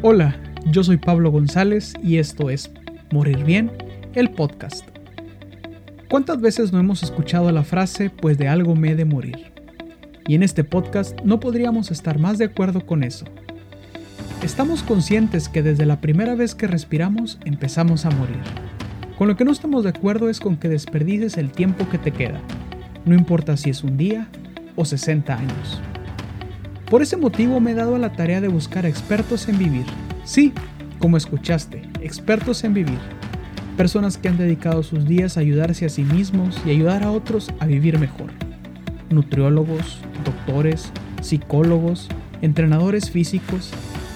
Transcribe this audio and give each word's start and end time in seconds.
Hola, 0.00 0.36
yo 0.64 0.84
soy 0.84 0.96
Pablo 0.96 1.32
González 1.32 1.94
y 2.00 2.18
esto 2.18 2.50
es 2.50 2.70
Morir 3.10 3.42
Bien, 3.42 3.72
el 4.14 4.30
podcast. 4.30 4.86
¿Cuántas 6.08 6.40
veces 6.40 6.72
no 6.72 6.78
hemos 6.78 7.02
escuchado 7.02 7.50
la 7.50 7.64
frase 7.64 8.08
pues 8.08 8.38
de 8.38 8.46
algo 8.46 8.76
me 8.76 8.92
he 8.92 8.94
de 8.94 9.04
morir? 9.04 9.52
Y 10.28 10.36
en 10.36 10.44
este 10.44 10.62
podcast 10.62 11.20
no 11.24 11.40
podríamos 11.40 11.90
estar 11.90 12.20
más 12.20 12.38
de 12.38 12.44
acuerdo 12.44 12.86
con 12.86 13.02
eso. 13.02 13.26
Estamos 14.40 14.84
conscientes 14.84 15.48
que 15.48 15.64
desde 15.64 15.84
la 15.84 16.00
primera 16.00 16.36
vez 16.36 16.54
que 16.54 16.68
respiramos 16.68 17.40
empezamos 17.44 18.06
a 18.06 18.10
morir. 18.10 18.38
Con 19.18 19.26
lo 19.26 19.36
que 19.36 19.44
no 19.44 19.50
estamos 19.50 19.82
de 19.82 19.90
acuerdo 19.90 20.28
es 20.28 20.38
con 20.38 20.58
que 20.58 20.68
desperdices 20.68 21.36
el 21.38 21.50
tiempo 21.50 21.88
que 21.88 21.98
te 21.98 22.12
queda, 22.12 22.40
no 23.04 23.16
importa 23.16 23.56
si 23.56 23.70
es 23.70 23.82
un 23.82 23.96
día 23.96 24.28
o 24.76 24.84
60 24.84 25.36
años. 25.36 25.82
Por 26.90 27.02
ese 27.02 27.18
motivo 27.18 27.60
me 27.60 27.72
he 27.72 27.74
dado 27.74 27.96
a 27.96 27.98
la 27.98 28.12
tarea 28.12 28.40
de 28.40 28.48
buscar 28.48 28.86
expertos 28.86 29.46
en 29.48 29.58
vivir. 29.58 29.84
Sí, 30.24 30.54
como 30.98 31.18
escuchaste, 31.18 31.82
expertos 32.00 32.64
en 32.64 32.72
vivir. 32.72 32.98
Personas 33.76 34.16
que 34.16 34.28
han 34.28 34.38
dedicado 34.38 34.82
sus 34.82 35.06
días 35.06 35.36
a 35.36 35.40
ayudarse 35.40 35.84
a 35.84 35.90
sí 35.90 36.02
mismos 36.02 36.58
y 36.64 36.70
ayudar 36.70 37.02
a 37.02 37.10
otros 37.10 37.50
a 37.60 37.66
vivir 37.66 37.98
mejor. 37.98 38.30
Nutriólogos, 39.10 40.00
doctores, 40.24 40.90
psicólogos, 41.20 42.08
entrenadores 42.40 43.10
físicos, 43.10 43.70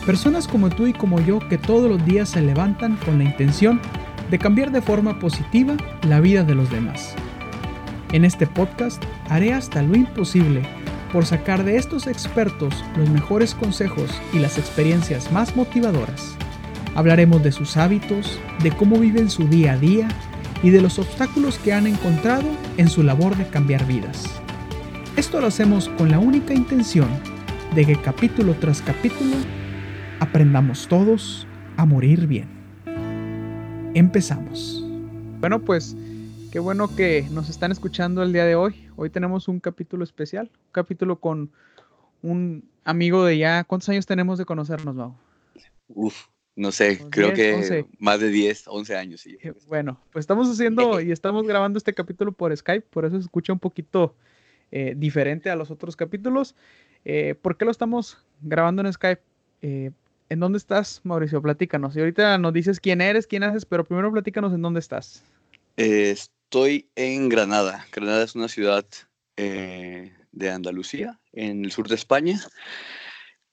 personas 0.06 0.48
como 0.48 0.70
tú 0.70 0.86
y 0.86 0.94
como 0.94 1.20
yo 1.20 1.40
que 1.50 1.58
todos 1.58 1.90
los 1.90 2.04
días 2.06 2.30
se 2.30 2.40
levantan 2.40 2.96
con 3.04 3.18
la 3.18 3.24
intención 3.24 3.82
de 4.30 4.38
cambiar 4.38 4.72
de 4.72 4.80
forma 4.80 5.18
positiva 5.18 5.76
la 6.08 6.20
vida 6.20 6.42
de 6.42 6.54
los 6.54 6.70
demás. 6.70 7.14
En 8.12 8.24
este 8.24 8.46
podcast 8.46 9.02
haré 9.28 9.52
hasta 9.52 9.82
lo 9.82 9.94
imposible 9.94 10.62
por 11.12 11.26
sacar 11.26 11.64
de 11.64 11.76
estos 11.76 12.06
expertos 12.06 12.84
los 12.96 13.10
mejores 13.10 13.54
consejos 13.54 14.10
y 14.32 14.38
las 14.38 14.58
experiencias 14.58 15.30
más 15.30 15.54
motivadoras. 15.56 16.34
Hablaremos 16.94 17.42
de 17.42 17.52
sus 17.52 17.76
hábitos, 17.76 18.38
de 18.62 18.70
cómo 18.70 18.98
viven 18.98 19.30
su 19.30 19.46
día 19.46 19.72
a 19.72 19.78
día 19.78 20.08
y 20.62 20.70
de 20.70 20.80
los 20.80 20.98
obstáculos 20.98 21.58
que 21.58 21.72
han 21.72 21.86
encontrado 21.86 22.48
en 22.76 22.88
su 22.88 23.02
labor 23.02 23.36
de 23.36 23.46
cambiar 23.46 23.86
vidas. 23.86 24.24
Esto 25.16 25.40
lo 25.40 25.48
hacemos 25.48 25.88
con 25.90 26.10
la 26.10 26.18
única 26.18 26.54
intención 26.54 27.08
de 27.74 27.84
que 27.84 27.96
capítulo 27.96 28.54
tras 28.54 28.80
capítulo 28.82 29.36
aprendamos 30.20 30.88
todos 30.88 31.46
a 31.76 31.84
morir 31.84 32.26
bien. 32.26 32.48
Empezamos. 33.94 34.84
Bueno, 35.40 35.60
pues 35.60 35.96
Qué 36.52 36.58
bueno 36.58 36.94
que 36.94 37.26
nos 37.30 37.48
están 37.48 37.72
escuchando 37.72 38.22
el 38.22 38.34
día 38.34 38.44
de 38.44 38.56
hoy. 38.56 38.86
Hoy 38.96 39.08
tenemos 39.08 39.48
un 39.48 39.58
capítulo 39.58 40.04
especial, 40.04 40.50
un 40.52 40.72
capítulo 40.72 41.18
con 41.18 41.50
un 42.20 42.68
amigo 42.84 43.24
de 43.24 43.38
ya. 43.38 43.64
¿Cuántos 43.64 43.88
años 43.88 44.04
tenemos 44.04 44.36
de 44.36 44.44
conocernos, 44.44 44.94
Mau? 44.94 45.16
Uf, 45.88 46.26
no 46.54 46.70
sé, 46.70 47.00
creo 47.08 47.32
que 47.32 47.86
más 47.98 48.20
de 48.20 48.28
10, 48.28 48.64
11 48.68 48.96
años. 48.96 49.22
Sí. 49.22 49.38
Bueno, 49.66 49.98
pues 50.12 50.24
estamos 50.24 50.46
haciendo 50.50 51.00
y 51.00 51.10
estamos 51.10 51.46
grabando 51.46 51.78
este 51.78 51.94
capítulo 51.94 52.32
por 52.32 52.54
Skype, 52.54 52.86
por 52.90 53.06
eso 53.06 53.16
se 53.16 53.22
escucha 53.22 53.54
un 53.54 53.58
poquito 53.58 54.14
eh, 54.70 54.92
diferente 54.94 55.48
a 55.48 55.56
los 55.56 55.70
otros 55.70 55.96
capítulos. 55.96 56.54
Eh, 57.06 57.34
¿Por 57.40 57.56
qué 57.56 57.64
lo 57.64 57.70
estamos 57.70 58.18
grabando 58.42 58.82
en 58.82 58.92
Skype? 58.92 59.22
Eh, 59.62 59.90
¿En 60.28 60.40
dónde 60.40 60.58
estás, 60.58 61.00
Mauricio? 61.02 61.40
Platícanos. 61.40 61.96
Y 61.96 62.00
ahorita 62.00 62.36
nos 62.36 62.52
dices 62.52 62.78
quién 62.78 63.00
eres, 63.00 63.26
quién 63.26 63.42
haces, 63.42 63.64
pero 63.64 63.84
primero 63.86 64.12
platícanos 64.12 64.52
en 64.52 64.60
dónde 64.60 64.80
estás. 64.80 65.24
Estoy 66.52 66.90
en 66.96 67.30
Granada. 67.30 67.86
Granada 67.90 68.24
es 68.24 68.34
una 68.34 68.46
ciudad 68.46 68.84
eh, 69.38 70.12
de 70.32 70.50
Andalucía, 70.50 71.18
en 71.32 71.64
el 71.64 71.72
sur 71.72 71.88
de 71.88 71.94
España, 71.94 72.38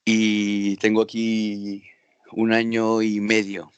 y 0.03 0.75
tengo 0.79 1.01
aquí 1.01 1.85
un 2.33 2.51
año 2.51 3.01
y 3.01 3.21
medio 3.21 3.71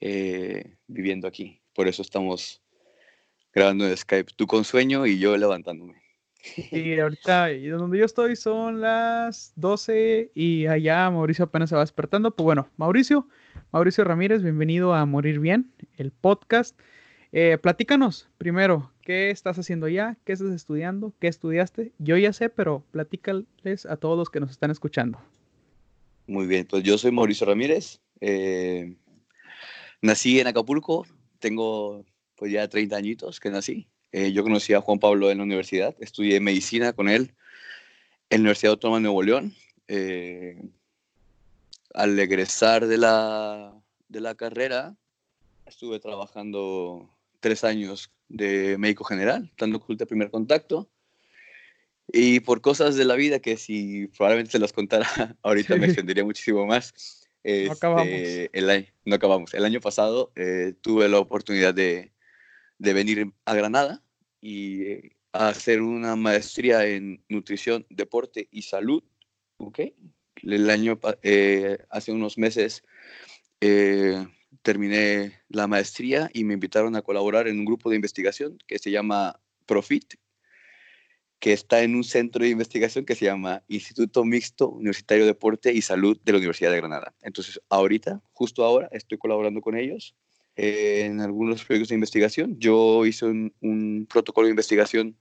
eh, 0.00 0.76
viviendo 0.86 1.26
aquí. 1.26 1.60
Por 1.74 1.88
eso 1.88 2.02
estamos 2.02 2.62
grabando 3.52 3.88
en 3.88 3.96
Skype, 3.96 4.32
tú 4.36 4.46
con 4.46 4.62
sueño 4.62 5.04
y 5.04 5.18
yo 5.18 5.36
levantándome. 5.36 6.00
Y 6.70 6.96
ahorita, 7.00 7.50
y 7.50 7.66
donde 7.66 7.98
yo 7.98 8.04
estoy 8.04 8.36
son 8.36 8.80
las 8.80 9.52
12 9.56 10.30
y 10.32 10.68
allá 10.68 11.10
Mauricio 11.10 11.46
apenas 11.46 11.70
se 11.70 11.74
va 11.74 11.80
despertando. 11.80 12.30
Pues 12.36 12.44
bueno, 12.44 12.70
Mauricio, 12.76 13.26
Mauricio 13.72 14.04
Ramírez, 14.04 14.44
bienvenido 14.44 14.94
a 14.94 15.04
Morir 15.06 15.40
Bien, 15.40 15.72
el 15.96 16.12
podcast. 16.12 16.78
Eh, 17.32 17.58
platícanos 17.60 18.28
primero, 18.38 18.90
¿qué 19.02 19.30
estás 19.30 19.58
haciendo 19.58 19.88
ya? 19.88 20.16
¿Qué 20.24 20.32
estás 20.32 20.52
estudiando? 20.54 21.12
¿Qué 21.20 21.28
estudiaste? 21.28 21.92
Yo 21.98 22.16
ya 22.16 22.32
sé, 22.32 22.48
pero 22.48 22.82
platícales 22.90 23.84
a 23.86 23.96
todos 23.96 24.16
los 24.16 24.30
que 24.30 24.40
nos 24.40 24.50
están 24.50 24.70
escuchando. 24.70 25.18
Muy 26.26 26.46
bien, 26.46 26.66
pues 26.66 26.82
yo 26.84 26.96
soy 26.96 27.12
Mauricio 27.12 27.46
Ramírez. 27.46 28.00
Eh, 28.20 28.96
nací 30.00 30.40
en 30.40 30.46
Acapulco, 30.46 31.06
tengo 31.38 32.04
pues 32.34 32.50
ya 32.50 32.66
30 32.66 32.96
añitos 32.96 33.40
que 33.40 33.50
nací. 33.50 33.88
Eh, 34.12 34.32
yo 34.32 34.42
conocí 34.42 34.72
a 34.72 34.80
Juan 34.80 34.98
Pablo 34.98 35.30
en 35.30 35.38
la 35.38 35.44
universidad, 35.44 35.94
estudié 36.00 36.40
medicina 36.40 36.94
con 36.94 37.10
él 37.10 37.34
en 38.30 38.38
la 38.38 38.46
Universidad 38.48 38.72
Autónoma 38.72 38.98
de 38.98 39.02
Nuevo 39.02 39.22
León. 39.22 39.54
al 41.94 42.18
egresar 42.18 42.86
de 42.86 42.96
la, 42.96 43.74
de 44.08 44.20
la 44.20 44.34
carrera, 44.34 44.96
estuve 45.66 45.98
trabajando 46.00 47.17
tres 47.40 47.64
años 47.64 48.10
de 48.28 48.76
médico 48.78 49.04
general, 49.04 49.50
dando 49.58 49.80
culto 49.80 50.04
de 50.04 50.08
primer 50.08 50.30
contacto. 50.30 50.90
Y 52.10 52.40
por 52.40 52.60
cosas 52.60 52.96
de 52.96 53.04
la 53.04 53.16
vida 53.16 53.38
que 53.38 53.56
si 53.56 54.06
probablemente 54.08 54.52
se 54.52 54.58
las 54.58 54.72
contara 54.72 55.06
ahorita 55.42 55.76
me 55.76 55.86
extendería 55.86 56.24
muchísimo 56.24 56.66
más. 56.66 56.94
no 57.44 57.50
este, 57.50 57.70
acabamos. 57.70 58.08
El 58.52 58.70
año, 58.70 58.86
no 59.04 59.14
acabamos. 59.14 59.54
El 59.54 59.64
año 59.64 59.80
pasado 59.80 60.32
eh, 60.36 60.74
tuve 60.80 61.08
la 61.08 61.18
oportunidad 61.18 61.74
de, 61.74 62.12
de, 62.78 62.92
venir 62.94 63.32
a 63.44 63.54
Granada 63.54 64.02
y 64.40 64.82
eh, 64.82 65.16
hacer 65.32 65.82
una 65.82 66.16
maestría 66.16 66.86
en 66.86 67.22
nutrición, 67.28 67.86
deporte 67.90 68.48
y 68.50 68.62
salud. 68.62 69.02
¿okay? 69.58 69.94
El 70.42 70.70
año, 70.70 70.98
eh, 71.22 71.78
hace 71.90 72.12
unos 72.12 72.38
meses, 72.38 72.84
terminé 74.62 75.40
la 75.48 75.66
maestría 75.66 76.30
y 76.32 76.44
me 76.44 76.54
invitaron 76.54 76.96
a 76.96 77.02
colaborar 77.02 77.48
en 77.48 77.58
un 77.58 77.64
grupo 77.64 77.90
de 77.90 77.96
investigación 77.96 78.58
que 78.66 78.78
se 78.78 78.90
llama 78.90 79.40
Profit, 79.66 80.14
que 81.38 81.52
está 81.52 81.82
en 81.82 81.94
un 81.94 82.04
centro 82.04 82.42
de 82.42 82.50
investigación 82.50 83.04
que 83.04 83.14
se 83.14 83.26
llama 83.26 83.62
Instituto 83.68 84.24
Mixto 84.24 84.70
Universitario 84.70 85.24
de 85.24 85.32
Deporte 85.32 85.72
y 85.72 85.82
Salud 85.82 86.18
de 86.24 86.32
la 86.32 86.38
Universidad 86.38 86.72
de 86.72 86.78
Granada. 86.78 87.14
Entonces, 87.22 87.60
ahorita, 87.68 88.20
justo 88.32 88.64
ahora, 88.64 88.88
estoy 88.92 89.18
colaborando 89.18 89.60
con 89.60 89.76
ellos 89.76 90.16
en 90.56 91.20
algunos 91.20 91.64
proyectos 91.64 91.90
de 91.90 91.94
investigación. 91.94 92.58
Yo 92.58 93.06
hice 93.06 93.26
un, 93.26 93.54
un, 93.60 94.06
protocolo 94.10 94.46
de 94.46 94.50
investigación 94.50 95.16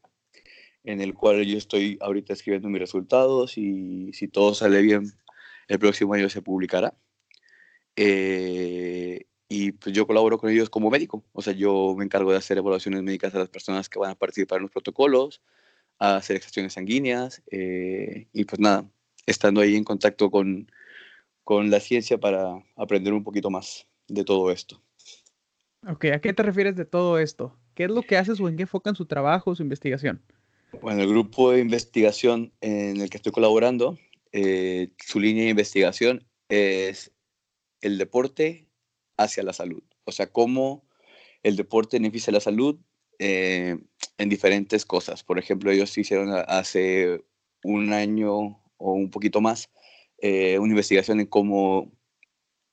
en 0.83 1.01
el 1.01 1.13
cual 1.13 1.45
yo 1.45 1.57
estoy 1.57 1.97
ahorita 2.01 2.33
escribiendo 2.33 2.69
mis 2.69 2.79
resultados 2.79 3.57
y 3.57 4.11
si 4.13 4.27
todo 4.27 4.55
sale 4.55 4.81
bien, 4.81 5.11
el 5.67 5.79
próximo 5.79 6.13
año 6.15 6.29
se 6.29 6.41
publicará. 6.41 6.95
Eh, 7.97 9.25
y 9.49 9.71
pues 9.73 9.95
yo 9.95 10.05
colaboro 10.07 10.37
con 10.37 10.49
ellos 10.49 10.69
como 10.69 10.89
médico. 10.89 11.23
O 11.33 11.41
sea, 11.41 11.53
yo 11.53 11.95
me 11.97 12.05
encargo 12.05 12.31
de 12.31 12.37
hacer 12.37 12.57
evaluaciones 12.57 13.01
médicas 13.03 13.33
a 13.35 13.39
las 13.39 13.49
personas 13.49 13.89
que 13.89 13.99
van 13.99 14.11
a 14.11 14.15
participar 14.15 14.57
en 14.57 14.63
los 14.63 14.71
protocolos, 14.71 15.41
a 15.99 16.17
hacer 16.17 16.35
extracciones 16.35 16.73
sanguíneas 16.73 17.41
eh, 17.51 18.27
y 18.31 18.45
pues 18.45 18.59
nada, 18.59 18.85
estando 19.25 19.61
ahí 19.61 19.75
en 19.75 19.83
contacto 19.83 20.29
con, 20.29 20.71
con 21.43 21.71
la 21.71 21.79
ciencia 21.79 22.19
para 22.19 22.63
aprender 22.75 23.13
un 23.13 23.23
poquito 23.23 23.49
más 23.49 23.87
de 24.07 24.23
todo 24.23 24.51
esto. 24.51 24.81
Ok, 25.87 26.05
¿a 26.05 26.19
qué 26.19 26.33
te 26.33 26.43
refieres 26.43 26.75
de 26.75 26.85
todo 26.85 27.17
esto? 27.17 27.57
¿Qué 27.73 27.85
es 27.85 27.89
lo 27.89 28.03
que 28.03 28.17
haces 28.17 28.39
o 28.39 28.47
en 28.47 28.57
qué 28.57 28.63
enfocan 28.63 28.95
su 28.95 29.05
trabajo, 29.05 29.55
su 29.55 29.63
investigación? 29.63 30.21
Bueno, 30.81 31.01
el 31.01 31.09
grupo 31.09 31.51
de 31.51 31.61
investigación 31.61 32.51
en 32.61 32.99
el 32.99 33.09
que 33.09 33.17
estoy 33.17 33.31
colaborando, 33.31 33.97
eh, 34.33 34.89
su 34.99 35.19
línea 35.19 35.45
de 35.45 35.51
investigación 35.51 36.27
es 36.49 37.11
el 37.81 37.97
deporte 37.97 38.67
hacia 39.17 39.43
la 39.43 39.53
salud. 39.53 39.83
O 40.05 40.11
sea, 40.11 40.27
cómo 40.31 40.87
el 41.43 41.55
deporte 41.55 41.97
beneficia 41.97 42.33
la 42.33 42.39
salud 42.39 42.79
eh, 43.19 43.77
en 44.17 44.29
diferentes 44.29 44.85
cosas. 44.85 45.23
Por 45.23 45.39
ejemplo, 45.39 45.71
ellos 45.71 45.97
hicieron 45.97 46.29
hace 46.47 47.23
un 47.63 47.93
año 47.93 48.61
o 48.77 48.93
un 48.93 49.09
poquito 49.09 49.41
más 49.41 49.69
eh, 50.19 50.59
una 50.59 50.71
investigación 50.71 51.19
en 51.19 51.27
cómo 51.27 51.91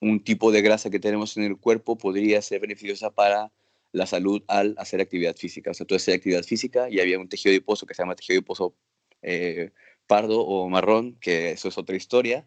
un 0.01 0.23
tipo 0.23 0.53
de 0.53 0.63
grasa 0.63 0.91
que 0.91 1.01
tenemos 1.01 1.37
en 1.37 1.45
el 1.45 1.57
cuerpo 1.57 1.97
podría 1.97 2.43
ser 2.43 2.61
beneficiosa 2.61 3.11
para 3.11 3.53
la 3.93 4.07
salud 4.07 4.43
al 4.49 4.75
hacer 4.79 5.01
actividad 5.01 5.37
física. 5.37 5.71
O 5.71 5.75
sea, 5.75 5.87
tú 5.87 5.95
haces 5.95 6.15
actividad 6.15 6.43
física 6.43 6.91
y 6.91 7.01
había 7.01 7.19
un 7.19 7.29
tejido 7.29 7.53
adiposo 7.53 7.87
que 7.87 7.95
se 7.95 8.03
llama 8.03 8.17
tejido 8.17 8.39
adiposo 8.39 8.75
eh, 9.23 9.71
pardo 10.07 10.41
o 10.41 10.69
marrón, 10.69 11.17
que 11.21 11.53
eso 11.53 11.69
es 11.69 11.79
otra 11.79 11.97
historia, 11.97 12.47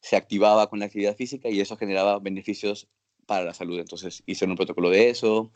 se 0.00 0.16
activaba 0.16 0.68
con 0.68 0.78
la 0.78 0.86
actividad 0.86 1.16
física 1.16 1.48
y 1.48 1.60
eso 1.60 1.76
generaba 1.76 2.18
beneficios 2.18 2.88
para 3.26 3.44
la 3.44 3.54
salud. 3.54 3.78
Entonces 3.78 4.22
hicieron 4.26 4.52
un 4.52 4.56
protocolo 4.56 4.90
de 4.90 5.10
eso. 5.10 5.50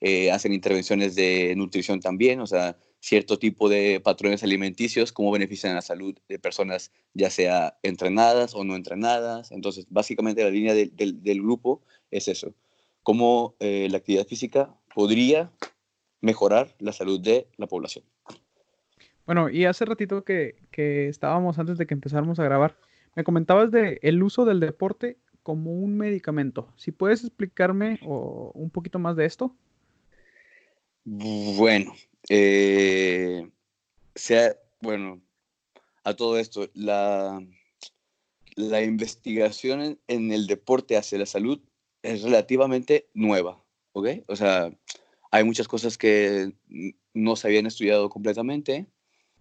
eh, 0.00 0.32
hacen 0.32 0.52
intervenciones 0.52 1.14
de 1.14 1.54
nutrición 1.56 2.00
también, 2.00 2.40
o 2.40 2.46
sea, 2.46 2.76
cierto 2.98 3.38
tipo 3.38 3.68
de 3.68 4.00
patrones 4.00 4.42
alimenticios, 4.42 5.12
cómo 5.12 5.30
benefician 5.30 5.76
la 5.76 5.82
salud 5.82 6.16
de 6.28 6.38
personas 6.40 6.90
ya 7.14 7.30
sea 7.30 7.78
entrenadas 7.84 8.54
o 8.54 8.64
no 8.64 8.74
entrenadas. 8.74 9.52
Entonces, 9.52 9.86
básicamente 9.90 10.42
la 10.42 10.50
línea 10.50 10.74
del 10.74 11.42
grupo 11.42 11.82
es 12.10 12.26
eso, 12.26 12.52
cómo 13.04 13.54
eh, 13.60 13.86
la 13.90 13.98
actividad 13.98 14.26
física 14.26 14.74
podría 14.92 15.52
mejorar 16.20 16.74
la 16.80 16.92
salud 16.92 17.20
de 17.20 17.46
la 17.56 17.68
población. 17.68 18.04
Bueno, 19.24 19.50
y 19.50 19.66
hace 19.66 19.84
ratito 19.84 20.24
que, 20.24 20.56
que 20.72 21.08
estábamos 21.08 21.58
antes 21.60 21.78
de 21.78 21.86
que 21.86 21.94
empezáramos 21.94 22.40
a 22.40 22.44
grabar, 22.44 22.76
me 23.14 23.24
comentabas 23.24 23.70
de 23.70 23.98
el 24.02 24.22
uso 24.22 24.44
del 24.44 24.60
deporte 24.60 25.18
como 25.42 25.72
un 25.72 25.96
medicamento. 25.96 26.72
Si 26.76 26.92
puedes 26.92 27.24
explicarme 27.24 27.98
un 28.02 28.70
poquito 28.70 28.98
más 28.98 29.16
de 29.16 29.26
esto. 29.26 29.54
Bueno, 31.04 31.92
eh, 32.28 33.50
sea, 34.14 34.56
bueno, 34.80 35.20
a 36.04 36.14
todo 36.14 36.38
esto, 36.38 36.68
la, 36.74 37.44
la 38.54 38.82
investigación 38.82 39.98
en, 40.06 40.32
el 40.32 40.46
deporte 40.46 40.96
hacia 40.96 41.18
la 41.18 41.26
salud 41.26 41.60
es 42.02 42.22
relativamente 42.22 43.08
nueva, 43.14 43.62
¿ok? 43.92 44.08
O 44.26 44.36
sea, 44.36 44.72
hay 45.30 45.44
muchas 45.44 45.68
cosas 45.68 45.98
que 45.98 46.52
no 47.14 47.36
se 47.36 47.48
habían 47.48 47.66
estudiado 47.66 48.08
completamente 48.08 48.86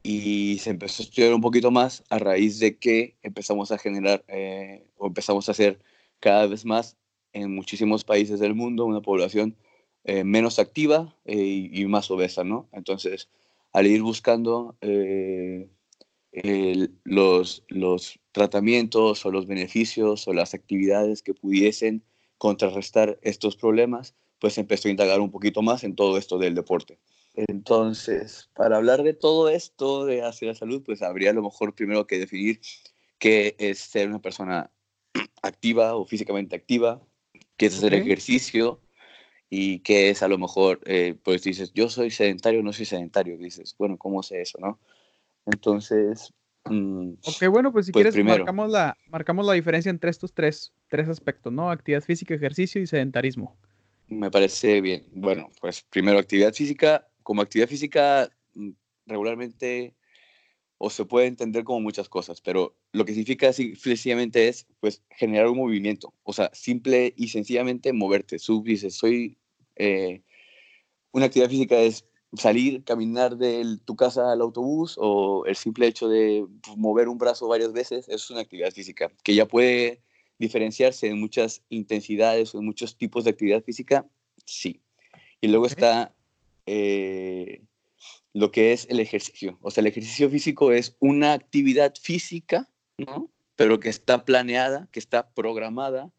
y 0.03 0.57
se 0.59 0.71
empezó 0.71 1.03
a 1.03 1.06
estudiar 1.06 1.33
un 1.33 1.42
poquito 1.42 1.71
más 1.71 2.03
a 2.09 2.18
raíz 2.19 2.59
de 2.59 2.77
que 2.77 3.18
empezamos 3.21 3.71
a 3.71 3.77
generar 3.77 4.24
eh, 4.27 4.86
o 4.98 5.07
empezamos 5.07 5.48
a 5.48 5.51
hacer 5.51 5.80
cada 6.19 6.48
vez 6.48 6.65
más 6.65 6.98
en 7.33 7.53
muchísimos 7.53 8.03
países 8.03 8.39
del 8.39 8.56
mundo 8.56 8.86
una 8.86 9.01
población 9.01 9.56
eh, 10.03 10.24
menos 10.24 10.59
activa 10.59 11.15
eh, 11.25 11.69
y, 11.71 11.86
más 11.86 12.09
obesa, 12.09 12.44
¿no? 12.44 12.68
Entonces, 12.71 13.30
al 13.71 13.86
ir 13.88 14.01
buscando 14.01 14.75
los, 17.03 17.63
los 17.68 18.19
tratamientos 18.31 19.25
o 19.25 19.31
los 19.31 19.45
beneficios 19.45 20.27
o 20.27 20.33
las 20.33 20.53
actividades 20.53 21.21
que 21.21 21.33
pudiesen 21.33 22.03
contrarrestar 22.38 23.19
estos 23.21 23.56
problemas, 23.56 24.15
pues 24.39 24.57
empezó 24.57 24.88
a 24.88 24.92
indagar 24.92 25.21
un 25.21 25.30
poquito 25.30 25.62
más 25.62 25.83
en 25.83 25.95
todo 25.95 26.18
esto 26.18 26.39
del 26.39 26.56
deporte. 26.56 26.98
Entonces, 27.33 28.49
para 28.53 28.77
hablar 28.77 29.03
de 29.03 29.13
todo 29.13 29.49
esto 29.49 30.05
de 30.05 30.23
hacia 30.23 30.49
la 30.49 30.55
salud, 30.55 30.83
pues 30.85 31.01
habría 31.01 31.29
a 31.29 31.33
lo 31.33 31.41
mejor 31.41 31.73
primero 31.73 32.05
que 32.05 32.19
definir 32.19 32.59
qué 33.19 33.55
es 33.57 33.79
ser 33.79 34.09
una 34.09 34.21
persona 34.21 34.69
activa 35.41 35.95
o 35.95 36.05
físicamente 36.05 36.55
activa, 36.55 37.01
qué 37.55 37.67
es 37.67 37.77
hacer 37.77 37.93
ejercicio 37.93 38.81
y 39.49 39.79
qué 39.79 40.09
es 40.09 40.23
a 40.23 40.27
lo 40.27 40.37
mejor, 40.37 40.81
eh, 40.85 41.15
pues 41.23 41.43
dices, 41.43 41.71
yo 41.73 41.89
soy 41.89 42.11
sedentario, 42.11 42.63
no 42.63 42.73
soy 42.73 42.85
sedentario, 42.85 43.37
dices, 43.37 43.75
bueno, 43.77 43.97
¿cómo 43.97 44.23
sé 44.23 44.41
eso, 44.41 44.57
no? 44.59 44.79
Entonces... 45.45 46.33
Mm, 46.65 47.13
ok, 47.25 47.47
bueno, 47.49 47.71
pues 47.71 47.87
si 47.87 47.91
pues 47.91 48.13
quieres 48.13 48.23
marcamos, 48.23 48.69
la, 48.69 48.95
marcamos 49.07 49.47
la 49.47 49.53
diferencia 49.53 49.89
entre 49.89 50.11
estos 50.11 50.31
tres, 50.31 50.71
tres 50.89 51.09
aspectos, 51.09 51.51
¿no? 51.51 51.71
Actividad 51.71 52.03
física, 52.03 52.35
ejercicio 52.35 52.79
y 52.79 52.85
sedentarismo. 52.85 53.57
Me 54.07 54.29
parece 54.29 54.79
bien. 54.79 55.07
Bueno, 55.11 55.49
pues 55.59 55.81
primero 55.89 56.19
actividad 56.19 56.53
física, 56.53 57.07
como 57.31 57.43
actividad 57.43 57.69
física 57.69 58.29
mm, 58.55 58.71
regularmente 59.05 59.95
o 60.77 60.89
se 60.89 61.05
puede 61.05 61.27
entender 61.27 61.63
como 61.63 61.79
muchas 61.79 62.09
cosas, 62.09 62.41
pero 62.41 62.75
lo 62.91 63.05
que 63.05 63.13
significa 63.13 63.53
sencillamente 63.53 64.49
es 64.49 64.67
pues 64.81 65.01
generar 65.11 65.47
un 65.47 65.59
movimiento, 65.59 66.13
o 66.23 66.33
sea, 66.33 66.49
simple 66.51 67.13
y 67.15 67.29
sencillamente 67.29 67.93
moverte. 67.93 68.37
Tú 68.37 68.61
dices, 68.63 68.95
soy, 68.95 69.37
eh, 69.77 70.23
una 71.13 71.27
actividad 71.27 71.49
física 71.49 71.77
es 71.77 72.03
salir, 72.33 72.83
caminar 72.83 73.37
de 73.37 73.77
tu 73.85 73.95
casa 73.95 74.33
al 74.33 74.41
autobús 74.41 74.97
o 74.97 75.45
el 75.45 75.55
simple 75.55 75.87
hecho 75.87 76.09
de 76.09 76.45
pues, 76.61 76.75
mover 76.75 77.07
un 77.07 77.17
brazo 77.17 77.47
varias 77.47 77.71
veces, 77.71 78.09
eso 78.09 78.15
es 78.15 78.29
una 78.31 78.41
actividad 78.41 78.71
física, 78.71 79.09
que 79.23 79.35
ya 79.35 79.47
puede 79.47 80.01
diferenciarse 80.37 81.07
en 81.07 81.17
muchas 81.17 81.63
intensidades 81.69 82.53
o 82.53 82.59
en 82.59 82.65
muchos 82.65 82.97
tipos 82.97 83.23
de 83.23 83.29
actividad 83.29 83.63
física, 83.63 84.05
sí. 84.45 84.81
Y 85.39 85.47
luego 85.47 85.65
está 85.65 86.13
eh, 86.65 87.63
lo 88.33 88.51
que 88.51 88.73
es 88.73 88.87
el 88.89 88.99
ejercicio. 88.99 89.57
O 89.61 89.71
sea, 89.71 89.81
el 89.81 89.87
ejercicio 89.87 90.29
físico 90.29 90.71
es 90.71 90.95
una 90.99 91.33
actividad 91.33 91.93
física, 91.99 92.69
¿no? 92.97 93.31
Pero 93.55 93.79
que 93.79 93.89
está 93.89 94.25
planeada, 94.25 94.87
que 94.91 94.99
está 94.99 95.33
programada, 95.33 96.11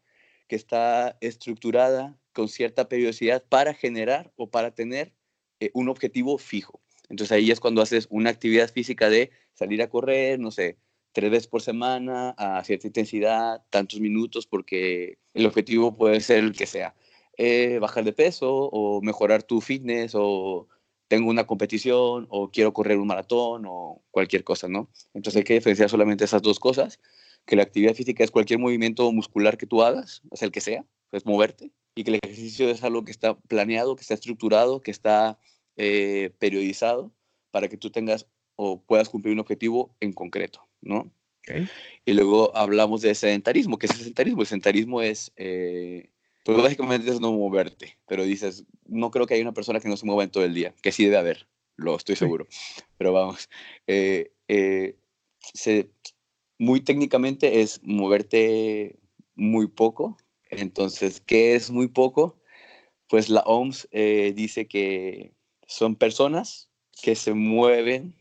que 0.47 0.55
está 0.55 1.17
estructurada 1.21 2.17
con 2.33 2.47
cierta 2.47 2.87
periodicidad 2.87 3.43
para 3.47 3.73
generar 3.73 4.31
o 4.35 4.49
para 4.49 4.71
tener 4.71 5.13
eh, 5.59 5.71
un 5.73 5.89
objetivo 5.89 6.37
fijo. 6.37 6.81
Entonces 7.09 7.31
ahí 7.31 7.51
es 7.51 7.59
cuando 7.59 7.81
haces 7.81 8.07
una 8.09 8.29
actividad 8.29 8.71
física 8.71 9.09
de 9.09 9.31
salir 9.53 9.81
a 9.81 9.89
correr, 9.89 10.39
no 10.39 10.51
sé, 10.51 10.77
tres 11.11 11.29
veces 11.29 11.47
por 11.47 11.61
semana 11.61 12.31
a 12.37 12.63
cierta 12.63 12.87
intensidad, 12.87 13.63
tantos 13.69 13.99
minutos, 13.99 14.47
porque 14.47 15.19
el 15.33 15.45
objetivo 15.45 15.95
puede 15.95 16.19
ser 16.21 16.39
el 16.39 16.53
que 16.53 16.65
sea. 16.65 16.95
Eh, 17.37 17.79
bajar 17.79 18.03
de 18.03 18.13
peso 18.13 18.53
o 18.53 19.01
mejorar 19.01 19.41
tu 19.41 19.59
fitness 19.59 20.13
o 20.15 20.67
tengo 21.07 21.29
una 21.29 21.47
competición 21.47 22.27
o 22.29 22.51
quiero 22.51 22.73
correr 22.73 22.97
un 22.97 23.07
maratón 23.07 23.65
o 23.67 24.03
cualquier 24.11 24.43
cosa, 24.43 24.67
¿no? 24.67 24.89
Entonces 25.13 25.37
hay 25.37 25.43
que 25.43 25.55
diferenciar 25.55 25.89
solamente 25.89 26.25
esas 26.25 26.41
dos 26.41 26.59
cosas, 26.59 26.99
que 27.45 27.55
la 27.55 27.63
actividad 27.63 27.95
física 27.95 28.23
es 28.23 28.31
cualquier 28.31 28.59
movimiento 28.59 29.11
muscular 29.11 29.57
que 29.57 29.65
tú 29.65 29.83
hagas, 29.83 30.21
es 30.31 30.41
el 30.43 30.51
que 30.51 30.61
sea, 30.61 30.85
es 31.11 31.25
moverte, 31.25 31.71
y 31.95 32.03
que 32.03 32.11
el 32.11 32.19
ejercicio 32.23 32.69
es 32.69 32.83
algo 32.83 33.03
que 33.03 33.11
está 33.11 33.35
planeado, 33.35 33.95
que 33.95 34.01
está 34.01 34.13
estructurado, 34.13 34.81
que 34.81 34.91
está 34.91 35.39
eh, 35.75 36.31
periodizado 36.39 37.11
para 37.51 37.67
que 37.67 37.77
tú 37.77 37.89
tengas 37.89 38.27
o 38.55 38.81
puedas 38.81 39.09
cumplir 39.09 39.33
un 39.33 39.39
objetivo 39.39 39.95
en 39.99 40.13
concreto, 40.13 40.67
¿no? 40.81 41.11
Y 42.05 42.13
luego 42.13 42.55
hablamos 42.55 43.01
de 43.01 43.13
sedentarismo. 43.15 43.77
¿Qué 43.77 43.87
es 43.87 43.91
el 43.93 43.99
sedentarismo? 43.99 44.41
El 44.41 44.47
sedentarismo 44.47 45.01
es 45.01 45.33
eh, 45.35 46.09
pues 46.43 46.57
básicamente 46.57 47.09
es 47.09 47.19
no 47.19 47.31
moverte, 47.31 47.97
pero 48.07 48.23
dices, 48.23 48.65
no 48.85 49.11
creo 49.11 49.25
que 49.25 49.33
haya 49.33 49.43
una 49.43 49.53
persona 49.53 49.79
que 49.79 49.87
no 49.87 49.97
se 49.97 50.05
mueva 50.05 50.23
en 50.23 50.31
todo 50.31 50.43
el 50.43 50.53
día, 50.53 50.75
que 50.81 50.91
sí 50.91 51.05
debe 51.05 51.17
haber, 51.17 51.47
lo 51.77 51.95
estoy 51.95 52.15
seguro. 52.15 52.47
Pero 52.97 53.13
vamos, 53.13 53.49
eh, 53.87 54.33
eh, 54.49 54.97
muy 56.59 56.81
técnicamente 56.81 57.61
es 57.61 57.81
moverte 57.83 58.99
muy 59.35 59.67
poco. 59.67 60.17
Entonces, 60.49 61.21
¿qué 61.21 61.55
es 61.55 61.71
muy 61.71 61.87
poco? 61.87 62.37
Pues 63.07 63.29
la 63.29 63.41
OMS 63.41 63.87
eh, 63.91 64.33
dice 64.35 64.67
que 64.67 65.33
son 65.65 65.95
personas 65.95 66.69
que 67.01 67.15
se 67.15 67.33
mueven 67.33 68.15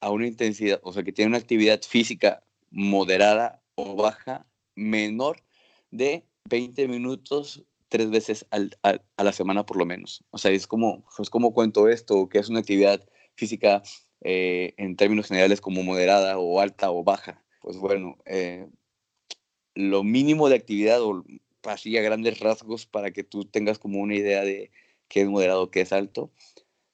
a 0.00 0.10
una 0.10 0.26
intensidad, 0.26 0.80
o 0.82 0.92
sea, 0.92 1.02
que 1.02 1.12
tienen 1.12 1.30
una 1.30 1.38
actividad 1.38 1.80
física 1.80 2.44
moderada 2.70 3.62
o 3.74 3.94
baja 3.94 4.46
menor 4.74 5.42
de 5.90 6.26
20 6.48 6.88
minutos 6.88 7.64
tres 7.88 8.10
veces 8.10 8.46
a 8.50 9.22
la 9.22 9.32
semana 9.32 9.66
por 9.66 9.76
lo 9.76 9.84
menos. 9.84 10.24
O 10.30 10.38
sea, 10.38 10.50
es 10.50 10.66
como, 10.66 11.04
pues 11.14 11.28
como 11.28 11.52
cuento 11.52 11.88
esto, 11.88 12.28
que 12.28 12.38
es 12.38 12.48
una 12.48 12.60
actividad 12.60 13.06
física 13.34 13.82
eh, 14.22 14.72
en 14.78 14.96
términos 14.96 15.28
generales 15.28 15.60
como 15.60 15.82
moderada 15.82 16.38
o 16.38 16.60
alta 16.60 16.90
o 16.90 17.04
baja. 17.04 17.44
Pues 17.60 17.76
bueno, 17.76 18.16
eh, 18.24 18.66
lo 19.74 20.04
mínimo 20.04 20.48
de 20.48 20.56
actividad 20.56 21.02
o 21.02 21.22
así 21.64 21.96
a 21.98 22.02
grandes 22.02 22.40
rasgos 22.40 22.86
para 22.86 23.10
que 23.10 23.24
tú 23.24 23.44
tengas 23.44 23.78
como 23.78 24.00
una 24.00 24.14
idea 24.14 24.42
de 24.42 24.70
qué 25.08 25.22
es 25.22 25.28
moderado, 25.28 25.70
qué 25.70 25.82
es 25.82 25.92
alto. 25.92 26.32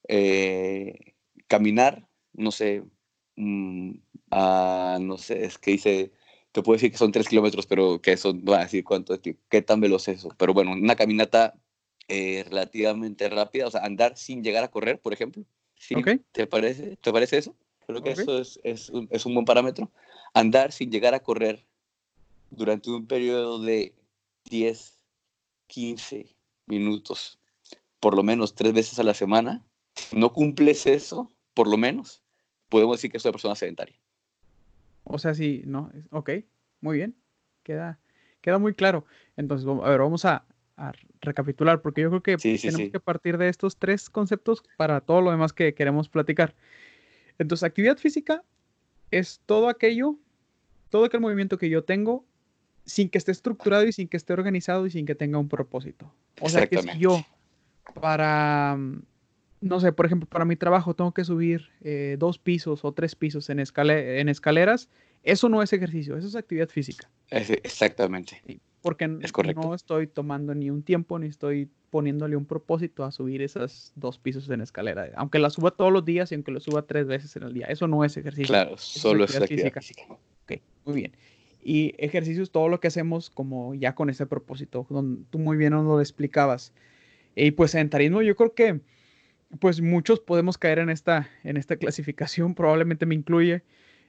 Eh, 0.09 1.15
caminar, 1.47 2.09
no 2.33 2.51
sé, 2.51 2.83
mm, 3.37 3.93
no 4.31 5.19
sé, 5.19 5.45
es 5.45 5.59
que 5.59 5.71
hice 5.71 6.13
te 6.53 6.63
puedo 6.63 6.77
decir 6.77 6.91
que 6.91 6.99
son 6.99 7.13
3 7.13 7.29
kilómetros, 7.29 7.67
pero 7.67 8.01
que 8.01 8.13
eso 8.13 8.33
no 8.33 8.53
va 8.53 8.61
a 8.61 8.65
decir 8.65 8.85
cuánto 8.85 9.19
qué 9.21 9.63
tan 9.63 9.81
veloz 9.81 10.09
es 10.09 10.19
eso. 10.19 10.35
Pero 10.37 10.55
bueno, 10.55 10.73
una 10.73 10.97
caminata 10.97 11.55
eh, 12.09 12.45
relativamente 12.49 13.29
rápida, 13.29 13.67
o 13.67 13.71
sea, 13.71 13.85
andar 13.85 14.17
sin 14.17 14.43
llegar 14.43 14.65
a 14.65 14.69
correr, 14.69 14.99
por 14.99 15.13
ejemplo. 15.13 15.45
¿Sí? 15.77 15.95
¿Te, 16.33 16.47
parece, 16.47 16.97
¿Te 16.97 17.13
parece 17.13 17.39
eso? 17.39 17.55
Creo 17.87 18.03
que 18.03 18.11
eso 18.11 18.39
es, 18.39 18.59
es, 18.65 18.89
un, 18.91 19.09
es 19.11 19.27
un 19.27 19.35
buen 19.35 19.45
parámetro. 19.45 19.91
Andar 20.35 20.73
sin 20.73 20.91
llegar 20.91 21.15
a 21.15 21.21
correr 21.21 21.65
durante 22.51 22.91
un 22.91 23.07
periodo 23.07 23.61
de 23.61 23.95
10, 24.45 24.99
15 25.67 26.35
minutos, 26.67 27.39
por 28.01 28.15
lo 28.15 28.23
menos 28.23 28.55
tres 28.55 28.73
veces 28.73 28.99
a 28.99 29.03
la 29.03 29.15
semana, 29.15 29.65
no 30.13 30.33
cumples 30.33 30.87
eso, 30.87 31.31
por 31.55 31.69
lo 31.69 31.77
menos, 31.77 32.23
podemos 32.69 32.97
decir 32.97 33.11
que 33.11 33.19
es 33.19 33.25
una 33.25 33.33
persona 33.33 33.55
sedentaria. 33.55 33.97
O 35.09 35.19
sea, 35.19 35.35
sí, 35.35 35.63
no, 35.67 35.91
ok, 36.11 36.31
muy 36.81 36.99
bien, 36.99 37.17
queda, 37.63 37.99
queda 38.41 38.59
muy 38.59 38.75
claro. 38.75 39.05
Entonces, 39.37 39.67
a 39.67 39.89
ver, 39.89 40.01
vamos 40.01 40.25
a, 40.25 40.45
recapitular, 41.21 41.83
porque 41.83 42.03
yo 42.03 42.09
creo 42.09 42.23
que 42.23 42.37
tenemos 42.37 42.93
que 42.93 43.01
partir 43.01 43.37
de 43.37 43.49
estos 43.49 43.79
tres 43.79 44.09
conceptos 44.09 44.63
para 44.77 45.01
todo 45.01 45.21
lo 45.21 45.33
demás 45.33 45.53
que 45.53 45.75
queremos 45.75 46.09
platicar. 46.09 46.55
Entonces, 47.37 47.65
actividad 47.65 47.97
física 47.97 48.45
es 49.11 49.41
todo 49.45 49.69
aquello, 49.69 50.17
todo 50.89 51.05
aquel 51.05 51.21
movimiento 51.21 51.59
que 51.59 51.69
yo 51.69 51.83
tengo 51.83 52.25
sin 52.85 53.11
que 53.11 53.19
esté 53.19 53.33
estructurado 53.33 53.85
y 53.87 53.93
sin 53.93 54.07
que 54.07 54.17
esté 54.17 54.33
organizado 54.33 54.87
y 54.87 54.91
sin 54.91 55.05
que 55.05 55.17
tenga 55.17 55.39
un 55.39 55.49
propósito. 55.49 56.13
O 56.41 56.49
sea 56.49 56.67
que 56.67 56.81
si 56.81 56.99
yo 56.99 57.25
para, 58.01 58.79
no 59.61 59.81
sé, 59.81 59.93
por 59.93 60.07
ejemplo, 60.07 60.29
para 60.29 60.45
mi 60.45 60.57
trabajo 60.57 60.95
tengo 60.95 61.13
que 61.13 61.25
subir 61.25 61.69
eh, 61.81 62.17
dos 62.19 62.39
pisos 62.39 62.85
o 62.85 62.93
tres 62.93 63.15
pisos 63.15 63.51
en, 63.51 63.59
en 63.61 64.29
escaleras, 64.29 64.89
eso 65.23 65.49
no 65.49 65.63
es 65.63 65.73
ejercicio, 65.73 66.17
eso 66.17 66.29
es 66.29 66.37
actividad 66.37 66.69
física. 66.69 67.11
exactamente. 67.31 68.43
porque 68.81 69.09
no 69.09 69.75
estoy 69.75 70.07
tomando 70.07 70.55
ni 70.55 70.71
un 70.71 70.83
tiempo 70.83 71.19
ni 71.19 71.27
estoy 71.27 71.69
poniéndole 71.91 72.37
un 72.37 72.45
propósito 72.45 73.05
a 73.05 73.11
subir 73.11 73.43
esas 73.43 73.93
dos 73.97 74.19
pisos 74.19 74.49
en 74.51 74.61
escalera. 74.61 75.11
Aunque 75.17 75.39
la 75.39 75.51
suba 75.51 75.71
todos 75.71 75.93
los 75.93 76.05
días 76.05 76.31
y 76.31 76.35
aunque 76.35 76.53
lo 76.53 76.61
suba 76.61 76.83
tres 76.83 77.07
veces 77.07 77.35
en 77.37 77.45
el 77.45 77.55
día. 77.55 77.67
Eso 77.67 77.89
no 77.89 78.05
es 78.05 78.17
ejercicio. 78.17 78.49
Claro, 78.49 78.77
solo 78.77 79.25
es 79.25 79.37
actividad, 79.37 79.73
física. 79.73 80.05
Ok, 80.09 80.61
muy 80.85 80.95
bien. 80.95 81.13
Y 81.63 81.95
ejercicio 81.99 82.43
es 82.43 82.51
todo 82.51 82.69
lo 82.69 82.81
que 82.81 82.89
hacemos 82.89 83.31
como 83.31 83.75
ya 83.75 83.95
con 83.95 84.11
ese 84.11 84.27
propósito. 84.27 84.87
Donde 84.89 85.25
tú 85.31 85.39
muy 85.39 85.57
bien 85.57 85.73
nos 85.73 85.85
lo 85.85 86.01
explicabas. 86.01 86.73
Y 87.35 87.51
pues 87.53 87.73
sedentarismo 87.73 88.23
yo 88.23 88.37
creo 88.37 88.55
que 88.55 88.81
pues 89.61 89.81
muchos 89.81 90.21
podemos 90.21 90.59
caer 90.59 90.79
en 90.79 90.91
esta, 90.91 91.29
en 91.43 91.57
esta 91.57 91.77
clasificación, 91.77 92.55
probablemente 92.55 93.07
me 93.07 93.15
incluye. 93.15 93.63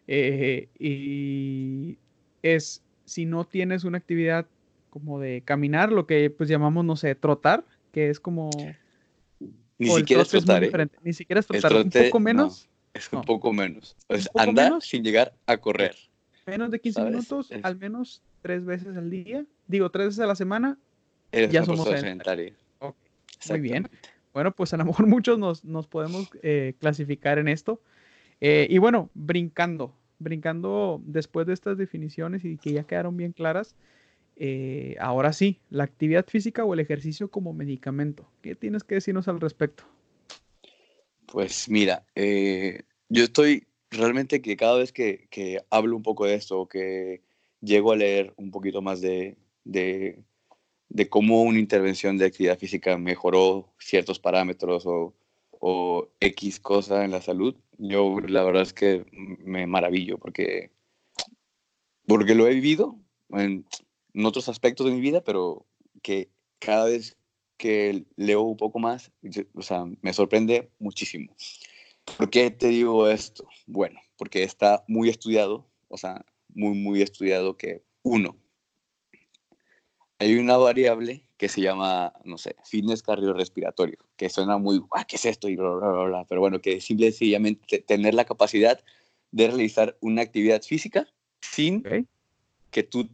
Eh, 0.08 0.70
y 0.80 1.98
es 2.42 2.84
si 3.06 3.26
no 3.26 3.46
tienes 3.46 3.84
una 3.84 3.98
actividad 3.98 4.46
como 4.90 5.20
de 5.20 5.42
caminar, 5.42 5.92
lo 5.92 6.08
que 6.08 6.30
pues 6.30 6.50
llamamos, 6.50 6.84
no 6.84 6.96
sé, 6.96 7.16
trotar, 7.16 7.64
que 7.92 8.10
es 8.10 8.20
como... 8.20 8.50
Ni 9.78 9.90
siquiera 9.90 10.24
es 10.24 10.30
trotar, 10.30 10.64
¿eh? 10.64 10.72
Ni 11.04 11.14
siquiera 11.14 11.40
es 11.40 11.48
trotar, 11.48 11.74
un 11.74 11.90
poco 11.90 12.20
menos. 12.20 12.68
es 12.94 13.12
un 13.14 13.22
poco 13.22 13.54
menos. 13.54 13.96
Es 14.10 14.30
andar 14.36 14.82
sin 14.82 15.04
llegar 15.04 15.34
a 15.46 15.58
correr. 15.58 15.96
Menos 16.46 16.72
de 16.72 16.82
15 16.82 17.04
minutos, 17.04 17.50
al 17.64 17.78
menos 17.78 18.22
tres 18.42 18.66
veces 18.66 18.98
al 18.98 19.10
día. 19.10 19.46
Digo, 19.68 19.90
tres 19.90 20.08
veces 20.08 20.20
a 20.20 20.28
la 20.28 20.36
semana. 20.36 20.78
ya 21.32 21.64
somos 21.64 21.88
sedentarios. 21.88 22.58
Muy 23.48 23.60
bien. 23.62 23.88
Bueno, 24.34 24.52
pues 24.56 24.74
a 24.74 24.78
lo 24.78 24.86
mejor 24.86 25.08
muchos 25.08 25.40
nos, 25.40 25.64
nos 25.66 25.88
podemos 25.88 26.30
eh, 26.44 26.74
clasificar 26.80 27.40
en 27.40 27.48
esto. 27.48 27.82
Eh, 28.42 28.68
y 28.70 28.78
bueno, 28.78 29.10
brincando, 29.14 29.94
brincando 30.20 31.02
después 31.06 31.48
de 31.48 31.54
estas 31.54 31.78
definiciones 31.78 32.46
y 32.46 32.58
que 32.58 32.72
ya 32.72 32.84
quedaron 32.84 33.18
bien 33.18 33.34
claras, 33.34 33.76
eh, 34.38 34.96
ahora 35.00 35.34
sí, 35.34 35.60
la 35.70 35.84
actividad 35.84 36.26
física 36.26 36.64
o 36.64 36.74
el 36.74 36.80
ejercicio 36.80 37.30
como 37.30 37.54
medicamento. 37.54 38.30
¿Qué 38.42 38.56
tienes 38.56 38.84
que 38.84 38.96
decirnos 38.96 39.28
al 39.28 39.42
respecto? 39.42 39.84
Pues 41.26 41.70
mira, 41.70 42.06
yo 42.16 43.24
estoy 43.24 43.68
realmente 43.92 44.42
que 44.42 44.56
cada 44.56 44.78
vez 44.78 44.92
que, 44.92 45.62
hablo 45.70 45.96
un 45.96 46.04
poco 46.04 46.26
de 46.26 46.36
esto, 46.36 46.68
que 46.68 47.22
llego 47.62 47.92
a 47.92 47.98
leer 47.98 48.34
un 48.38 48.52
poquito 48.52 48.82
más 48.82 49.02
de, 49.02 49.36
de, 49.64 50.24
cómo 51.10 51.44
una 51.44 51.60
intervención 51.60 52.18
de 52.18 52.26
actividad 52.26 52.58
física 52.58 52.98
mejoró 52.98 53.70
ciertos 53.80 54.20
parámetros 54.20 54.86
o, 54.86 55.14
o 55.60 56.10
X 56.20 56.60
cosa 56.60 57.06
en 57.06 57.12
la 57.12 57.22
salud, 57.22 57.56
yo 57.78 58.20
la 58.20 58.44
verdad 58.44 58.64
es 58.64 58.74
que 58.74 59.06
me 59.12 59.68
maravillo 59.68 60.18
porque, 60.18 60.72
porque 62.06 62.36
lo 62.36 62.48
he 62.48 62.54
vivido. 62.54 62.98
En, 63.32 63.66
en 64.14 64.26
otros 64.26 64.50
aspectos 64.50 64.88
de 64.88 64.94
mi 64.94 65.02
vida, 65.02 65.22
pero 65.24 65.66
que 66.02 66.30
cada 66.60 66.86
vez 66.86 67.18
que 67.58 68.06
leo 68.16 68.42
un 68.42 68.58
poco 68.58 68.80
más, 68.80 69.12
o 69.54 69.62
sea, 69.62 69.86
me 70.02 70.14
sorprende 70.14 70.70
muchísimo. 70.80 71.36
¿Por 72.18 72.30
qué 72.30 72.52
te 72.52 72.70
digo 72.70 73.08
esto? 73.08 73.48
Bueno, 73.68 74.00
porque 74.18 74.44
está 74.44 74.84
muy 74.88 75.10
estudiado, 75.10 75.68
o 75.90 75.98
sea, 75.98 76.26
muy, 76.54 76.76
muy 76.76 77.02
estudiado 77.02 77.58
que 77.58 77.84
uno, 78.02 78.36
hay 80.20 80.38
una 80.38 80.58
variable 80.58 81.26
que 81.38 81.48
se 81.48 81.62
llama, 81.62 82.14
no 82.26 82.38
sé, 82.38 82.58
fitness 82.66 83.02
cardiorrespiratorio, 83.02 83.98
que 84.18 84.30
suena 84.30 84.58
muy, 84.58 84.82
ah, 84.94 85.06
¿qué 85.06 85.16
es 85.16 85.26
esto? 85.26 85.48
Y 85.48 85.56
bla, 85.56 85.70
bla, 85.70 86.04
bla, 86.04 86.26
pero 86.26 86.42
bueno, 86.42 86.60
que 86.60 86.82
simple 86.82 87.08
y 87.08 87.12
sencillamente 87.12 87.80
tener 87.80 88.14
la 88.14 88.26
capacidad 88.26 88.84
de 89.32 89.48
realizar 89.48 89.98
una 90.02 90.22
actividad 90.22 90.62
física 90.62 91.08
sin 91.40 91.84
que 92.70 92.84
tú 92.84 93.10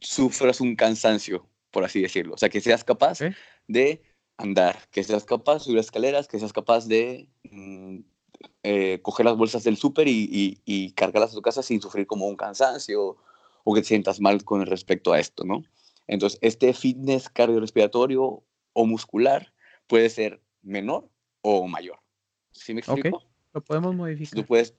sufras 0.00 0.60
un 0.60 0.76
cansancio, 0.76 1.48
por 1.70 1.84
así 1.84 2.02
decirlo. 2.02 2.34
O 2.34 2.38
sea, 2.38 2.50
que 2.50 2.60
seas 2.60 2.84
capaz 2.84 3.20
de 3.66 4.02
andar, 4.36 4.78
que 4.90 5.02
seas 5.02 5.24
capaz 5.24 5.54
de 5.54 5.60
subir 5.60 5.78
escaleras, 5.78 6.28
que 6.28 6.38
seas 6.38 6.52
capaz 6.52 6.86
de 6.86 7.28
mm, 7.50 8.00
eh, 8.62 9.00
coger 9.02 9.26
las 9.26 9.36
bolsas 9.36 9.64
del 9.64 9.78
súper 9.78 10.08
y, 10.08 10.60
y, 10.64 10.92
cargarlas 10.92 11.32
a 11.32 11.34
tu 11.34 11.42
casa 11.42 11.62
sin 11.62 11.80
sufrir 11.80 12.06
como 12.06 12.26
un 12.26 12.36
cansancio 12.36 13.16
o 13.64 13.74
que 13.74 13.80
te 13.80 13.88
sientas 13.88 14.20
mal 14.20 14.44
con 14.44 14.64
respecto 14.66 15.12
a 15.12 15.20
esto, 15.20 15.44
¿no? 15.44 15.64
Entonces, 16.06 16.38
este 16.42 16.72
fitness 16.72 17.28
cardiorrespiratorio 17.28 18.42
o 18.72 18.86
muscular 18.86 19.52
puede 19.86 20.10
ser 20.10 20.40
menor 20.62 21.08
o 21.42 21.66
mayor. 21.66 21.98
¿Sí 22.52 22.74
me 22.74 22.80
explico? 22.80 23.22
Lo 23.52 23.62
podemos 23.62 23.94
modificar. 23.94 24.34
Tú 24.34 24.46
puedes, 24.46 24.74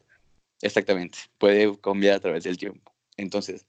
exactamente, 0.61 1.17
puede 1.37 1.77
cambiar 1.79 2.15
a 2.15 2.19
través 2.19 2.43
del 2.43 2.57
tiempo. 2.57 2.93
Entonces, 3.17 3.65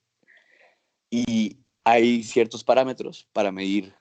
y 1.11 1.59
hay 1.85 2.23
ciertos 2.23 2.65
parámetros 2.65 3.29
para 3.33 3.53
medir 3.53 3.95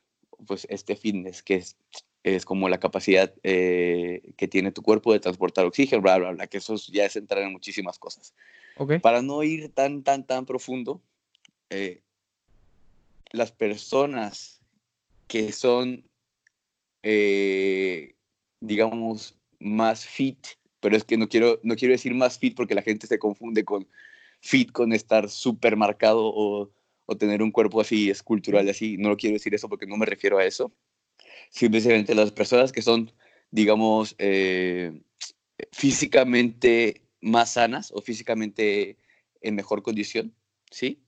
pues, 0.46 0.65
este 0.70 0.96
fitness, 0.96 1.41
que 1.41 1.55
es, 1.55 1.77
es 2.24 2.46
como 2.46 2.70
la 2.70 2.79
capacidad 2.79 3.34
eh, 3.43 4.34
que 4.38 4.48
tiene 4.48 4.72
tu 4.72 4.81
cuerpo 4.81 5.12
de 5.12 5.20
transportar 5.20 5.65
oxígeno, 5.65 6.01
bla, 6.01 6.17
bla, 6.17 6.31
bla, 6.31 6.48
que 6.48 6.58
eso 6.58 6.75
ya 6.91 7.05
es 7.05 7.15
entrar 7.15 7.41
en 7.43 7.51
muchísimas 7.51 7.98
cosas. 7.98 8.34
Okay. 8.77 9.00
Para 9.00 9.22
no 9.22 9.43
ir 9.43 9.70
tan, 9.74 10.03
tan, 10.03 10.25
tan 10.25 10.46
profundo, 10.46 11.01
eh, 11.70 12.01
las 13.31 13.51
personas 13.51 14.61
que 15.27 15.51
son, 15.51 16.09
eh, 17.03 18.15
digamos, 18.59 19.38
más 19.59 20.05
fit, 20.05 20.45
pero 20.79 20.95
es 20.97 21.03
que 21.03 21.17
no 21.17 21.27
quiero, 21.27 21.59
no 21.63 21.75
quiero 21.75 21.93
decir 21.93 22.13
más 22.13 22.39
fit 22.39 22.55
porque 22.55 22.75
la 22.75 22.81
gente 22.81 23.07
se 23.07 23.19
confunde 23.19 23.63
con 23.63 23.88
fit 24.41 24.71
con 24.71 24.91
estar 24.93 25.29
súper 25.29 25.75
marcado 25.77 26.23
o 26.23 26.71
o 27.11 27.17
tener 27.17 27.43
un 27.43 27.51
cuerpo 27.51 27.81
así 27.81 28.09
escultural 28.09 28.69
así. 28.69 28.97
No 28.97 29.09
lo 29.09 29.17
quiero 29.17 29.33
decir 29.33 29.53
eso 29.53 29.67
porque 29.67 29.85
no 29.85 29.97
me 29.97 30.05
refiero 30.05 30.38
a 30.38 30.45
eso. 30.45 30.71
Simplemente 31.50 32.15
las 32.15 32.31
personas 32.31 32.71
que 32.71 32.81
son, 32.81 33.11
digamos, 33.51 34.15
eh, 34.17 35.01
físicamente 35.73 37.01
más 37.19 37.53
sanas 37.53 37.91
o 37.93 38.01
físicamente 38.01 38.97
en 39.41 39.55
mejor 39.55 39.83
condición, 39.83 40.33
¿sí? 40.71 41.03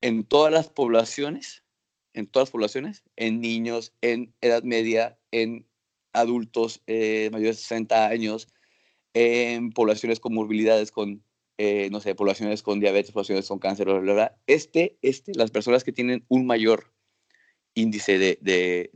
En 0.00 0.24
todas 0.24 0.52
las 0.52 0.68
poblaciones, 0.68 1.64
en 2.14 2.26
todas 2.26 2.48
las 2.48 2.52
poblaciones, 2.52 3.02
en 3.16 3.40
niños, 3.40 3.92
en 4.00 4.34
edad 4.40 4.62
media, 4.62 5.18
en 5.30 5.66
adultos 6.12 6.82
eh, 6.86 7.28
mayores 7.32 7.56
de 7.56 7.62
60 7.62 8.08
años, 8.08 8.48
en 9.14 9.72
poblaciones 9.72 10.20
con 10.20 10.34
morbilidades, 10.34 10.90
con 10.92 11.22
eh, 11.60 11.88
no 11.90 12.00
sé, 12.00 12.14
poblaciones 12.14 12.62
con 12.62 12.78
diabetes, 12.78 13.10
poblaciones 13.10 13.48
con 13.48 13.58
cáncer, 13.58 13.86
bla, 13.86 13.98
bla, 13.98 14.12
bla. 14.12 14.38
Este, 14.46 14.96
este, 15.02 15.32
las 15.34 15.50
personas 15.50 15.82
que 15.82 15.90
tienen 15.90 16.24
un 16.28 16.46
mayor 16.46 16.92
índice 17.74 18.16
de, 18.18 18.38
de, 18.40 18.90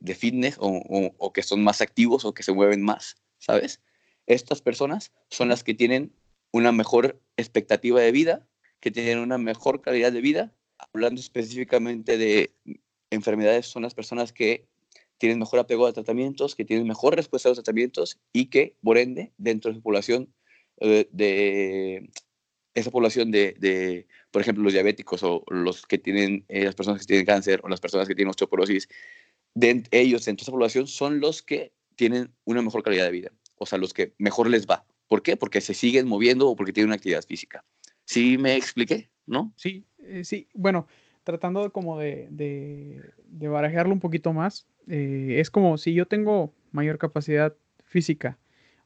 de, 0.00 0.14
fitness 0.14 0.56
o, 0.58 0.82
o, 1.18 1.32
que 1.34 1.42
son 1.42 1.62
más 1.62 1.82
activos 1.82 2.24
o 2.24 2.32
que 2.32 2.42
se 2.42 2.52
mueven 2.52 2.82
más, 2.82 3.16
¿sabes? 3.38 3.82
Estas 4.26 4.62
personas 4.62 5.12
son 5.28 5.50
las 5.50 5.62
que 5.62 5.74
tienen 5.74 6.14
una 6.52 6.72
mejor 6.72 7.20
expectativa 7.36 8.00
de 8.00 8.12
vida, 8.12 8.46
que 8.80 8.90
tienen 8.90 9.18
una 9.18 9.38
mejor 9.38 9.80
calidad 9.80 10.12
de 10.12 10.20
vida. 10.20 10.52
Hablando 10.78 11.20
específicamente 11.20 12.18
de 12.18 12.54
enfermedades, 13.10 13.66
son 13.66 13.82
las 13.82 13.94
personas 13.94 14.32
que 14.32 14.66
tienen 15.18 15.38
mejor 15.38 15.60
apego 15.60 15.86
a 15.86 15.92
tratamientos, 15.92 16.54
que 16.54 16.64
tienen 16.64 16.86
mejor 16.86 17.16
respuesta 17.16 17.48
a 17.48 17.50
los 17.50 17.58
tratamientos 17.58 18.18
y 18.32 18.46
que, 18.46 18.76
por 18.82 18.98
ende, 18.98 19.32
dentro 19.38 19.70
de 19.70 19.76
su 19.76 19.82
población 19.82 20.32
eh, 20.80 21.08
de 21.10 22.10
esa 22.74 22.90
población 22.90 23.30
de, 23.30 24.06
por 24.30 24.42
ejemplo, 24.42 24.62
los 24.62 24.74
diabéticos 24.74 25.22
o 25.22 25.42
los 25.48 25.86
que 25.86 25.96
tienen, 25.96 26.44
eh, 26.48 26.64
las 26.64 26.74
personas 26.74 27.00
que 27.00 27.06
tienen 27.06 27.24
cáncer 27.24 27.60
o 27.64 27.68
las 27.68 27.80
personas 27.80 28.06
que 28.06 28.14
tienen 28.14 28.30
osteoporosis, 28.30 28.88
de, 29.54 29.82
ellos 29.90 30.26
dentro 30.26 30.42
de 30.42 30.44
esa 30.44 30.52
población 30.52 30.86
son 30.86 31.18
los 31.20 31.42
que 31.42 31.72
tienen 31.96 32.34
una 32.44 32.60
mejor 32.60 32.82
calidad 32.82 33.04
de 33.04 33.10
vida, 33.10 33.32
o 33.56 33.64
sea, 33.64 33.78
los 33.78 33.94
que 33.94 34.12
mejor 34.18 34.50
les 34.50 34.66
va. 34.66 34.84
¿Por 35.08 35.22
qué? 35.22 35.38
Porque 35.38 35.62
se 35.62 35.72
siguen 35.72 36.06
moviendo 36.06 36.48
o 36.50 36.56
porque 36.56 36.72
tienen 36.74 36.88
una 36.88 36.96
actividad 36.96 37.24
física. 37.24 37.64
¿Sí 38.06 38.38
me 38.38 38.56
expliqué? 38.56 39.10
¿No? 39.26 39.52
Sí, 39.56 39.84
eh, 39.98 40.24
sí. 40.24 40.48
Bueno, 40.54 40.86
tratando 41.24 41.70
como 41.72 41.98
de, 41.98 42.28
de, 42.30 43.48
barajearlo 43.48 43.92
un 43.92 44.00
poquito 44.00 44.32
más, 44.32 44.66
es 44.86 45.50
como 45.50 45.76
si 45.76 45.92
yo 45.92 46.06
tengo 46.06 46.54
mayor 46.70 46.98
capacidad 46.98 47.54
física, 47.84 48.38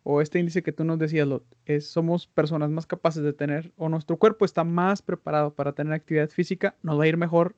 o 0.02 0.22
este 0.22 0.38
índice 0.38 0.62
que 0.62 0.72
tú 0.72 0.84
nos 0.84 0.98
decías, 0.98 1.28
es, 1.66 1.86
somos 1.86 2.26
personas 2.26 2.70
más 2.70 2.86
capaces 2.86 3.22
de 3.22 3.34
tener, 3.34 3.72
o 3.76 3.90
nuestro 3.90 4.16
cuerpo 4.16 4.46
está 4.46 4.64
más 4.64 5.02
preparado 5.02 5.52
para 5.52 5.72
tener 5.72 5.92
actividad 5.92 6.30
física, 6.30 6.74
nos 6.82 6.98
va 6.98 7.04
a 7.04 7.08
ir 7.08 7.18
mejor 7.18 7.54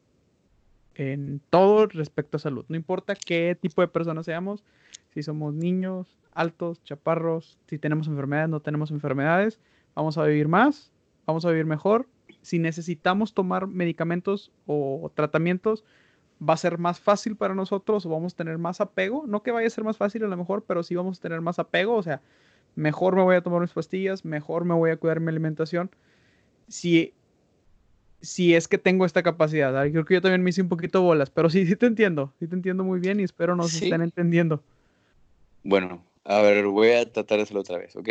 en 0.94 1.40
todo 1.50 1.86
respecto 1.86 2.36
a 2.36 2.40
salud. 2.40 2.64
No 2.68 2.76
importa 2.76 3.14
qué 3.14 3.56
tipo 3.60 3.80
de 3.80 3.88
personas 3.88 4.26
seamos, 4.26 4.64
si 5.14 5.22
somos 5.22 5.54
niños, 5.54 6.18
altos, 6.32 6.82
chaparros, 6.82 7.58
si 7.68 7.78
tenemos 7.78 8.08
enfermedades, 8.08 8.50
no 8.50 8.60
tenemos 8.60 8.90
enfermedades, 8.90 9.60
vamos 9.94 10.18
a 10.18 10.24
vivir 10.24 10.48
más, 10.48 10.90
vamos 11.26 11.44
a 11.44 11.50
vivir 11.50 11.66
mejor. 11.66 12.06
Si 12.42 12.58
necesitamos 12.58 13.34
tomar 13.34 13.66
medicamentos 13.66 14.50
o 14.66 15.10
tratamientos, 15.14 15.84
va 16.42 16.54
a 16.54 16.58
ser 16.58 16.78
más 16.78 17.00
fácil 17.00 17.36
para 17.36 17.54
nosotros 17.54 18.04
o 18.04 18.08
vamos 18.08 18.34
a 18.34 18.36
tener 18.36 18.58
más 18.58 18.80
apego. 18.80 19.24
No 19.26 19.42
que 19.42 19.50
vaya 19.50 19.66
a 19.66 19.70
ser 19.70 19.84
más 19.84 19.96
fácil 19.96 20.24
a 20.24 20.28
lo 20.28 20.36
mejor, 20.36 20.64
pero 20.66 20.82
sí 20.82 20.94
vamos 20.94 21.18
a 21.18 21.22
tener 21.22 21.40
más 21.40 21.58
apego. 21.58 21.94
O 21.94 22.02
sea, 22.02 22.20
mejor 22.74 23.14
me 23.14 23.22
voy 23.22 23.36
a 23.36 23.42
tomar 23.42 23.60
mis 23.60 23.72
pastillas, 23.72 24.24
mejor 24.24 24.64
me 24.64 24.74
voy 24.74 24.90
a 24.90 24.96
cuidar 24.96 25.20
mi 25.20 25.28
alimentación. 25.28 25.90
Si, 26.68 27.14
si 28.20 28.54
es 28.54 28.66
que 28.66 28.78
tengo 28.78 29.04
esta 29.04 29.22
capacidad. 29.22 29.72
Creo 29.90 30.04
que 30.04 30.14
yo 30.14 30.22
también 30.22 30.42
me 30.42 30.50
hice 30.50 30.62
un 30.62 30.68
poquito 30.68 31.02
bolas, 31.02 31.30
pero 31.30 31.48
sí, 31.50 31.66
sí 31.66 31.76
te 31.76 31.86
entiendo. 31.86 32.32
Sí 32.40 32.48
te 32.48 32.54
entiendo 32.54 32.82
muy 32.82 32.98
bien 32.98 33.20
y 33.20 33.24
espero 33.24 33.54
nos 33.54 33.74
estén 33.74 34.02
entendiendo. 34.02 34.62
Bueno, 35.62 36.04
a 36.24 36.40
ver, 36.40 36.66
voy 36.66 36.90
a 36.90 37.10
tratar 37.10 37.38
de 37.38 37.42
hacerlo 37.44 37.60
otra 37.60 37.78
vez, 37.78 37.94
¿ok? 37.94 38.08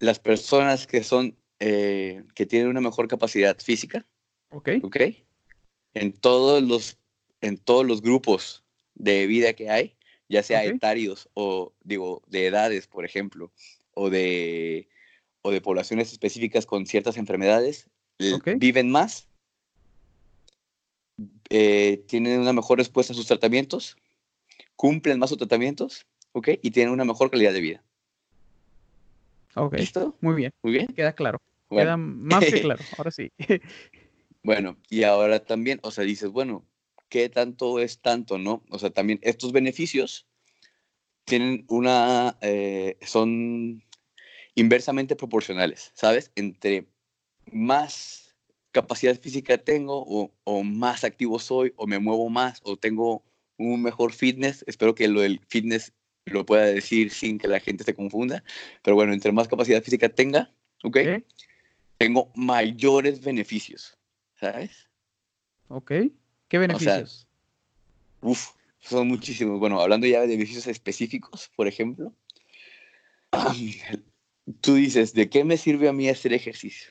Las 0.00 0.18
personas 0.18 0.88
que 0.88 1.04
son, 1.04 1.36
eh, 1.60 2.24
que 2.34 2.46
tienen 2.46 2.68
una 2.68 2.80
mejor 2.80 3.06
capacidad 3.06 3.56
física, 3.58 4.04
¿ok? 4.50 4.70
¿Ok? 4.82 4.96
En 5.94 6.12
todos 6.12 6.62
los, 6.62 6.98
en 7.40 7.56
todos 7.56 7.86
los 7.86 8.02
grupos 8.02 8.64
de 8.94 9.26
vida 9.26 9.52
que 9.52 9.70
hay, 9.70 9.96
ya 10.28 10.42
sea 10.42 10.64
etarios 10.64 11.28
o, 11.34 11.72
digo, 11.82 12.22
de 12.26 12.46
edades, 12.46 12.86
por 12.86 13.04
ejemplo, 13.04 13.52
o 13.94 14.10
de, 14.10 14.88
o 15.42 15.50
de 15.50 15.60
poblaciones 15.60 16.12
específicas 16.12 16.66
con 16.66 16.86
ciertas 16.86 17.16
enfermedades, 17.16 17.88
viven 18.56 18.90
más, 18.90 19.28
eh, 21.48 22.04
tienen 22.06 22.40
una 22.40 22.52
mejor 22.52 22.78
respuesta 22.78 23.12
a 23.12 23.16
sus 23.16 23.26
tratamientos, 23.26 23.96
cumplen 24.76 25.18
más 25.18 25.30
sus 25.30 25.38
tratamientos, 25.38 26.06
¿ok? 26.32 26.50
Y 26.62 26.70
tienen 26.70 26.92
una 26.92 27.04
mejor 27.04 27.30
calidad 27.30 27.52
de 27.52 27.60
vida. 27.60 27.84
Ok. 29.54 29.74
¿Listo? 29.74 30.16
Muy 30.20 30.34
bien. 30.34 30.52
Muy 30.62 30.72
bien. 30.72 30.86
Queda 30.88 31.12
claro. 31.12 31.40
Queda 31.68 31.96
más 31.96 32.44
que 32.44 32.60
claro. 32.60 32.82
Ahora 32.98 33.10
sí. 33.10 33.30
bueno, 34.42 34.76
y 34.88 35.04
ahora 35.04 35.44
también, 35.44 35.78
o 35.82 35.90
sea, 35.90 36.04
dices, 36.04 36.30
bueno, 36.30 36.66
¿qué 37.08 37.28
tanto 37.28 37.78
es 37.78 38.00
tanto, 38.00 38.38
no? 38.38 38.62
O 38.70 38.78
sea, 38.78 38.90
también 38.90 39.18
estos 39.22 39.52
beneficios 39.52 40.26
tienen 41.24 41.64
una, 41.68 42.36
eh, 42.40 42.96
son 43.02 43.84
inversamente 44.54 45.14
proporcionales, 45.16 45.92
¿sabes? 45.94 46.32
Entre 46.34 46.86
más 47.52 48.34
capacidad 48.72 49.18
física 49.18 49.58
tengo 49.58 50.04
o, 50.06 50.32
o, 50.44 50.62
más 50.62 51.04
activo 51.04 51.38
soy 51.38 51.72
o 51.76 51.86
me 51.86 51.98
muevo 51.98 52.28
más 52.30 52.60
o 52.64 52.76
tengo 52.76 53.24
un 53.58 53.82
mejor 53.82 54.12
fitness, 54.12 54.64
espero 54.66 54.94
que 54.94 55.08
lo 55.08 55.20
del 55.20 55.40
fitness 55.48 55.92
lo 56.26 56.46
pueda 56.46 56.66
decir 56.66 57.10
sin 57.10 57.38
que 57.38 57.48
la 57.48 57.60
gente 57.60 57.84
se 57.84 57.94
confunda, 57.94 58.44
pero 58.82 58.94
bueno, 58.94 59.12
entre 59.12 59.32
más 59.32 59.48
capacidad 59.48 59.82
física 59.82 60.08
tenga, 60.08 60.52
¿ok? 60.82 60.98
Tengo 61.98 62.30
mayores 62.34 63.20
beneficios, 63.20 63.98
¿sabes? 64.38 64.88
Ok. 65.68 65.92
¿Qué 66.48 66.58
beneficios? 66.58 67.26
uf, 68.22 68.50
son 68.80 69.08
muchísimos. 69.08 69.58
Bueno, 69.58 69.80
hablando 69.80 70.06
ya 70.06 70.20
de 70.20 70.28
beneficios 70.28 70.66
específicos, 70.66 71.50
por 71.56 71.66
ejemplo, 71.68 72.14
tú 74.60 74.74
dices, 74.74 75.14
¿de 75.14 75.28
qué 75.28 75.44
me 75.44 75.56
sirve 75.56 75.88
a 75.88 75.92
mí 75.92 76.08
hacer 76.08 76.32
ejercicio? 76.32 76.90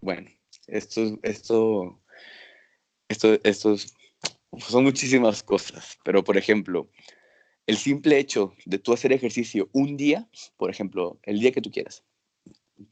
bueno, 0.00 0.28
esto, 0.66 1.18
esto, 1.22 2.00
esto, 3.08 3.38
esto 3.44 3.76
son 4.58 4.84
muchísimas 4.84 5.42
cosas, 5.42 5.98
pero 6.04 6.22
por 6.24 6.36
ejemplo, 6.36 6.90
el 7.66 7.76
simple 7.76 8.18
hecho 8.18 8.54
de 8.66 8.78
tú 8.78 8.92
hacer 8.92 9.12
ejercicio 9.12 9.68
un 9.72 9.96
día, 9.96 10.28
por 10.56 10.70
ejemplo, 10.70 11.18
el 11.22 11.38
día 11.40 11.52
que 11.52 11.60
tú 11.60 11.70
quieras, 11.70 12.04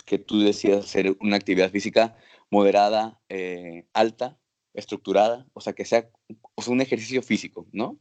que 0.04 0.18
tú 0.18 0.40
decidas 0.40 0.84
hacer 0.84 1.16
una 1.20 1.36
actividad 1.36 1.70
física 1.70 2.16
moderada, 2.50 3.20
eh, 3.28 3.86
alta, 3.92 4.38
estructurada, 4.74 5.46
o 5.52 5.60
sea, 5.60 5.72
que 5.72 5.84
sea, 5.84 6.08
un 6.66 6.80
ejercicio 6.80 7.22
físico, 7.22 7.66
¿no? 7.72 7.98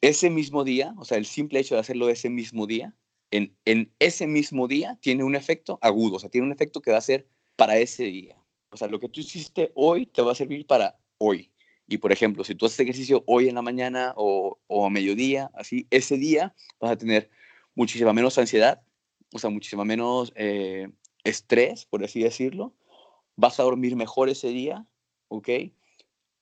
Ese 0.00 0.30
mismo 0.30 0.64
día, 0.64 0.94
o 0.96 1.04
sea, 1.04 1.18
el 1.18 1.26
simple 1.26 1.60
hecho 1.60 1.74
de 1.74 1.82
hacerlo 1.82 2.08
ese 2.08 2.30
mismo 2.30 2.66
día, 2.66 2.96
en, 3.30 3.54
en 3.66 3.92
ese 3.98 4.26
mismo 4.26 4.66
día 4.66 4.98
tiene 5.00 5.24
un 5.24 5.34
efecto 5.34 5.78
agudo, 5.82 6.16
o 6.16 6.18
sea, 6.18 6.30
tiene 6.30 6.46
un 6.46 6.52
efecto 6.52 6.80
que 6.80 6.90
va 6.90 6.98
a 6.98 7.02
ser 7.02 7.28
para 7.56 7.76
ese 7.76 8.04
día. 8.04 8.36
O 8.70 8.76
sea, 8.76 8.88
lo 8.88 8.98
que 8.98 9.08
tú 9.08 9.20
hiciste 9.20 9.70
hoy 9.74 10.06
te 10.06 10.22
va 10.22 10.32
a 10.32 10.34
servir 10.34 10.66
para 10.66 10.98
hoy. 11.18 11.50
Y 11.86 11.98
por 11.98 12.12
ejemplo, 12.12 12.44
si 12.44 12.54
tú 12.54 12.66
haces 12.66 12.80
ejercicio 12.80 13.24
hoy 13.26 13.48
en 13.48 13.54
la 13.54 13.62
mañana 13.62 14.14
o, 14.16 14.58
o 14.66 14.86
a 14.86 14.90
mediodía, 14.90 15.50
así, 15.54 15.86
ese 15.90 16.16
día 16.16 16.54
vas 16.80 16.92
a 16.92 16.96
tener 16.96 17.30
muchísima 17.74 18.12
menos 18.12 18.38
ansiedad, 18.38 18.82
o 19.32 19.38
sea, 19.38 19.50
muchísima 19.50 19.84
menos 19.84 20.32
eh, 20.36 20.88
estrés, 21.24 21.86
por 21.86 22.04
así 22.04 22.22
decirlo. 22.22 22.74
Vas 23.36 23.58
a 23.58 23.62
dormir 23.62 23.96
mejor 23.96 24.28
ese 24.28 24.48
día, 24.48 24.86
¿ok? 25.28 25.48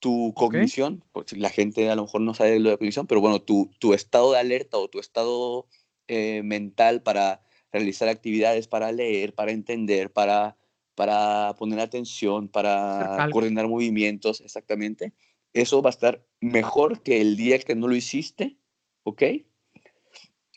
Tu 0.01 0.33
cognición, 0.35 1.05
porque 1.13 1.37
la 1.37 1.51
gente 1.51 1.89
a 1.91 1.95
lo 1.95 2.03
mejor 2.03 2.21
no 2.23 2.35
sabe 2.35 2.59
lo 2.59 2.71
de 2.71 2.79
cognición, 2.79 3.07
pero 3.07 3.21
bueno, 3.21 3.41
tu, 3.41 3.71
tu 3.79 3.95
estado 3.95 4.33
de 4.33 4.39
alerta 4.39 4.77
o 4.79 4.89
tu 4.89 4.99
estado 4.99 5.67
eh, 6.09 6.43
mental 6.43 7.03
para 7.03 7.43
realizar 7.73 8.09
actividades, 8.09 8.67
para 8.67 8.91
leer, 8.91 9.35
para 9.35 9.53
entender, 9.53 10.11
para, 10.11 10.57
para 10.97 11.55
poner 11.57 11.79
atención, 11.79 12.49
para 12.49 13.29
coordinar 13.31 13.69
movimientos, 13.69 14.41
exactamente. 14.41 15.13
Eso 15.53 15.83
va 15.83 15.91
a 15.91 15.93
estar 15.93 16.25
mejor 16.41 17.03
que 17.03 17.21
el 17.21 17.37
día 17.37 17.59
que 17.59 17.75
no 17.75 17.89
lo 17.89 17.97
hiciste, 17.97 18.57
¿ok? 19.03 19.23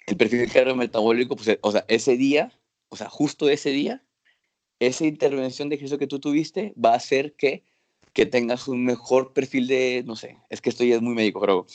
El 0.07 0.17
perfil 0.17 0.47
metabólico, 0.75 1.35
pues, 1.35 1.57
o 1.61 1.71
sea, 1.71 1.85
ese 1.87 2.17
día, 2.17 2.51
o 2.89 2.95
sea, 2.95 3.09
justo 3.09 3.49
ese 3.49 3.71
día, 3.71 4.03
esa 4.79 5.05
intervención 5.05 5.69
de 5.69 5.75
ejercicio 5.75 5.97
que 5.97 6.07
tú 6.07 6.19
tuviste 6.19 6.73
va 6.77 6.91
a 6.91 6.97
hacer 6.97 7.35
que 7.35 7.63
que 8.13 8.25
tengas 8.27 8.67
un 8.67 8.85
mejor 8.85 9.33
perfil 9.33 9.67
de, 9.67 10.03
no 10.05 10.15
sé, 10.15 10.37
es 10.49 10.61
que 10.61 10.69
esto 10.69 10.83
ya 10.83 10.95
es 10.95 11.01
muy 11.01 11.15
médico, 11.15 11.39
pero 11.41 11.65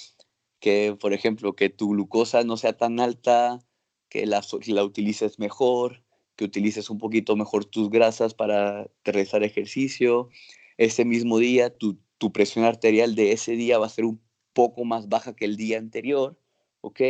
que, 0.61 0.97
por 0.99 1.13
ejemplo, 1.13 1.55
que 1.55 1.69
tu 1.69 1.91
glucosa 1.91 2.45
no 2.45 2.57
sea 2.57 2.77
tan 2.77 3.01
alta, 3.01 3.61
que 4.09 4.25
la, 4.25 4.43
la 4.67 4.85
utilices 4.85 5.39
mejor, 5.39 6.05
que 6.37 6.45
utilices 6.45 6.91
un 6.91 6.99
poquito 6.99 7.37
mejor 7.37 7.65
tus 7.65 7.91
grasas 7.91 8.35
para 8.35 8.89
realizar 9.05 9.43
ejercicio. 9.43 10.29
Ese 10.77 11.05
mismo 11.05 11.39
día, 11.39 11.77
tu, 11.77 11.99
tu 12.19 12.33
presión 12.33 12.65
arterial 12.65 13.15
de 13.15 13.33
ese 13.33 13.53
día 13.53 13.79
va 13.79 13.87
a 13.87 13.91
ser 13.91 14.05
un 14.05 14.21
poco 14.53 14.85
más 14.85 15.09
baja 15.09 15.35
que 15.35 15.45
el 15.45 15.57
día 15.57 15.79
anterior, 15.79 16.39
¿ok? 16.81 17.01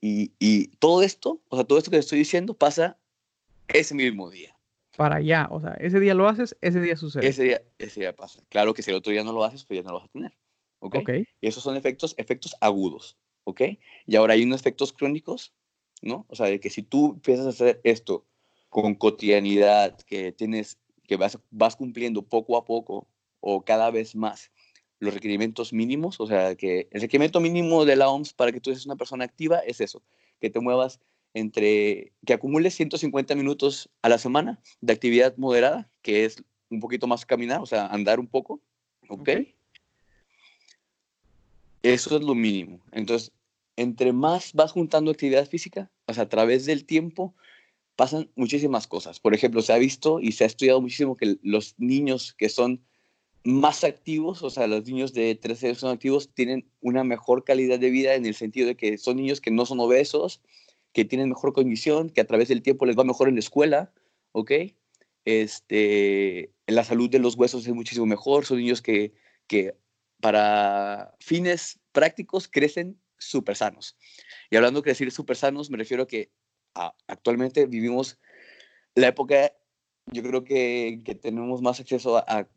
Y, 0.00 0.32
y 0.38 0.68
todo 0.78 1.02
esto, 1.02 1.40
o 1.48 1.56
sea, 1.56 1.64
todo 1.64 1.78
esto 1.78 1.90
que 1.90 1.96
te 1.96 2.00
estoy 2.00 2.18
diciendo 2.18 2.54
pasa 2.54 2.98
ese 3.68 3.94
mismo 3.94 4.30
día 4.30 4.56
para 4.96 5.16
allá. 5.16 5.48
O 5.50 5.60
sea, 5.60 5.72
ese 5.74 6.00
día 6.00 6.14
lo 6.14 6.28
haces, 6.28 6.56
ese 6.60 6.80
día 6.80 6.96
sucede. 6.96 7.26
Ese 7.26 7.44
día, 7.44 7.62
ese 7.78 8.00
día 8.00 8.14
pasa. 8.14 8.42
Claro 8.48 8.74
que 8.74 8.82
si 8.82 8.90
el 8.90 8.96
otro 8.96 9.12
día 9.12 9.24
no 9.24 9.32
lo 9.32 9.44
haces, 9.44 9.64
pues 9.64 9.78
ya 9.78 9.82
no 9.82 9.90
lo 9.90 9.98
vas 9.98 10.08
a 10.08 10.12
tener. 10.12 10.32
¿Ok? 10.80 10.96
okay. 10.96 11.26
Y 11.40 11.46
esos 11.48 11.62
son 11.62 11.76
efectos, 11.76 12.14
efectos 12.18 12.56
agudos. 12.60 13.16
¿Ok? 13.44 13.62
Y 14.06 14.16
ahora 14.16 14.34
hay 14.34 14.44
unos 14.44 14.60
efectos 14.60 14.92
crónicos, 14.92 15.52
¿no? 16.00 16.26
O 16.28 16.36
sea, 16.36 16.46
de 16.46 16.60
que 16.60 16.70
si 16.70 16.82
tú 16.82 17.14
empiezas 17.14 17.46
a 17.46 17.50
hacer 17.50 17.80
esto 17.84 18.24
con 18.68 18.94
cotidianidad, 18.94 19.98
que 20.02 20.32
tienes, 20.32 20.78
que 21.06 21.16
vas, 21.16 21.38
vas 21.50 21.76
cumpliendo 21.76 22.22
poco 22.22 22.56
a 22.56 22.64
poco 22.64 23.08
o 23.42 23.62
cada 23.62 23.90
vez 23.90 24.16
más 24.16 24.50
los 24.98 25.12
requerimientos 25.12 25.72
mínimos, 25.72 26.20
o 26.20 26.26
sea, 26.26 26.54
que 26.54 26.88
el 26.92 27.00
requerimiento 27.00 27.40
mínimo 27.40 27.84
de 27.84 27.96
la 27.96 28.08
OMS 28.08 28.32
para 28.32 28.52
que 28.52 28.60
tú 28.60 28.70
seas 28.70 28.86
una 28.86 28.96
persona 28.96 29.24
activa 29.24 29.58
es 29.58 29.80
eso, 29.80 30.02
que 30.40 30.48
te 30.48 30.60
muevas 30.60 31.00
entre 31.34 32.12
que 32.24 32.34
acumules 32.34 32.74
150 32.74 33.34
minutos 33.34 33.90
a 34.02 34.08
la 34.08 34.18
semana 34.18 34.60
de 34.80 34.92
actividad 34.92 35.36
moderada, 35.36 35.90
que 36.02 36.24
es 36.24 36.42
un 36.70 36.80
poquito 36.80 37.06
más 37.06 37.26
caminar, 37.26 37.60
o 37.60 37.66
sea, 37.66 37.86
andar 37.86 38.20
un 38.20 38.28
poco, 38.28 38.60
¿ok? 39.08 39.28
Eso 41.82 42.16
es 42.16 42.22
lo 42.22 42.34
mínimo. 42.34 42.80
Entonces, 42.92 43.32
entre 43.76 44.12
más 44.12 44.52
vas 44.52 44.72
juntando 44.72 45.10
actividad 45.10 45.48
física, 45.48 45.90
o 46.06 46.14
sea, 46.14 46.24
a 46.24 46.28
través 46.28 46.64
del 46.64 46.84
tiempo, 46.84 47.34
pasan 47.96 48.30
muchísimas 48.36 48.86
cosas. 48.86 49.18
Por 49.18 49.34
ejemplo, 49.34 49.62
se 49.62 49.72
ha 49.72 49.78
visto 49.78 50.20
y 50.20 50.32
se 50.32 50.44
ha 50.44 50.46
estudiado 50.46 50.80
muchísimo 50.80 51.16
que 51.16 51.38
los 51.42 51.74
niños 51.78 52.34
que 52.34 52.48
son 52.48 52.84
más 53.44 53.84
activos, 53.84 54.42
o 54.42 54.50
sea, 54.50 54.66
los 54.66 54.84
niños 54.84 55.12
de 55.12 55.34
13 55.34 55.68
años 55.68 55.78
son 55.78 55.90
activos, 55.92 56.30
tienen 56.34 56.68
una 56.80 57.04
mejor 57.04 57.44
calidad 57.44 57.78
de 57.78 57.90
vida 57.90 58.14
en 58.14 58.26
el 58.26 58.34
sentido 58.34 58.68
de 58.68 58.76
que 58.76 58.98
son 58.98 59.16
niños 59.16 59.40
que 59.40 59.50
no 59.50 59.66
son 59.66 59.80
obesos, 59.80 60.40
que 60.92 61.04
tienen 61.04 61.28
mejor 61.28 61.52
condición, 61.52 62.10
que 62.10 62.20
a 62.20 62.26
través 62.26 62.48
del 62.48 62.62
tiempo 62.62 62.86
les 62.86 62.96
va 62.96 63.04
mejor 63.04 63.28
en 63.28 63.34
la 63.34 63.40
escuela, 63.40 63.92
¿ok? 64.32 64.52
Este, 65.24 66.52
la 66.66 66.84
salud 66.84 67.10
de 67.10 67.18
los 67.18 67.36
huesos 67.36 67.66
es 67.66 67.74
muchísimo 67.74 68.06
mejor, 68.06 68.44
son 68.44 68.58
niños 68.58 68.82
que, 68.82 69.12
que 69.46 69.74
para 70.20 71.14
fines 71.20 71.80
prácticos 71.92 72.48
crecen 72.48 73.00
súper 73.18 73.56
sanos. 73.56 73.96
Y 74.50 74.56
hablando 74.56 74.80
de 74.80 74.84
crecer 74.84 75.10
súper 75.10 75.36
sanos, 75.36 75.70
me 75.70 75.78
refiero 75.78 76.04
a 76.04 76.08
que 76.08 76.30
actualmente 77.06 77.66
vivimos 77.66 78.18
la 78.94 79.08
época, 79.08 79.52
yo 80.06 80.22
creo 80.22 80.44
que, 80.44 81.00
que 81.04 81.14
tenemos 81.14 81.62
más 81.62 81.80
acceso 81.80 82.18
a, 82.18 82.24
a, 82.26 82.48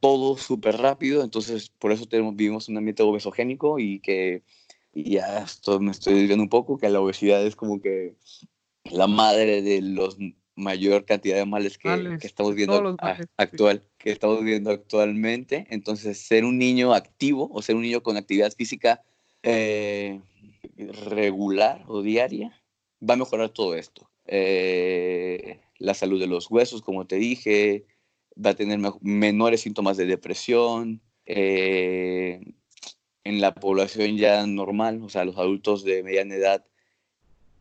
todo 0.00 0.36
súper 0.36 0.76
rápido, 0.76 1.22
entonces 1.22 1.70
por 1.78 1.92
eso 1.92 2.06
tenemos, 2.06 2.36
vivimos 2.36 2.68
un 2.68 2.76
ambiente 2.76 3.02
obesogénico 3.02 3.78
y 3.78 4.00
que 4.00 4.42
y 4.92 5.12
ya 5.12 5.38
esto 5.38 5.78
me 5.78 5.92
estoy 5.92 6.14
diciendo 6.14 6.42
un 6.42 6.48
poco, 6.48 6.78
que 6.78 6.88
la 6.88 7.00
obesidad 7.00 7.44
es 7.44 7.54
como 7.54 7.80
que 7.80 8.14
la 8.84 9.06
madre 9.06 9.62
de 9.62 9.82
los 9.82 10.16
mayor 10.56 11.04
cantidad 11.04 11.36
de 11.36 11.46
males 11.46 11.78
que, 11.78 12.18
que 12.20 12.26
estamos 12.26 12.54
viendo 12.54 12.96
actual, 13.36 13.82
que 13.98 14.10
estamos 14.10 14.44
viendo 14.44 14.70
actualmente. 14.70 15.66
Entonces, 15.70 16.18
ser 16.18 16.44
un 16.44 16.58
niño 16.58 16.92
activo 16.92 17.50
o 17.52 17.62
ser 17.62 17.76
un 17.76 17.82
niño 17.82 18.02
con 18.02 18.16
actividad 18.16 18.52
física 18.52 19.02
eh, 19.42 20.20
regular 20.76 21.84
o 21.88 22.02
diaria 22.02 22.62
va 23.08 23.14
a 23.14 23.18
mejorar 23.18 23.50
todo 23.50 23.74
esto. 23.74 24.10
Eh, 24.26 25.60
la 25.78 25.94
salud 25.94 26.20
de 26.20 26.26
los 26.26 26.50
huesos, 26.50 26.82
como 26.82 27.06
te 27.06 27.16
dije, 27.16 27.86
va 28.34 28.50
a 28.50 28.54
tener 28.54 28.78
menores 29.00 29.62
síntomas 29.62 29.96
de 29.96 30.06
depresión. 30.06 31.00
Eh, 31.26 32.40
en 33.24 33.40
la 33.40 33.54
población 33.54 34.16
ya 34.16 34.46
normal, 34.46 35.02
o 35.02 35.08
sea, 35.08 35.24
los 35.24 35.36
adultos 35.36 35.84
de 35.84 36.02
mediana 36.02 36.34
edad, 36.34 36.64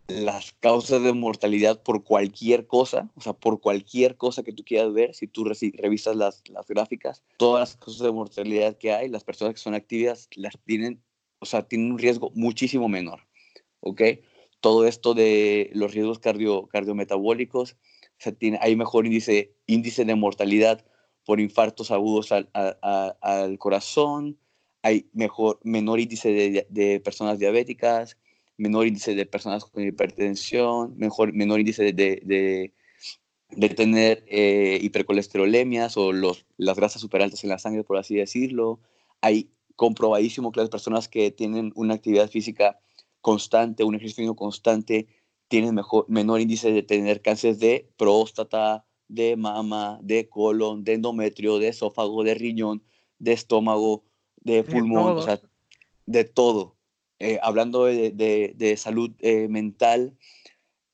las 0.07 0.53
causas 0.59 1.03
de 1.03 1.13
mortalidad 1.13 1.83
por 1.83 2.03
cualquier 2.03 2.65
cosa, 2.65 3.09
o 3.15 3.21
sea, 3.21 3.33
por 3.33 3.61
cualquier 3.61 4.15
cosa 4.15 4.43
que 4.43 4.53
tú 4.53 4.63
quieras 4.63 4.93
ver, 4.93 5.13
si 5.13 5.27
tú 5.27 5.45
revisas 5.45 6.15
las, 6.15 6.41
las 6.49 6.67
gráficas, 6.67 7.23
todas 7.37 7.59
las 7.61 7.77
causas 7.77 8.01
de 8.01 8.11
mortalidad 8.11 8.77
que 8.77 8.91
hay, 8.91 9.09
las 9.09 9.23
personas 9.23 9.53
que 9.53 9.59
son 9.59 9.75
activas 9.75 10.27
las 10.35 10.57
tienen, 10.65 11.01
o 11.39 11.45
sea, 11.45 11.63
tienen 11.63 11.91
un 11.91 11.99
riesgo 11.99 12.31
muchísimo 12.33 12.89
menor, 12.89 13.27
¿ok? 13.81 14.01
Todo 14.61 14.87
esto 14.87 15.13
de 15.13 15.69
los 15.73 15.93
riesgos 15.93 16.19
cardio, 16.19 16.67
cardiometabólicos, 16.67 17.77
hay 18.61 18.75
mejor 18.75 19.05
índice, 19.05 19.53
índice 19.65 20.05
de 20.05 20.15
mortalidad 20.15 20.85
por 21.25 21.39
infartos 21.39 21.91
agudos 21.91 22.31
al, 22.31 22.49
al 22.53 23.57
corazón, 23.59 24.37
hay 24.81 25.09
mejor, 25.13 25.59
menor 25.63 25.99
índice 25.99 26.31
de, 26.31 26.67
de 26.69 26.99
personas 26.99 27.39
diabéticas, 27.39 28.17
menor 28.57 28.87
índice 28.87 29.15
de 29.15 29.25
personas 29.25 29.65
con 29.65 29.83
hipertensión, 29.83 30.95
mejor, 30.97 31.33
menor 31.33 31.59
índice 31.59 31.83
de, 31.83 31.93
de, 31.93 32.73
de 33.51 33.69
tener 33.69 34.23
eh, 34.27 34.79
hipercolesterolemias 34.81 35.97
o 35.97 36.11
los, 36.11 36.45
las 36.57 36.77
grasas 36.77 37.01
superaltas 37.01 37.43
en 37.43 37.49
la 37.49 37.59
sangre, 37.59 37.83
por 37.83 37.97
así 37.97 38.15
decirlo. 38.15 38.79
Hay 39.21 39.49
comprobadísimo 39.75 40.51
que 40.51 40.59
las 40.59 40.69
personas 40.69 41.07
que 41.07 41.31
tienen 41.31 41.71
una 41.75 41.95
actividad 41.95 42.29
física 42.29 42.79
constante, 43.21 43.83
un 43.83 43.95
ejercicio 43.95 44.35
constante, 44.35 45.07
tienen 45.49 45.75
mejor, 45.75 46.05
menor 46.07 46.39
índice 46.39 46.71
de 46.71 46.83
tener 46.83 47.21
cáncer 47.21 47.57
de 47.57 47.91
próstata, 47.97 48.85
de 49.09 49.35
mama, 49.35 49.99
de 50.01 50.29
colon, 50.29 50.83
de 50.83 50.93
endometrio, 50.93 51.57
de 51.57 51.69
esófago, 51.69 52.23
de 52.23 52.35
riñón, 52.35 52.83
de 53.17 53.33
estómago, 53.33 54.05
de 54.37 54.63
pulmón, 54.63 55.17
o 55.17 55.21
sea, 55.21 55.41
de 56.05 56.23
todo. 56.23 56.77
Eh, 57.17 57.39
hablando 57.41 57.85
de, 57.85 58.75
salud 58.77 59.11
eh, 59.19 59.47
mental, 59.49 60.15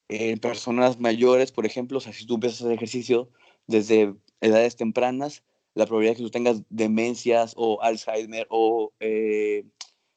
en 0.08 0.40
personas 0.40 1.00
mayores, 1.00 1.52
por 1.52 1.66
ejemplo, 1.66 1.98
o 1.98 2.02
sea, 2.02 2.14
si 2.14 2.26
tú 2.26 2.36
empiezas 2.36 2.62
a 2.62 2.64
hacer 2.66 2.76
ejercicio 2.76 3.30
desde 3.68 4.16
edades 4.40 4.78
tempranas, 4.78 5.44
la 5.74 5.86
probabilidad 5.86 6.14
de 6.14 6.18
que 6.18 6.24
tú 6.24 6.32
tengas 6.32 6.62
demencias 6.70 7.54
o 7.58 7.82
Alzheimer 7.82 8.48
o 8.50 8.94
eh, 9.02 9.66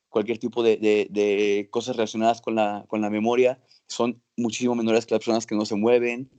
cualquier 0.09 0.38
tipo 0.38 0.62
de, 0.62 1.68
cosas 1.70 1.96
relacionadas 1.96 2.40
con 2.40 2.55
la, 2.55 2.85
con 2.87 3.01
la 3.01 3.11
memoria 3.11 3.61
son 3.88 4.22
muchísimo 4.37 4.74
menores 4.74 5.07
que 5.07 5.14
las 5.14 5.20
personas 5.20 5.46
que 5.46 5.57
no 5.57 5.64
se 5.64 5.74
mueven. 5.74 6.31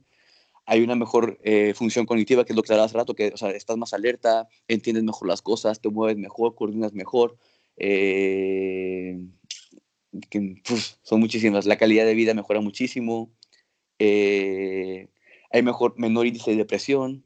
Hay 0.66 0.82
una 0.82 0.94
mejor 0.94 1.38
función 1.74 2.06
cognitiva, 2.06 2.44
que 2.44 2.54
lo 2.54 2.62
que 2.62 2.72
hace 2.72 2.96
rato, 2.96 3.14
que 3.14 3.32
o 3.34 3.36
sea, 3.36 3.50
estás 3.50 3.76
más 3.76 3.92
alerta, 3.92 4.48
entiendes 4.68 5.02
mejor 5.02 5.26
las 5.26 5.42
cosas, 5.42 5.80
te 5.80 5.88
mueves 5.88 6.16
mejor, 6.16 6.54
coordinas 6.54 6.92
mejor. 6.92 7.36
Eh, 7.76 9.18
que 10.28 10.62
son 11.02 11.20
muchísimas. 11.20 11.66
La 11.66 11.76
calidad 11.76 12.04
de 12.04 12.14
vida 12.14 12.34
mejora 12.34 12.60
muchísimo. 12.60 13.32
Eh, 13.98 15.08
hay 15.50 15.62
mejor, 15.62 15.98
menor 15.98 16.26
índice 16.26 16.52
de 16.52 16.58
depresión. 16.58 17.24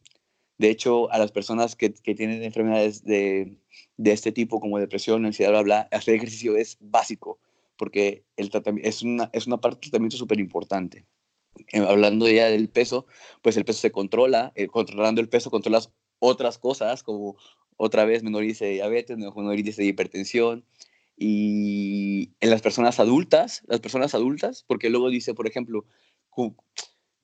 De 0.58 0.70
hecho, 0.70 1.10
a 1.10 1.18
las 1.18 1.32
personas 1.32 1.74
que, 1.74 1.92
que 1.92 2.14
tienen 2.14 2.42
enfermedades 2.44 3.04
de, 3.04 3.58
de, 3.96 4.12
este 4.12 4.30
tipo, 4.30 4.60
como 4.60 4.78
depresión, 4.78 5.26
ansiedad, 5.26 5.50
bla, 5.50 5.62
bla, 5.62 5.88
hacer 5.90 6.14
ejercicio 6.14 6.56
es 6.56 6.78
básico, 6.80 7.40
porque 7.76 8.24
el 8.37 8.50
es, 8.82 9.02
una, 9.02 9.30
es 9.32 9.46
una 9.46 9.60
parte 9.60 9.76
del 9.76 9.90
tratamiento 9.90 10.16
súper 10.16 10.40
importante. 10.40 11.06
Eh, 11.72 11.80
hablando 11.80 12.28
ya 12.28 12.46
del 12.46 12.68
peso, 12.68 13.06
pues 13.42 13.56
el 13.56 13.64
peso 13.64 13.80
se 13.80 13.92
controla, 13.92 14.52
eh, 14.54 14.66
controlando 14.66 15.20
el 15.20 15.28
peso 15.28 15.50
controlas 15.50 15.92
otras 16.18 16.58
cosas, 16.58 17.02
como 17.02 17.37
otra 17.76 18.04
vez 18.04 18.22
menor 18.22 18.42
índice 18.42 18.66
de 18.66 18.72
diabetes, 18.72 19.16
menor 19.16 19.58
índice 19.58 19.82
de 19.82 19.88
hipertensión, 19.88 20.64
y 21.16 22.32
en 22.40 22.50
las 22.50 22.62
personas 22.62 22.98
adultas, 22.98 23.62
las 23.66 23.80
personas 23.80 24.14
adultas, 24.14 24.64
porque 24.66 24.90
luego 24.90 25.10
dice, 25.10 25.34
por 25.34 25.46
ejemplo, 25.46 25.87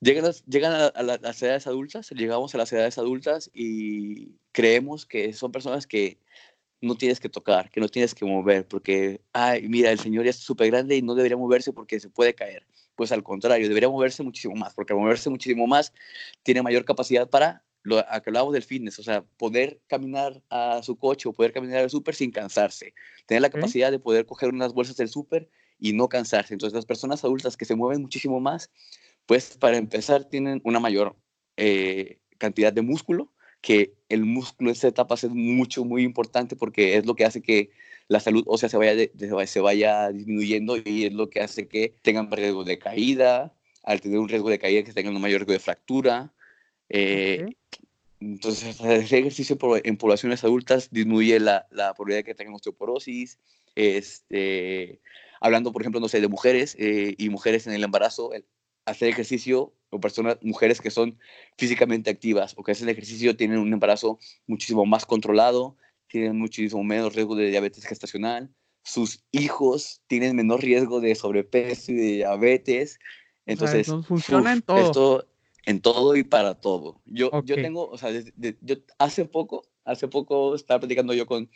llegan, 0.00 0.32
llegan 0.46 0.92
a, 0.94 1.02
las 1.02 1.42
edades 1.42 1.66
adultas, 1.66 2.10
llegamos 2.10 2.54
a 2.54 2.58
las 2.58 2.72
edades 2.72 2.98
adultas 2.98 3.50
y 3.52 4.36
creemos 4.52 5.06
que 5.06 5.32
son 5.32 5.50
personas 5.50 5.86
que 5.86 6.18
no 6.80 6.94
tienes 6.94 7.20
que 7.20 7.28
tocar, 7.28 7.70
que 7.70 7.80
no 7.80 7.88
tienes 7.88 8.14
que 8.14 8.24
mover, 8.24 8.66
porque, 8.66 9.20
ay, 9.32 9.68
mira, 9.68 9.90
el 9.90 9.98
señor 9.98 10.24
ya 10.24 10.30
está 10.30 10.42
súper 10.42 10.70
grande 10.70 10.96
y 10.96 11.02
no 11.02 11.14
debería 11.14 11.36
moverse 11.36 11.72
porque 11.72 12.00
se 12.00 12.08
puede 12.08 12.34
caer. 12.34 12.66
Pues 12.96 13.12
al 13.12 13.22
contrario, 13.22 13.68
debería 13.68 13.88
moverse 13.88 14.22
muchísimo 14.22 14.54
más, 14.54 14.74
porque 14.74 14.92
al 14.92 14.98
moverse 14.98 15.30
muchísimo 15.30 15.66
más 15.66 15.92
tiene 16.42 16.62
mayor 16.62 16.84
capacidad 16.84 17.28
para 17.28 17.64
lo 17.82 17.98
a 17.98 18.20
que 18.20 18.30
hablamos 18.30 18.52
del 18.52 18.62
fitness, 18.62 18.98
o 18.98 19.02
sea, 19.02 19.22
poder 19.22 19.80
caminar 19.86 20.42
a 20.50 20.82
su 20.82 20.96
coche 20.96 21.28
o 21.28 21.32
poder 21.32 21.52
caminar 21.52 21.78
al 21.78 21.90
súper 21.90 22.14
sin 22.14 22.30
cansarse, 22.30 22.94
tener 23.26 23.42
la 23.42 23.50
capacidad 23.50 23.90
de 23.90 23.98
poder 23.98 24.26
coger 24.26 24.50
unas 24.50 24.74
bolsas 24.74 24.96
del 24.96 25.08
súper 25.08 25.48
y 25.78 25.94
no 25.94 26.08
cansarse. 26.08 26.52
Entonces, 26.52 26.74
las 26.74 26.84
personas 26.84 27.24
adultas 27.24 27.56
que 27.56 27.64
se 27.64 27.74
mueven 27.74 28.02
muchísimo 28.02 28.38
más, 28.38 28.70
pues 29.26 29.56
para 29.56 29.78
empezar 29.78 30.24
tienen 30.24 30.60
una 30.64 30.78
mayor 30.78 31.16
eh, 31.56 32.18
cantidad 32.38 32.72
de 32.72 32.82
músculo, 32.82 33.32
que 33.61 33.92
el 34.09 34.25
músculo 34.25 34.70
en 34.70 34.75
esta 34.75 34.88
etapa 34.88 35.14
es 35.14 35.29
mucho, 35.29 35.85
muy 35.85 36.03
importante 36.03 36.57
porque 36.57 36.96
es 36.96 37.07
lo 37.07 37.14
que 37.14 37.25
hace 37.25 37.42
que 37.42 37.70
la 38.09 38.20
salud 38.20 38.44
ósea 38.46 38.68
se 38.68 38.77
vaya, 38.77 39.09
se 39.46 39.61
vaya 39.61 40.11
disminuyendo 40.11 40.77
y 40.77 41.07
es 41.07 41.12
lo 41.12 41.31
que 41.31 41.40
hace 41.40 41.68
que 41.68 41.94
tengan 42.03 42.31
riesgo 42.31 42.64
de 42.64 42.79
caída, 42.79 43.55
al 43.83 44.01
tener 44.01 44.18
un 44.18 44.29
riesgo 44.29 44.51
de 44.51 44.59
caída 44.59 44.83
que 44.83 44.92
tengan 44.92 45.14
un 45.14 45.23
mayor 45.23 45.40
riesgo 45.40 45.53
de 45.53 45.59
fractura, 45.61 46.33
eh, 46.90 47.55
entonces, 48.20 48.79
hacer 48.81 49.20
ejercicio 49.20 49.57
en 49.83 49.96
poblaciones 49.96 50.44
adultas 50.44 50.90
disminuye 50.90 51.40
la, 51.40 51.66
la 51.70 51.94
probabilidad 51.94 52.18
de 52.18 52.25
que 52.25 52.35
tengan 52.35 52.55
osteoporosis. 52.55 53.38
Este, 53.75 55.01
hablando, 55.40 55.73
por 55.73 55.81
ejemplo, 55.81 56.01
no 56.01 56.09
sé, 56.09 56.20
de 56.20 56.29
mujeres 56.29 56.77
eh, 56.79 57.14
y 57.16 57.31
mujeres 57.31 57.66
en 57.66 57.73
el 57.73 57.83
embarazo, 57.83 58.31
hacer 58.85 59.09
ejercicio 59.09 59.73
o 59.90 60.00
personas, 60.00 60.38
mujeres 60.42 60.81
que 60.81 60.90
son 60.90 61.18
físicamente 61.59 62.11
activas 62.11 62.55
o 62.57 62.62
que 62.62 62.72
hacen 62.72 62.88
ejercicio 62.88 63.37
tienen 63.37 63.59
un 63.59 63.72
embarazo 63.72 64.18
muchísimo 64.46 64.87
más 64.87 65.05
controlado, 65.05 65.76
tienen 66.07 66.38
muchísimo 66.38 66.83
menos 66.85 67.14
riesgo 67.14 67.37
de 67.37 67.50
diabetes 67.50 67.85
gestacional, 67.85 68.50
sus 68.83 69.24
hijos 69.31 70.03
tienen 70.07 70.37
menor 70.37 70.62
riesgo 70.62 71.00
de 71.00 71.14
sobrepeso 71.14 71.92
y 71.92 71.96
de 71.96 72.12
diabetes. 72.16 72.98
Entonces, 73.46 73.88
funciona 74.07 74.53
en 74.53 74.62
todo. 74.62 74.79
Esto, 74.79 75.29
en 75.66 75.81
todo 75.81 76.16
y 76.16 76.24
para 76.24 76.55
todo. 76.55 77.00
Yo, 77.05 77.31
yo 77.44 77.57
tengo, 77.57 77.88
o 77.88 77.98
sea, 77.98 78.11
yo 78.11 78.76
hace 78.98 79.24
poco, 79.24 79.68
hace 79.85 80.09
poco 80.09 80.55
estaba 80.55 80.81
platicando 80.81 81.12
yo 81.14 81.26
con, 81.26 81.50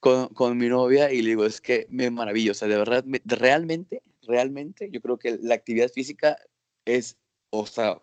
con, 0.00 0.28
con, 0.28 0.58
mi 0.58 0.68
novia 0.68 1.12
y 1.12 1.22
le 1.22 1.30
digo, 1.30 1.44
es 1.44 1.60
que 1.60 1.86
me 1.90 2.10
maravilloso, 2.10 2.58
o 2.58 2.60
sea, 2.60 2.68
de 2.68 2.76
verdad, 2.76 3.04
realmente, 3.24 4.02
realmente, 4.22 4.90
yo 4.90 5.00
creo 5.00 5.18
que 5.18 5.38
la 5.40 5.54
actividad 5.54 5.90
física 5.90 6.36
es, 6.84 7.16
o 7.50 7.66
sea, 7.66 8.00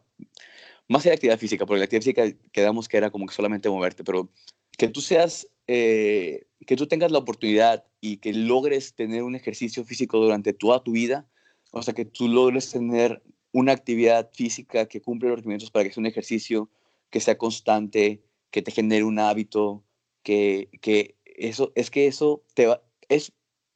más 0.87 1.03
que 1.03 1.09
la 1.09 1.15
actividad 1.15 1.39
física, 1.39 1.65
porque 1.65 1.79
la 1.79 1.85
actividad 1.85 2.03
física 2.03 2.37
quedamos 2.51 2.87
que 2.87 2.97
era 2.97 3.11
como 3.11 3.25
que 3.25 3.33
solamente 3.33 3.69
moverte, 3.69 4.03
pero 4.03 4.29
que 4.77 4.87
tú 4.87 5.01
seas, 5.01 5.47
eh, 5.67 6.47
que 6.65 6.75
tú 6.75 6.87
tengas 6.87 7.11
la 7.11 7.19
oportunidad 7.19 7.85
y 8.01 8.17
que 8.17 8.33
logres 8.33 8.93
tener 8.93 9.23
un 9.23 9.35
ejercicio 9.35 9.83
físico 9.83 10.19
durante 10.19 10.53
toda 10.53 10.83
tu 10.83 10.91
vida, 10.91 11.27
o 11.71 11.81
sea, 11.81 11.93
que 11.93 12.05
tú 12.05 12.27
logres 12.27 12.71
tener 12.71 13.21
una 13.51 13.71
actividad 13.71 14.29
física 14.33 14.85
que 14.87 15.01
cumple 15.01 15.29
los 15.29 15.37
requerimientos 15.37 15.71
para 15.71 15.85
que 15.85 15.93
sea 15.93 16.01
un 16.01 16.07
ejercicio 16.07 16.69
que 17.09 17.19
sea 17.19 17.37
constante, 17.37 18.21
que 18.51 18.61
te 18.61 18.71
genere 18.71 19.03
un 19.03 19.19
hábito, 19.19 19.83
que, 20.23 20.69
que 20.81 21.15
eso, 21.23 21.71
es 21.75 21.89
que 21.89 22.07
eso 22.07 22.43
te 22.53 22.65
va, 22.67 22.83
es, 23.09 23.31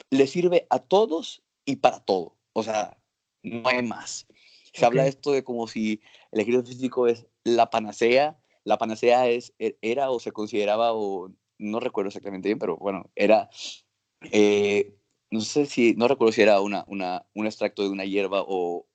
le 0.10 0.28
sirve 0.28 0.68
a 0.70 0.80
todos 0.80 1.44
y 1.66 1.78
para 1.78 2.00
todo. 2.00 2.36
O 2.54 2.64
sea, 2.64 2.98
no 3.44 3.70
hay 3.70 3.84
más. 3.84 4.28
Se 4.80 4.86
habla 4.86 5.08
esto 5.08 5.32
de 5.32 5.44
como 5.44 5.68
si 5.68 6.02
el 6.32 6.42
ejercicio 6.42 6.74
físico 6.74 7.08
es 7.08 7.28
la 7.44 7.70
panacea. 7.70 8.40
La 8.64 8.78
panacea 8.78 9.28
es, 9.28 9.54
e, 9.60 9.78
era 9.82 10.12
o 10.12 10.20
se 10.20 10.32
consideraba, 10.32 10.94
o 10.94 11.32
no 11.58 11.80
recuerdo 11.80 12.10
exactamente 12.10 12.50
bien, 12.50 12.60
pero 12.60 12.78
bueno, 12.78 13.10
era, 13.16 13.50
eh, 14.32 14.96
no 15.32 15.42
sé 15.42 15.66
si, 15.66 15.94
no 15.96 16.08
recuerdo 16.08 16.32
si 16.32 16.42
era 16.42 16.62
una, 16.62 16.86
una, 16.88 17.26
un 17.34 17.46
extracto 17.46 17.84
de 17.84 17.90
una 17.90 18.06
hierba 18.06 18.44
o, 18.48 18.86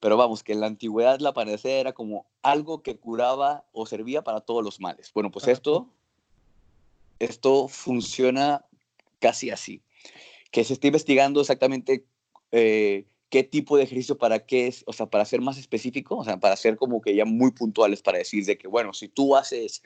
pero 0.00 0.16
vamos, 0.16 0.42
que 0.42 0.52
en 0.52 0.60
la 0.60 0.66
antigüedad 0.66 1.20
la 1.20 1.34
panacea 1.34 1.78
era 1.78 1.92
como 1.92 2.26
algo 2.42 2.82
que 2.82 2.96
curaba 2.96 3.66
o 3.72 3.84
servía 3.86 4.22
para 4.22 4.40
todos 4.40 4.64
los 4.64 4.80
males. 4.80 5.12
Bueno, 5.12 5.30
pues 5.30 5.46
esto, 5.46 5.88
esto 7.18 7.68
funciona 7.68 8.64
casi 9.18 9.50
así. 9.50 9.82
Que 10.50 10.64
se 10.64 10.72
está 10.72 10.86
investigando 10.86 11.40
exactamente 11.40 12.06
eh, 12.50 13.06
qué 13.30 13.44
tipo 13.44 13.76
de 13.76 13.84
ejercicio 13.84 14.18
para 14.18 14.44
qué 14.44 14.66
es, 14.66 14.82
o 14.86 14.92
sea, 14.92 15.06
para 15.06 15.24
ser 15.24 15.40
más 15.40 15.56
específico, 15.56 16.16
o 16.16 16.24
sea, 16.24 16.38
para 16.38 16.56
ser 16.56 16.76
como 16.76 17.00
que 17.00 17.14
ya 17.14 17.24
muy 17.24 17.52
puntuales 17.52 18.02
para 18.02 18.18
decir 18.18 18.44
de 18.44 18.58
que, 18.58 18.68
bueno, 18.68 18.92
si 18.92 19.08
tú 19.08 19.36
haces 19.36 19.82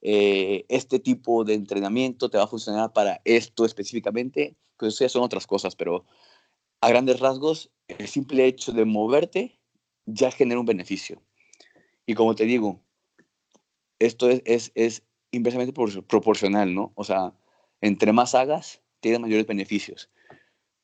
eh, 0.00 0.64
este 0.68 1.00
tipo 1.00 1.44
de 1.44 1.54
entrenamiento, 1.54 2.30
te 2.30 2.38
va 2.38 2.44
a 2.44 2.48
funcionar 2.48 2.92
para 2.92 3.20
esto 3.24 3.64
específicamente, 3.64 4.56
pues 4.76 4.94
eso 4.94 5.04
ya 5.04 5.08
son 5.08 5.22
otras 5.22 5.46
cosas, 5.46 5.74
pero 5.74 6.04
a 6.80 6.88
grandes 6.88 7.18
rasgos, 7.20 7.70
el 7.88 8.06
simple 8.06 8.46
hecho 8.46 8.72
de 8.72 8.84
moverte 8.84 9.58
ya 10.06 10.30
genera 10.30 10.60
un 10.60 10.66
beneficio. 10.66 11.20
Y 12.06 12.14
como 12.14 12.34
te 12.34 12.44
digo, 12.44 12.80
esto 13.98 14.30
es, 14.30 14.42
es, 14.44 14.70
es 14.74 15.02
inversamente 15.32 15.72
proporcional, 16.06 16.74
¿no? 16.74 16.92
O 16.94 17.02
sea, 17.02 17.34
entre 17.80 18.12
más 18.12 18.34
hagas, 18.34 18.82
tienes 19.00 19.20
mayores 19.20 19.46
beneficios. 19.46 20.10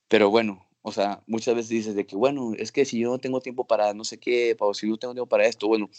Pero 0.09 0.31
bueno, 0.31 0.67
o 0.83 0.93
sea, 0.93 1.23
muchas 1.27 1.55
veces 1.55 1.71
dices 1.71 1.95
de 1.95 2.07
que, 2.07 2.17
bueno, 2.17 2.53
es 2.57 2.73
que 2.73 2.85
si 2.85 2.99
yo 2.99 3.11
no 3.11 3.19
tengo 3.19 3.41
tiempo 3.41 3.67
para 3.67 3.93
no 3.95 4.05
sé 4.05 4.19
qué, 4.19 4.57
o 4.59 4.75
si 4.75 4.89
no 4.89 4.97
tengo 4.97 5.15
tiempo 5.15 5.29
para 5.29 5.47
esto, 5.47 5.69
bueno, 5.69 5.91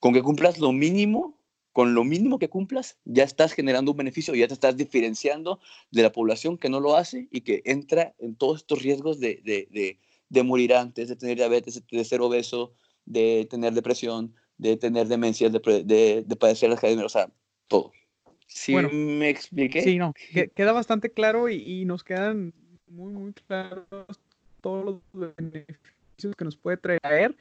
con 0.00 0.12
que 0.12 0.22
cumplas 0.22 0.58
lo 0.58 0.72
mínimo, 0.72 1.38
con 1.72 1.94
lo 1.94 2.04
mínimo 2.04 2.38
que 2.38 2.48
cumplas, 2.48 2.98
ya 3.04 3.22
estás 3.24 3.52
generando 3.52 3.90
un 3.90 3.98
beneficio, 3.98 4.34
ya 4.34 4.48
te 4.48 4.54
estás 4.54 4.76
diferenciando 4.76 5.60
de 5.90 6.02
la 6.02 6.10
población 6.10 6.58
que 6.58 6.70
no 6.70 6.80
lo 6.80 6.96
hace 6.96 7.28
y 7.30 7.42
que 7.42 7.62
entra 7.64 8.14
en 8.18 8.34
todos 8.34 8.60
estos 8.60 8.82
riesgos 8.82 9.20
de, 9.20 9.42
de, 9.44 9.68
de, 9.70 10.00
de 10.28 10.42
morir 10.42 10.74
antes, 10.74 11.08
de 11.08 11.16
tener 11.16 11.36
diabetes, 11.36 11.82
de 11.88 12.04
ser 12.04 12.20
obeso, 12.20 12.72
de 13.04 13.46
tener 13.50 13.74
depresión, 13.74 14.34
de 14.58 14.76
tener 14.76 15.06
demencias, 15.06 15.52
de, 15.52 16.24
de, 16.26 16.36
padecer 16.36 16.70
Alzheimer, 16.70 17.04
o 17.04 17.10
sea, 17.10 17.30
todo. 17.68 17.92
¿Sí 18.46 18.74
me 18.74 19.28
expliqué? 19.28 19.82
Sí, 19.82 19.98
no, 19.98 20.14
queda 20.54 20.72
bastante 20.72 21.10
claro 21.10 21.48
y, 21.48 21.56
y, 21.56 21.84
nos 21.84 22.04
quedan 22.04 22.54
muy, 22.88 23.12
muy 23.12 23.32
claros 23.32 23.86
todos 24.60 24.84
los 24.84 25.00
beneficios 25.12 26.36
que 26.36 26.44
nos 26.44 26.56
puede 26.56 26.76
traer 26.76 27.36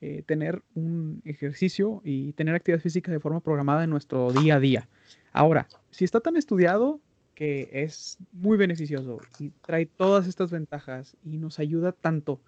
eh, 0.00 0.22
tener 0.24 0.62
un 0.76 1.22
ejercicio 1.24 2.00
y 2.04 2.32
tener 2.34 2.54
actividad 2.54 2.80
física 2.80 3.10
de 3.10 3.18
forma 3.18 3.40
programada 3.40 3.82
en 3.82 3.90
nuestro 3.90 4.32
día 4.32 4.54
a 4.54 4.60
día. 4.60 4.88
Ahora, 5.32 5.66
si 5.90 6.04
está 6.04 6.20
tan 6.20 6.36
estudiado 6.36 7.00
que 7.34 7.68
es 7.72 8.16
muy 8.30 8.56
beneficioso 8.56 9.18
y 9.40 9.50
trae 9.66 9.86
todas 9.86 10.28
estas 10.28 10.52
ventajas 10.52 11.16
y 11.24 11.38
nos 11.38 11.58
ayuda 11.58 11.90
tanto, 11.90 12.40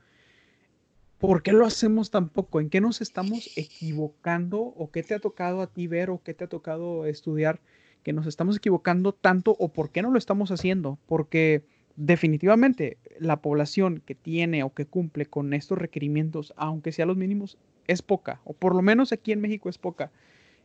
¿por 1.19 1.43
qué 1.43 1.53
lo 1.53 1.67
hacemos 1.67 2.13
tan 2.13 2.29
poco? 2.29 2.61
¿En 2.61 2.71
qué 2.71 2.81
nos 2.81 3.01
estamos 3.01 3.51
equivocando? 3.57 4.61
¿O 4.61 4.93
qué 4.93 5.03
te 5.03 5.15
ha 5.15 5.19
tocado 5.19 5.61
a 5.61 5.67
ti 5.67 5.89
ver 5.89 6.11
o 6.11 6.23
qué 6.23 6.35
te 6.35 6.45
ha 6.45 6.49
tocado 6.49 7.05
estudiar 7.05 7.59
que 8.05 8.13
nos 8.13 8.29
estamos 8.29 8.59
equivocando 8.59 9.13
tanto 9.13 9.57
o 9.59 9.73
por 9.73 9.91
qué 9.91 10.03
no 10.03 10.13
lo 10.13 10.19
estamos 10.19 10.53
haciendo? 10.53 11.01
Porque 11.07 11.65
definitivamente 12.01 12.97
la 13.19 13.43
población 13.43 14.03
que 14.05 14.15
tiene 14.15 14.63
o 14.63 14.73
que 14.73 14.87
cumple 14.87 15.27
con 15.27 15.53
estos 15.53 15.77
requerimientos, 15.77 16.55
aunque 16.57 16.93
sea 16.93 17.05
los 17.05 17.19
mínimos, 17.19 17.59
es 17.87 18.01
poca, 18.01 18.41
o 18.45 18.55
por 18.55 18.75
lo 18.75 18.81
menos 18.81 19.13
aquí 19.13 19.33
en 19.33 19.41
México 19.41 19.69
es 19.69 19.77
poca. 19.77 20.11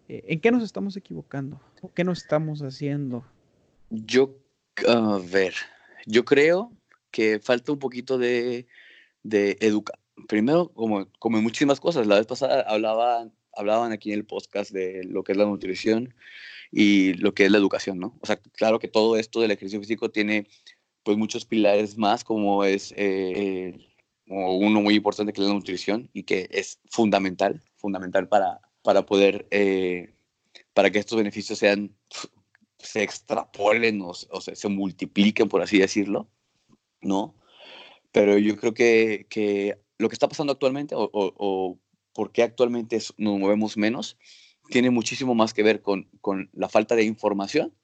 Eh, 0.07 0.23
¿En 0.27 0.39
qué 0.39 0.51
nos 0.51 0.63
estamos 0.63 0.95
equivocando? 0.95 1.59
¿O 1.81 1.93
qué 1.93 2.03
nos 2.03 2.19
estamos 2.19 2.61
haciendo? 2.61 3.25
Yo, 3.89 4.37
a 4.87 5.19
ver, 5.29 5.53
yo 6.05 6.23
creo 6.23 6.71
que 7.11 7.39
falta 7.39 7.73
un 7.73 7.79
poquito 7.79 8.17
de, 8.17 8.67
de 9.23 9.57
educación 9.59 9.99
primero, 10.27 10.69
como, 10.69 11.07
como 11.19 11.37
en 11.37 11.43
muchísimas 11.43 11.81
cosas, 11.81 12.07
la 12.07 12.15
vez 12.15 12.27
pasada 12.27 12.61
hablaban, 12.61 13.33
hablaban 13.53 13.91
aquí 13.91 14.13
en 14.13 14.19
el 14.19 14.25
podcast 14.25 14.71
de 14.71 15.03
lo 15.03 15.23
que 15.23 15.33
es 15.33 15.37
la 15.37 15.45
nutrición 15.45 16.13
y 16.71 17.13
lo 17.15 17.33
que 17.33 17.45
es 17.45 17.51
la 17.51 17.57
educación, 17.57 17.99
¿no? 17.99 18.17
O 18.21 18.25
sea, 18.25 18.37
claro 18.37 18.79
que 18.79 18.87
todo 18.87 19.17
esto 19.17 19.41
del 19.41 19.51
ejercicio 19.51 19.81
físico 19.81 20.09
tiene 20.09 20.47
pues 21.05 21.17
muchos 21.19 21.45
pilares 21.45 21.97
más, 21.99 22.23
como 22.23 22.63
es 22.63 22.91
eh, 22.97 23.77
uno 24.25 24.81
muy 24.81 24.95
importante 24.95 25.31
que 25.31 25.39
es 25.39 25.47
la 25.47 25.53
nutrición 25.53 26.09
y 26.13 26.23
que 26.23 26.49
es 26.49 26.79
fundamental, 26.89 27.61
fundamental 27.75 28.27
para, 28.27 28.59
para 28.81 29.05
poder, 29.05 29.47
eh, 29.51 30.15
para 30.73 30.89
que 30.89 30.97
estos 30.97 31.15
beneficios 31.15 31.59
sean, 31.59 31.95
se 32.79 33.03
extrapolen 33.03 34.01
o, 34.01 34.13
o 34.31 34.41
se, 34.41 34.55
se 34.55 34.67
multipliquen, 34.67 35.47
por 35.47 35.61
así 35.61 35.77
decirlo, 35.77 36.27
¿no? 37.01 37.35
Pero 38.11 38.39
yo 38.39 38.57
creo 38.57 38.73
que, 38.73 39.27
que 39.29 39.77
lo 39.99 40.09
que 40.09 40.15
está 40.15 40.27
pasando 40.27 40.53
actualmente 40.53 40.95
o, 40.95 41.07
o, 41.13 41.79
por 42.13 42.31
qué 42.31 42.41
actualmente 42.41 42.97
nos 43.17 43.39
movemos 43.39 43.77
menos 43.77 44.17
tiene 44.69 44.89
muchísimo 44.89 45.35
más 45.35 45.53
que 45.53 45.61
ver 45.61 45.83
con, 45.83 46.09
con 46.19 46.49
la 46.53 46.67
falta 46.67 46.95
de 46.95 47.03
información 47.03 47.75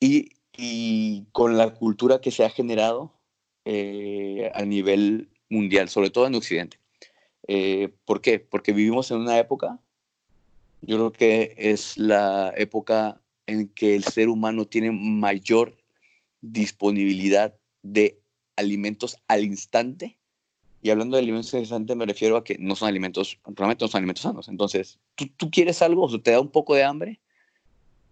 y, 0.00 0.30
y, 0.56 1.26
con 1.32 1.56
la 1.56 1.74
cultura 1.74 2.20
que 2.20 2.30
se 2.30 2.44
ha 2.44 2.50
generado 2.50 3.12
eh, 3.64 4.50
a 4.54 4.64
nivel 4.64 5.28
mundial, 5.48 5.88
sobre 5.88 6.10
todo 6.10 6.26
en 6.26 6.34
Occidente. 6.34 6.78
Eh, 7.48 7.92
¿Por 8.04 8.20
qué? 8.20 8.38
Porque 8.38 8.72
vivimos 8.72 9.10
en 9.10 9.18
una 9.18 9.38
época, 9.38 9.78
yo 10.82 10.96
creo 10.96 11.12
que 11.12 11.54
es 11.56 11.98
la 11.98 12.52
época 12.56 13.20
en 13.46 13.68
que 13.68 13.96
el 13.96 14.04
ser 14.04 14.28
humano 14.28 14.66
tiene 14.66 14.92
mayor 14.92 15.76
disponibilidad 16.40 17.54
de 17.82 18.18
alimentos 18.56 19.16
al 19.28 19.44
instante 19.44 20.18
y 20.82 20.90
hablando 20.90 21.16
de 21.16 21.22
alimentos 21.22 21.52
interesantes, 21.52 21.96
me 21.96 22.06
refiero 22.06 22.36
a 22.36 22.44
que 22.44 22.56
no 22.58 22.74
son 22.74 22.88
alimentos, 22.88 23.38
realmente 23.44 23.84
no 23.84 23.88
son 23.88 23.98
alimentos 23.98 24.22
sanos. 24.22 24.48
Entonces, 24.48 24.98
tú, 25.14 25.26
tú 25.36 25.50
quieres 25.50 25.82
algo, 25.82 26.04
o 26.04 26.20
te 26.20 26.30
da 26.30 26.40
un 26.40 26.50
poco 26.50 26.74
de 26.74 26.84
hambre 26.84 27.20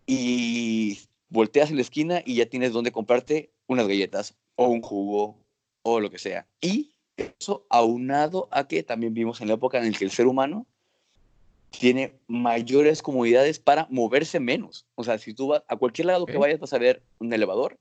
y 0.07 0.99
volteas 1.29 1.71
en 1.71 1.77
la 1.77 1.83
esquina 1.83 2.23
y 2.25 2.37
ya 2.37 2.47
tienes 2.47 2.73
donde 2.73 2.93
comprarte 2.93 3.53
unas 3.67 3.87
galletas 3.87 4.35
o 4.57 4.69
un 4.69 4.83
jugo 4.83 5.39
o 5.83 6.01
lo 6.01 6.11
que 6.11 6.19
sea. 6.19 6.47
Y 6.61 6.93
eso 7.17 7.67
aunado 7.71 8.49
a 8.51 8.67
que 8.67 8.83
también 8.83 9.15
vivimos 9.15 9.41
en 9.41 9.49
la 9.49 9.55
época 9.55 9.79
en 9.79 9.91
la 9.91 9.99
que 9.99 10.05
el 10.05 10.11
ser 10.11 10.27
humano 10.27 10.67
tiene 11.71 12.19
mayores 12.27 13.03
comodidades 13.03 13.59
para 13.59 13.87
moverse 13.91 14.41
menos. 14.41 14.87
O 14.95 15.05
sea, 15.05 15.19
si 15.19 15.35
tú 15.35 15.49
vas 15.49 15.63
a 15.69 15.77
cualquier 15.77 16.07
lado 16.07 16.27
que 16.27 16.39
vayas 16.39 16.61
vas 16.61 16.73
a 16.73 16.79
ver 16.79 17.03
un 17.19 17.33
elevador, 17.33 17.79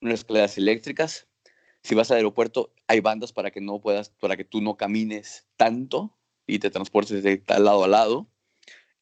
unas 0.00 0.20
escaleras 0.20 0.56
eléctricas, 0.58 1.28
si 1.82 1.94
vas 1.94 2.10
al 2.10 2.18
aeropuerto, 2.18 2.72
hay 2.86 3.00
bandas 3.00 3.32
para 3.32 3.50
que 3.50 3.60
no 3.60 3.80
puedas, 3.80 4.10
para 4.10 4.36
que 4.36 4.44
tú 4.44 4.60
no 4.60 4.76
camines 4.76 5.46
tanto 5.56 6.16
y 6.46 6.58
te 6.58 6.70
transportes 6.70 7.22
de 7.22 7.38
tal 7.38 7.64
lado 7.64 7.84
a 7.84 7.88
lado. 7.88 8.26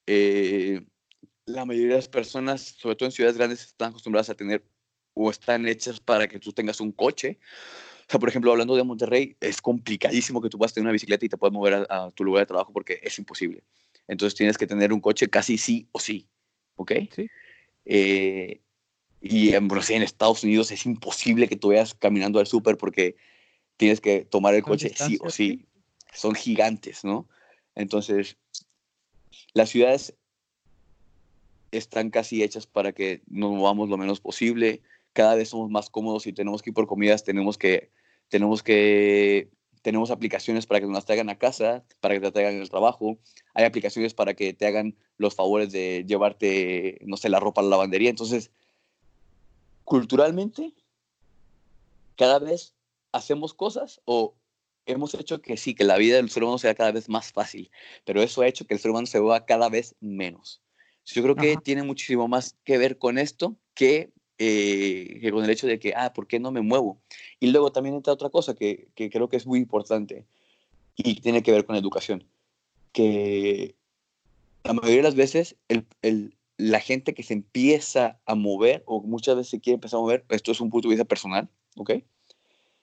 Eh, 0.06 0.80
la 1.52 1.64
mayoría 1.64 1.90
de 1.90 1.96
las 1.96 2.08
personas, 2.08 2.62
sobre 2.78 2.96
todo 2.96 3.06
en 3.06 3.12
ciudades 3.12 3.36
grandes, 3.36 3.62
están 3.62 3.90
acostumbradas 3.90 4.30
a 4.30 4.34
tener 4.34 4.64
o 5.14 5.30
están 5.30 5.66
hechas 5.66 6.00
para 6.00 6.28
que 6.28 6.38
tú 6.38 6.52
tengas 6.52 6.80
un 6.80 6.92
coche. 6.92 7.38
O 8.08 8.10
sea, 8.10 8.18
por 8.18 8.28
ejemplo, 8.28 8.50
hablando 8.50 8.74
de 8.74 8.82
Monterrey, 8.82 9.36
es 9.40 9.60
complicadísimo 9.60 10.40
que 10.40 10.48
tú 10.48 10.58
puedas 10.58 10.72
tener 10.72 10.86
una 10.86 10.92
bicicleta 10.92 11.24
y 11.24 11.28
te 11.28 11.36
puedas 11.36 11.52
mover 11.52 11.86
a, 11.88 12.10
tu 12.10 12.24
lugar 12.24 12.42
de 12.42 12.46
trabajo 12.46 12.72
porque 12.72 13.00
es 13.02 13.18
imposible. 13.18 13.62
Entonces 14.08 14.36
tienes 14.36 14.58
que 14.58 14.66
tener 14.66 14.92
un 14.92 15.00
coche 15.00 15.28
casi 15.28 15.58
sí 15.58 15.88
o 15.92 16.00
sí. 16.00 16.28
¿Ok? 16.76 16.92
Sí. 17.14 17.28
Eh, 17.84 18.60
y 19.20 19.54
en, 19.54 19.68
en 19.70 20.02
Estados 20.02 20.42
Unidos 20.42 20.70
es 20.70 20.86
imposible 20.86 21.48
que 21.48 21.56
tú 21.56 21.68
vayas 21.68 21.94
caminando 21.94 22.40
al 22.40 22.46
súper 22.46 22.76
porque 22.76 23.16
tienes 23.76 24.00
que 24.00 24.24
tomar 24.24 24.54
el 24.54 24.62
coche 24.62 24.92
sí 24.94 25.18
o 25.20 25.30
sí. 25.30 25.66
Son 26.12 26.34
gigantes, 26.34 27.04
¿no? 27.04 27.28
Entonces, 27.76 28.36
las 29.52 29.70
ciudades 29.70 30.14
están 31.70 32.10
casi 32.10 32.42
hechas 32.42 32.66
para 32.66 32.92
que 32.92 33.22
nos 33.28 33.50
movamos 33.50 33.88
lo 33.88 33.96
menos 33.96 34.20
posible. 34.20 34.82
Cada 35.12 35.34
vez 35.34 35.50
somos 35.50 35.70
más 35.70 35.90
cómodos 35.90 36.26
y 36.26 36.32
tenemos 36.32 36.62
que 36.62 36.70
ir 36.70 36.74
por 36.74 36.86
comidas, 36.86 37.24
tenemos 37.24 37.58
que, 37.58 37.90
tenemos 38.28 38.62
que, 38.62 39.50
tenemos 39.82 40.10
aplicaciones 40.10 40.66
para 40.66 40.80
que 40.80 40.86
nos 40.86 40.94
las 40.94 41.06
traigan 41.06 41.30
a 41.30 41.38
casa, 41.38 41.84
para 42.00 42.14
que 42.14 42.20
te 42.20 42.32
traigan 42.32 42.54
el 42.54 42.70
trabajo. 42.70 43.18
Hay 43.54 43.64
aplicaciones 43.64 44.14
para 44.14 44.34
que 44.34 44.52
te 44.52 44.66
hagan 44.66 44.96
los 45.16 45.34
favores 45.34 45.72
de 45.72 46.04
llevarte, 46.06 46.98
no 47.04 47.16
sé, 47.16 47.28
la 47.28 47.40
ropa 47.40 47.60
a 47.60 47.64
la 47.64 47.70
lavandería. 47.70 48.10
Entonces, 48.10 48.50
culturalmente, 49.84 50.72
cada 52.16 52.38
vez 52.38 52.74
hacemos 53.12 53.54
cosas 53.54 54.00
o 54.04 54.34
hemos 54.86 55.14
hecho 55.14 55.40
que 55.40 55.56
sí, 55.56 55.74
que 55.74 55.84
la 55.84 55.96
vida 55.96 56.16
del 56.16 56.30
ser 56.30 56.42
humano 56.42 56.58
sea 56.58 56.74
cada 56.74 56.92
vez 56.92 57.08
más 57.08 57.32
fácil, 57.32 57.70
pero 58.04 58.22
eso 58.22 58.42
ha 58.42 58.46
hecho 58.46 58.66
que 58.66 58.74
el 58.74 58.80
ser 58.80 58.90
humano 58.90 59.06
se 59.06 59.20
vea 59.20 59.44
cada 59.44 59.68
vez 59.68 59.94
menos. 60.00 60.60
Yo 61.06 61.22
creo 61.22 61.34
que 61.34 61.56
tiene 61.56 61.82
muchísimo 61.82 62.28
más 62.28 62.56
que 62.64 62.78
ver 62.78 62.98
con 62.98 63.18
esto 63.18 63.56
que, 63.74 64.10
eh, 64.38 65.18
que, 65.20 65.30
con 65.32 65.44
el 65.44 65.50
hecho 65.50 65.66
de 65.66 65.78
que, 65.78 65.92
ah, 65.96 66.12
¿por 66.12 66.26
qué 66.26 66.38
no 66.38 66.52
me 66.52 66.60
muevo? 66.60 67.00
Y 67.40 67.48
luego 67.48 67.72
también 67.72 67.96
entra 67.96 68.12
otra 68.12 68.30
cosa 68.30 68.54
que, 68.54 68.88
que 68.94 69.10
creo 69.10 69.28
que 69.28 69.36
es 69.36 69.46
muy 69.46 69.58
importante 69.58 70.26
y 70.96 71.20
tiene 71.20 71.42
que 71.42 71.52
ver 71.52 71.64
con 71.64 71.76
educación, 71.76 72.24
que 72.92 73.74
la 74.64 74.74
mayoría 74.74 74.98
de 74.98 75.02
las 75.02 75.14
veces 75.14 75.56
el, 75.68 75.86
el, 76.02 76.34
la 76.56 76.80
gente 76.80 77.14
que 77.14 77.22
se 77.22 77.32
empieza 77.32 78.18
a 78.26 78.34
mover, 78.34 78.82
o 78.86 79.00
muchas 79.00 79.36
veces 79.36 79.50
se 79.50 79.60
quiere 79.60 79.76
empezar 79.76 79.98
a 79.98 80.02
mover, 80.02 80.24
esto 80.28 80.52
es 80.52 80.60
un 80.60 80.70
punto 80.70 80.88
de 80.88 80.94
vista 80.94 81.06
personal, 81.06 81.48
¿ok? 81.76 81.92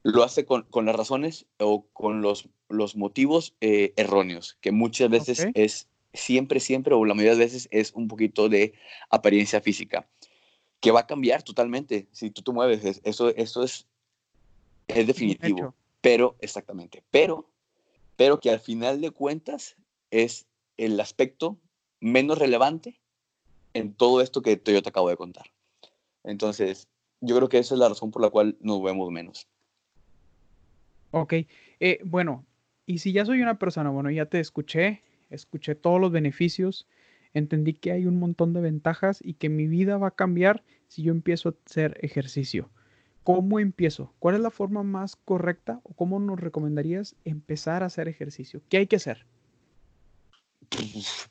Lo 0.03 0.23
hace 0.23 0.45
con, 0.45 0.63
con 0.63 0.85
las 0.85 0.95
razones 0.95 1.45
o 1.59 1.85
con 1.93 2.21
los, 2.21 2.49
los 2.69 2.95
motivos 2.95 3.53
eh, 3.61 3.93
erróneos, 3.97 4.57
que 4.61 4.71
muchas 4.71 5.09
veces 5.09 5.47
es 5.53 5.87
siempre, 6.17 6.59
siempre, 6.59 6.93
o 6.93 7.05
la 7.05 7.13
mayoría 7.13 7.35
de 7.35 7.45
veces 7.45 7.67
es 7.71 7.93
un 7.93 8.07
poquito 8.07 8.49
de 8.49 8.73
apariencia 9.09 9.61
física, 9.61 10.07
que 10.79 10.91
va 10.91 11.01
a 11.01 11.07
cambiar 11.07 11.43
totalmente 11.43 12.07
si 12.11 12.29
tú 12.31 12.41
te 12.41 12.51
mueves. 12.51 13.01
Eso, 13.03 13.29
eso 13.35 13.63
es, 13.63 13.87
es 14.87 15.07
definitivo. 15.07 15.73
pero, 16.01 16.35
exactamente, 16.39 17.03
pero, 17.11 17.49
pero 18.15 18.39
que 18.39 18.51
al 18.51 18.59
final 18.59 19.01
de 19.01 19.11
cuentas 19.11 19.75
es 20.11 20.47
el 20.77 20.99
aspecto 20.99 21.57
menos 21.99 22.37
relevante 22.37 22.99
en 23.73 23.93
todo 23.93 24.21
esto 24.21 24.41
que 24.41 24.61
yo 24.65 24.81
te 24.81 24.89
acabo 24.89 25.09
de 25.09 25.17
contar. 25.17 25.45
Entonces, 26.23 26.87
yo 27.21 27.35
creo 27.35 27.49
que 27.49 27.57
esa 27.57 27.75
es 27.75 27.79
la 27.79 27.89
razón 27.89 28.11
por 28.11 28.21
la 28.21 28.29
cual 28.29 28.57
nos 28.59 28.81
vemos 28.81 29.11
menos. 29.11 29.47
Ok, 31.11 31.33
eh, 31.79 31.99
bueno, 32.03 32.45
y 32.85 32.99
si 32.99 33.11
ya 33.11 33.25
soy 33.25 33.41
una 33.41 33.57
persona, 33.57 33.89
bueno, 33.89 34.11
ya 34.11 34.25
te 34.25 34.39
escuché, 34.39 35.01
escuché 35.29 35.75
todos 35.75 35.99
los 35.99 36.11
beneficios, 36.11 36.87
entendí 37.33 37.73
que 37.73 37.91
hay 37.91 38.05
un 38.05 38.19
montón 38.19 38.53
de 38.53 38.61
ventajas 38.61 39.19
y 39.23 39.33
que 39.35 39.49
mi 39.49 39.67
vida 39.67 39.97
va 39.97 40.09
a 40.09 40.15
cambiar 40.15 40.63
si 40.87 41.03
yo 41.03 41.11
empiezo 41.11 41.49
a 41.49 41.55
hacer 41.65 41.97
ejercicio. 42.01 42.69
¿Cómo 43.23 43.59
empiezo? 43.59 44.13
¿Cuál 44.19 44.35
es 44.35 44.41
la 44.41 44.51
forma 44.51 44.83
más 44.83 45.17
correcta 45.17 45.81
o 45.83 45.93
cómo 45.93 46.19
nos 46.19 46.39
recomendarías 46.39 47.15
empezar 47.25 47.83
a 47.83 47.87
hacer 47.87 48.07
ejercicio? 48.07 48.61
¿Qué 48.69 48.77
hay 48.77 48.87
que 48.87 48.95
hacer? 48.95 49.25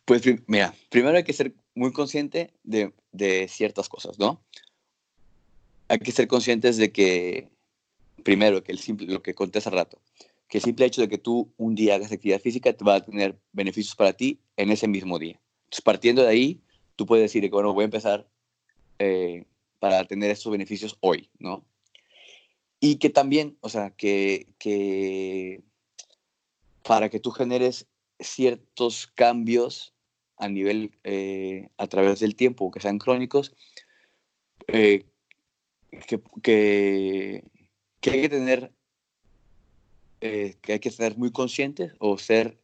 Pues 0.04 0.22
mira, 0.46 0.74
primero 0.90 1.16
hay 1.16 1.24
que 1.24 1.32
ser 1.32 1.54
muy 1.74 1.92
consciente 1.92 2.52
de, 2.64 2.92
ciertas 3.48 3.88
cosas, 3.88 4.18
¿no? 4.18 4.42
Hay 5.88 5.98
que 5.98 6.12
ser 6.12 6.26
conscientes 6.26 6.76
de 6.76 6.90
que, 6.90 7.48
primero, 8.22 8.62
que 8.62 8.72
el 8.72 8.78
simple, 8.78 9.06
lo 9.06 9.22
que 9.22 9.34
conté 9.34 9.58
hace 9.58 9.70
rato, 9.70 10.00
que 10.48 10.58
el 10.58 10.64
simple 10.64 10.86
hecho 10.86 11.00
de 11.00 11.08
que 11.08 11.18
tú 11.18 11.52
un 11.56 11.74
día 11.74 11.96
hagas 11.96 12.12
actividad 12.12 12.40
física 12.40 12.72
te 12.72 12.84
va 12.84 12.96
a 12.96 13.04
tener 13.04 13.38
beneficios 13.52 13.94
para 13.96 14.12
ti 14.12 14.40
en 14.56 14.70
ese 14.70 14.88
mismo 14.88 15.18
día. 15.18 15.40
Entonces, 15.64 15.82
partiendo 15.82 16.22
de 16.22 16.28
ahí, 16.28 16.60
tú 16.94 17.06
puedes 17.06 17.24
decir 17.24 17.42
que, 17.42 17.50
bueno, 17.50 17.74
voy 17.74 17.82
a 17.82 17.86
empezar 17.86 18.28
eh, 18.98 19.44
para 19.78 20.04
tener 20.04 20.30
estos 20.30 20.52
beneficios 20.52 20.96
hoy, 21.00 21.28
¿no? 21.38 21.64
Y 22.80 22.96
que 22.96 23.10
también, 23.10 23.56
o 23.60 23.68
sea, 23.68 23.90
que, 23.90 24.48
que 24.58 25.62
para 26.82 27.08
que 27.08 27.20
tú 27.20 27.30
generes 27.30 27.86
ciertos 28.20 29.06
cambios 29.08 29.94
a 30.36 30.48
nivel, 30.48 30.92
eh, 31.04 31.68
a 31.78 31.86
través 31.86 32.20
del 32.20 32.36
tiempo, 32.36 32.70
que 32.70 32.80
sean 32.80 32.98
crónicos, 32.98 33.54
eh, 34.68 35.06
que, 36.06 36.20
que, 36.42 37.42
hay 38.10 38.20
que 38.20 38.28
tener, 38.28 38.72
eh, 40.26 40.56
que 40.60 40.74
hay 40.74 40.78
que 40.78 40.90
ser 40.90 41.16
muy 41.16 41.30
conscientes 41.30 41.92
o 41.98 42.18
ser 42.18 42.58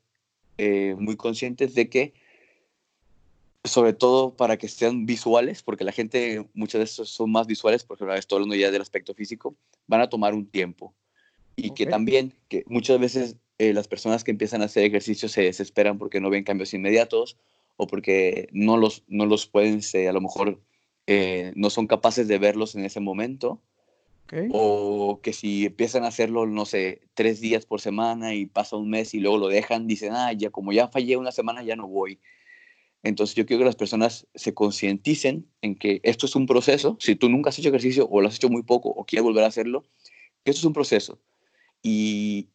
muy 0.99 1.17
conscientes 1.17 1.75
de 1.75 1.89
que, 1.89 2.15
sobre 3.65 3.95
todo 3.95 4.37
para 4.37 4.59
que 4.59 4.69
sean 4.69 5.07
visuales, 5.07 5.61
porque 5.65 5.83
la 5.83 5.91
gente 5.91 6.47
muchas 6.55 6.81
veces 6.83 7.09
son 7.09 7.33
más 7.33 7.49
visuales, 7.49 7.83
porque 7.83 8.05
ahora 8.05 8.17
estoy 8.17 8.37
hablando 8.37 8.55
ya 8.55 8.71
del 8.71 8.83
aspecto 8.83 9.13
físico, 9.13 9.57
van 9.89 10.03
a 10.03 10.09
tomar 10.09 10.35
un 10.35 10.47
tiempo. 10.47 10.95
Y 11.57 11.71
que 11.71 11.87
también, 11.87 12.35
que 12.49 12.65
muchas 12.67 13.01
veces 13.01 13.37
eh, 13.59 13.73
las 13.73 13.87
personas 13.87 14.25
que 14.25 14.31
empiezan 14.31 14.63
a 14.63 14.65
hacer 14.65 14.85
ejercicio 14.85 15.29
se 15.29 15.43
desesperan 15.43 15.99
porque 15.99 16.21
no 16.21 16.31
ven 16.31 16.45
cambios 16.45 16.75
inmediatos 16.75 17.37
o 17.77 17.87
porque 17.87 18.49
no 18.53 18.77
los, 18.77 19.05
no 19.07 19.27
los 19.27 19.47
pueden, 19.47 19.81
a 20.09 20.13
lo 20.13 20.21
mejor 20.21 20.61
eh, 21.07 21.53
no 21.55 21.71
son 21.71 21.87
capaces 21.87 22.27
de 22.27 22.39
verlos 22.39 22.75
en 22.75 22.85
ese 22.85 23.01
momento. 23.01 23.61
O 24.51 25.21
que 25.23 25.35
si 25.35 25.67
empiezan 25.67 26.05
a 26.05 26.09
hacerlo, 26.09 26.47
no 26.47 26.65
sé, 26.65 27.03
tres 27.15 27.41
días 27.41 27.67
por 27.67 27.81
semana 27.81 28.35
y 28.35 28.47
pasa 28.47 28.77
un 28.77 28.89
mes 28.89 29.13
y 29.13 29.21
luego 29.21 29.37
lo 29.37 29.49
dejan, 29.49 29.87
dicen, 29.87 30.13
ah, 30.15 30.33
ya 30.33 30.51
como 30.51 30.73
ya 30.73 30.89
fallé 30.89 31.19
una 31.19 31.33
semana, 31.33 31.63
ya 31.63 31.77
no 31.77 31.87
voy. 31.87 32.19
Entonces 33.03 33.35
yo 33.35 33.45
quiero 33.45 33.61
que 33.61 33.67
las 33.67 33.77
personas 33.77 34.27
se 34.35 34.55
concienticen 34.55 35.47
en 35.61 35.75
que 35.75 36.01
esto 36.05 36.27
es 36.27 36.37
un 36.37 36.47
proceso. 36.47 36.97
Si 37.01 37.17
tú 37.17 37.29
nunca 37.29 37.51
has 37.51 37.59
hecho 37.59 37.69
ejercicio 37.69 38.09
o 38.11 38.21
lo 38.21 38.29
has 38.29 38.37
hecho 38.37 38.49
muy 38.49 38.63
poco 38.63 38.91
o 38.91 39.05
quieres 39.05 39.25
volver 39.25 39.45
a 39.45 39.49
hacerlo, 39.49 39.85
esto 40.45 40.61
es 40.61 40.65
un 40.65 40.73
proceso. 40.73 41.19
Y, 41.83 42.49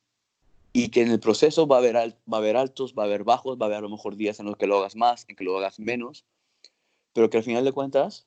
y 0.73 0.89
que 0.89 1.01
en 1.01 1.11
el 1.11 1.19
proceso 1.19 1.67
va 1.67 1.75
a, 1.75 1.79
haber 1.79 1.95
va 1.95 2.13
a 2.31 2.37
haber 2.37 2.55
altos, 2.55 2.93
va 2.97 3.03
a 3.03 3.05
haber 3.05 3.23
bajos, 3.23 3.57
va 3.59 3.65
a 3.65 3.67
haber 3.67 3.79
a 3.79 3.81
lo 3.81 3.89
mejor 3.89 4.15
días 4.15 4.39
en 4.39 4.45
los 4.45 4.57
que 4.57 4.67
lo 4.67 4.77
hagas 4.77 4.95
más, 4.95 5.25
en 5.27 5.35
que 5.35 5.43
lo 5.43 5.57
hagas 5.57 5.79
menos, 5.79 6.25
pero 7.13 7.29
que 7.29 7.37
al 7.37 7.43
final 7.43 7.65
de 7.65 7.71
cuentas, 7.71 8.26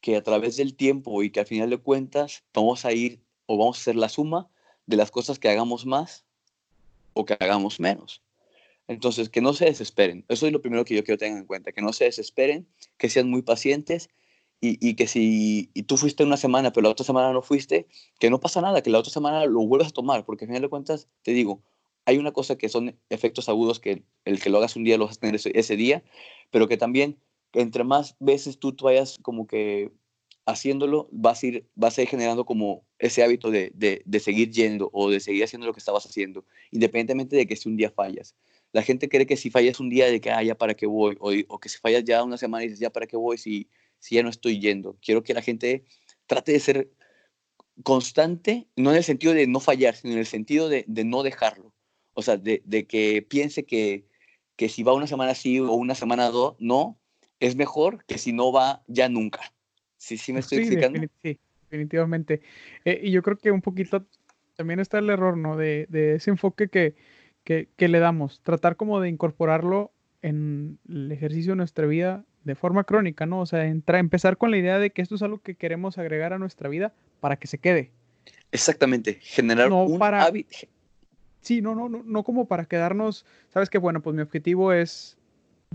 que 0.00 0.16
a 0.16 0.22
través 0.22 0.56
del 0.56 0.74
tiempo 0.74 1.22
y 1.22 1.30
que 1.30 1.40
al 1.40 1.46
final 1.46 1.70
de 1.70 1.78
cuentas 1.78 2.44
vamos 2.54 2.84
a 2.84 2.92
ir 2.92 3.20
o 3.46 3.56
vamos 3.58 3.78
a 3.78 3.80
hacer 3.80 3.96
la 3.96 4.08
suma 4.08 4.48
de 4.86 4.96
las 4.96 5.10
cosas 5.10 5.38
que 5.38 5.48
hagamos 5.48 5.86
más 5.86 6.24
o 7.14 7.24
que 7.24 7.36
hagamos 7.38 7.80
menos. 7.80 8.22
Entonces, 8.86 9.28
que 9.28 9.42
no 9.42 9.52
se 9.52 9.66
desesperen. 9.66 10.24
Eso 10.28 10.46
es 10.46 10.52
lo 10.52 10.62
primero 10.62 10.84
que 10.84 10.94
yo 10.94 11.04
quiero 11.04 11.18
tener 11.18 11.36
en 11.36 11.44
cuenta, 11.44 11.72
que 11.72 11.82
no 11.82 11.92
se 11.92 12.04
desesperen, 12.04 12.66
que 12.96 13.10
sean 13.10 13.28
muy 13.28 13.42
pacientes 13.42 14.08
y, 14.60 14.94
que 14.94 15.06
si 15.06 15.70
y 15.72 15.82
tú 15.84 15.96
fuiste 15.96 16.24
una 16.24 16.36
semana, 16.36 16.72
pero 16.72 16.84
la 16.84 16.90
otra 16.90 17.04
semana 17.04 17.32
no 17.32 17.42
fuiste, 17.42 17.86
que 18.18 18.30
no 18.30 18.40
pasa 18.40 18.60
nada, 18.60 18.82
que 18.82 18.90
la 18.90 18.98
otra 18.98 19.12
semana 19.12 19.44
lo 19.46 19.60
vuelvas 19.60 19.88
a 19.88 19.92
tomar, 19.92 20.24
porque 20.24 20.46
al 20.46 20.48
final 20.48 20.62
de 20.62 20.68
cuentas, 20.68 21.06
te 21.22 21.32
digo, 21.32 21.62
hay 22.06 22.18
una 22.18 22.32
cosa 22.32 22.56
que 22.56 22.68
son 22.68 22.98
efectos 23.10 23.48
agudos 23.48 23.78
que 23.78 24.02
el 24.24 24.40
que 24.40 24.50
lo 24.50 24.58
hagas 24.58 24.74
un 24.74 24.82
día 24.82 24.98
lo 24.98 25.06
vas 25.06 25.18
a 25.18 25.20
tener 25.20 25.36
ese, 25.36 25.76
día, 25.76 26.02
pero 26.50 26.66
que 26.66 26.76
también 26.76 27.18
entre 27.52 27.84
más 27.84 28.16
veces 28.20 28.58
tú, 28.58 28.74
vayas 28.80 29.18
como 29.22 29.46
que 29.46 29.92
haciéndolo, 30.46 31.08
vas 31.12 31.42
a 31.42 31.46
ir, 31.46 31.66
vas 31.74 31.98
a 31.98 32.02
ir 32.02 32.08
generando 32.08 32.46
como 32.46 32.84
ese 32.98 33.22
hábito 33.22 33.50
de, 33.50 33.70
de, 33.74 34.20
seguir 34.20 34.50
yendo 34.50 34.88
o 34.92 35.10
de 35.10 35.20
seguir 35.20 35.44
haciendo 35.44 35.66
lo 35.66 35.74
que 35.74 35.78
estabas 35.80 36.06
haciendo, 36.06 36.44
independientemente 36.70 37.36
de 37.36 37.46
que 37.46 37.56
si 37.56 37.68
un 37.68 37.76
día 37.76 37.90
fallas. 37.90 38.34
La 38.72 38.82
gente 38.82 39.08
cree 39.08 39.26
que 39.26 39.36
si 39.36 39.50
fallas 39.50 39.80
un 39.80 39.90
día, 39.90 40.06
de 40.06 40.20
que, 40.20 40.30
ah, 40.30 40.42
ya 40.42 40.54
para 40.54 40.74
qué 40.74 40.86
voy, 40.86 41.16
o, 41.20 41.32
o 41.48 41.58
que 41.58 41.68
si 41.68 41.78
fallas 41.78 42.04
ya 42.04 42.22
una 42.22 42.38
semana 42.38 42.64
y 42.64 42.68
dices, 42.68 42.80
ya 42.80 42.90
para 42.90 43.06
qué 43.06 43.16
voy, 43.16 43.38
si 43.38 43.68
si 43.98 44.14
ya 44.14 44.22
no 44.22 44.30
estoy 44.30 44.60
yendo. 44.60 44.96
Quiero 45.02 45.22
que 45.22 45.34
la 45.34 45.42
gente 45.42 45.84
trate 46.26 46.52
de 46.52 46.60
ser 46.60 46.90
constante, 47.82 48.68
no 48.76 48.90
en 48.90 48.96
el 48.96 49.04
sentido 49.04 49.34
de 49.34 49.46
no 49.46 49.60
fallar, 49.60 49.94
sino 49.94 50.14
en 50.14 50.18
el 50.20 50.26
sentido 50.26 50.68
de, 50.68 50.84
no 50.88 51.22
dejarlo. 51.22 51.72
O 52.14 52.22
sea, 52.22 52.36
de, 52.36 52.60
que 52.88 53.22
piense 53.22 53.64
que, 53.64 54.06
que, 54.56 54.68
si 54.68 54.82
va 54.82 54.94
una 54.94 55.06
semana 55.06 55.34
sí 55.34 55.60
o 55.60 55.72
una 55.72 55.94
semana 55.94 56.30
dos, 56.30 56.56
no, 56.58 56.98
es 57.40 57.56
mejor 57.56 58.04
que 58.04 58.18
si 58.18 58.32
no 58.32 58.52
va 58.52 58.82
ya 58.86 59.08
nunca. 59.08 59.40
¿Sí, 59.96 60.16
sí 60.16 60.32
me 60.32 60.40
estoy 60.40 60.58
explicando? 60.58 61.00
sí, 61.22 61.38
definitivamente. 61.62 62.40
Eh, 62.84 63.00
y 63.02 63.10
yo 63.10 63.22
creo 63.22 63.36
que 63.36 63.50
un 63.50 63.62
poquito 63.62 64.06
también 64.56 64.80
está 64.80 64.98
el 64.98 65.10
error, 65.10 65.36
¿no? 65.36 65.56
De, 65.56 65.86
ese 66.14 66.30
enfoque 66.30 66.68
que, 66.68 66.94
que, 67.44 67.68
que, 67.76 67.88
le 67.88 67.98
damos. 67.98 68.40
Tratar 68.42 68.76
como 68.76 69.00
de 69.00 69.08
incorporarlo 69.08 69.92
en 70.22 70.78
el 70.88 71.12
ejercicio 71.12 71.52
de 71.52 71.56
nuestra 71.56 71.86
vida 71.86 72.24
de 72.44 72.54
forma 72.54 72.84
crónica, 72.84 73.26
¿no? 73.26 73.40
O 73.40 73.46
sea, 73.46 73.66
empezar 73.66 74.36
con 74.36 74.50
la 74.50 74.56
idea 74.56 74.78
de 74.78 74.90
que 74.90 75.02
esto 75.02 75.16
es 75.16 75.22
algo 75.22 75.38
que 75.38 75.54
queremos 75.54 75.98
agregar 75.98 76.32
a 76.32 76.38
nuestra 76.38 76.68
vida 76.68 76.92
para 77.20 77.36
que 77.36 77.46
se 77.46 77.58
quede. 77.58 77.90
Exactamente, 78.52 79.18
generar 79.20 79.70
un 79.70 80.02
hábito. 80.02 80.56
Sí, 81.40 81.60
no, 81.60 81.74
no, 81.74 81.88
no, 81.88 82.02
no 82.04 82.24
como 82.24 82.46
para 82.46 82.64
quedarnos, 82.64 83.24
sabes 83.48 83.70
que 83.70 83.78
bueno, 83.78 84.00
pues 84.00 84.16
mi 84.16 84.22
objetivo 84.22 84.72
es 84.72 85.16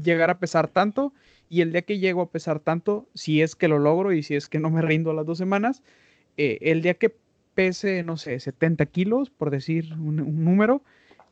llegar 0.02 0.30
a 0.30 0.40
pesar 0.40 0.68
tanto 0.68 1.14
y 1.50 1.62
el 1.62 1.72
día 1.72 1.84
que 1.84 2.00
llego 2.00 2.22
a 2.22 2.30
pesar 2.30 2.60
tanto, 2.60 3.08
si 3.14 3.42
es 3.42 3.56
que 3.56 3.68
lo 3.68 3.80
logro 3.80 4.14
y 4.14 4.24
si 4.24 4.36
es 4.36 4.50
que 4.50 4.60
no 4.60 4.70
me 4.70 4.82
rindo 4.82 5.12
a 5.12 5.14
las 5.14 5.26
dos 5.26 5.38
semanas, 5.38 5.84
eh, 6.38 6.58
el 6.62 6.82
día 6.82 6.96
que 6.96 7.16
pese, 7.54 8.04
no 8.04 8.18
sé, 8.18 8.40
70 8.40 8.86
kilos, 8.88 9.30
por 9.30 9.52
decir 9.52 9.94
un, 9.94 10.44
número, 10.44 10.82